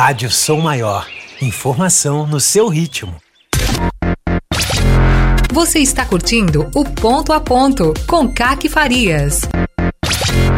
Rádio 0.00 0.30
Som 0.30 0.60
Maior. 0.60 1.08
Informação 1.42 2.24
no 2.24 2.38
seu 2.38 2.68
ritmo. 2.68 3.16
Você 5.52 5.80
está 5.80 6.06
curtindo 6.06 6.70
o 6.72 6.84
Ponto 6.84 7.32
a 7.32 7.40
Ponto 7.40 7.92
com 8.06 8.32
Caque 8.32 8.68
Farias. 8.68 9.40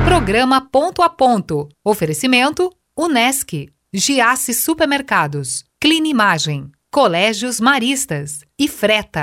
Programa 0.04 0.60
Ponto 0.60 1.00
a 1.00 1.08
Ponto. 1.08 1.70
Oferecimento 1.82 2.70
Unesc, 2.94 3.66
Giasse 3.94 4.52
Supermercados, 4.52 5.64
Clinimagem, 5.80 6.70
Colégios 6.92 7.60
Maristas 7.60 8.40
e 8.58 8.68
Freta. 8.68 9.22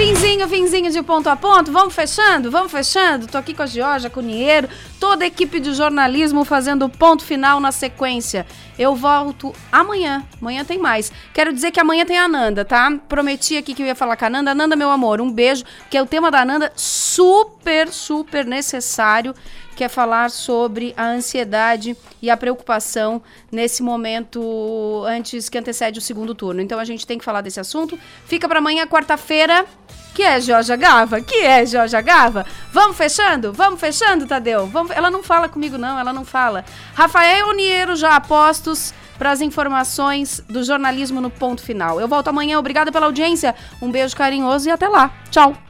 Finzinho, 0.00 0.48
finzinho 0.48 0.90
de 0.90 1.02
ponto 1.02 1.28
a 1.28 1.36
ponto. 1.36 1.70
Vamos 1.70 1.92
fechando? 1.92 2.50
Vamos 2.50 2.72
fechando? 2.72 3.26
Tô 3.26 3.36
aqui 3.36 3.52
com 3.52 3.62
a 3.62 3.66
Georgia, 3.66 4.08
com 4.08 4.20
o 4.20 4.22
Niero, 4.22 4.66
toda 5.00 5.24
a 5.24 5.26
equipe 5.26 5.58
de 5.58 5.72
jornalismo 5.72 6.44
fazendo 6.44 6.88
ponto 6.88 7.24
final 7.24 7.58
na 7.58 7.72
sequência. 7.72 8.46
Eu 8.78 8.94
volto 8.94 9.52
amanhã. 9.72 10.22
Amanhã 10.40 10.62
tem 10.62 10.78
mais. 10.78 11.10
Quero 11.32 11.52
dizer 11.52 11.70
que 11.70 11.80
amanhã 11.80 12.04
tem 12.04 12.18
a 12.18 12.28
Nanda, 12.28 12.64
tá? 12.64 12.92
Prometi 13.08 13.56
aqui 13.56 13.72
que 13.72 13.82
eu 13.82 13.86
ia 13.86 13.94
falar 13.94 14.16
com 14.16 14.26
a 14.26 14.30
Nanda. 14.30 14.54
Nanda, 14.54 14.76
meu 14.76 14.90
amor, 14.90 15.20
um 15.20 15.32
beijo, 15.32 15.64
que 15.88 15.96
é 15.96 16.02
o 16.02 16.06
tema 16.06 16.30
da 16.30 16.44
Nanda 16.44 16.70
super, 16.76 17.88
super 17.88 18.44
necessário 18.44 19.34
que 19.80 19.84
é 19.84 19.88
falar 19.88 20.30
sobre 20.30 20.92
a 20.94 21.06
ansiedade 21.06 21.96
e 22.20 22.28
a 22.28 22.36
preocupação 22.36 23.22
nesse 23.50 23.82
momento 23.82 25.02
antes 25.06 25.48
que 25.48 25.56
antecede 25.56 25.98
o 25.98 26.02
segundo 26.02 26.34
turno. 26.34 26.60
Então 26.60 26.78
a 26.78 26.84
gente 26.84 27.06
tem 27.06 27.16
que 27.16 27.24
falar 27.24 27.40
desse 27.40 27.58
assunto. 27.58 27.98
Fica 28.26 28.46
para 28.46 28.58
amanhã, 28.58 28.86
quarta-feira. 28.86 29.64
Que 30.14 30.22
é 30.22 30.40
Jorge 30.40 30.76
Gava? 30.76 31.20
Que 31.20 31.44
é 31.44 31.64
Jorge 31.64 32.00
Gava? 32.02 32.44
Vamos 32.72 32.96
fechando? 32.96 33.52
Vamos 33.52 33.80
fechando, 33.80 34.26
Tadeu? 34.26 34.66
Vamos... 34.66 34.90
Ela 34.92 35.10
não 35.10 35.22
fala 35.22 35.48
comigo, 35.48 35.78
não, 35.78 35.98
ela 35.98 36.12
não 36.12 36.24
fala. 36.24 36.64
Rafael 36.94 37.52
Niero 37.52 37.94
já 37.96 38.16
apostos 38.16 38.92
para 39.18 39.30
as 39.30 39.40
informações 39.40 40.42
do 40.48 40.64
jornalismo 40.64 41.20
no 41.20 41.30
ponto 41.30 41.62
final. 41.62 42.00
Eu 42.00 42.08
volto 42.08 42.28
amanhã, 42.28 42.58
obrigada 42.58 42.90
pela 42.90 43.06
audiência, 43.06 43.54
um 43.80 43.90
beijo 43.90 44.16
carinhoso 44.16 44.68
e 44.68 44.72
até 44.72 44.88
lá. 44.88 45.10
Tchau! 45.30 45.69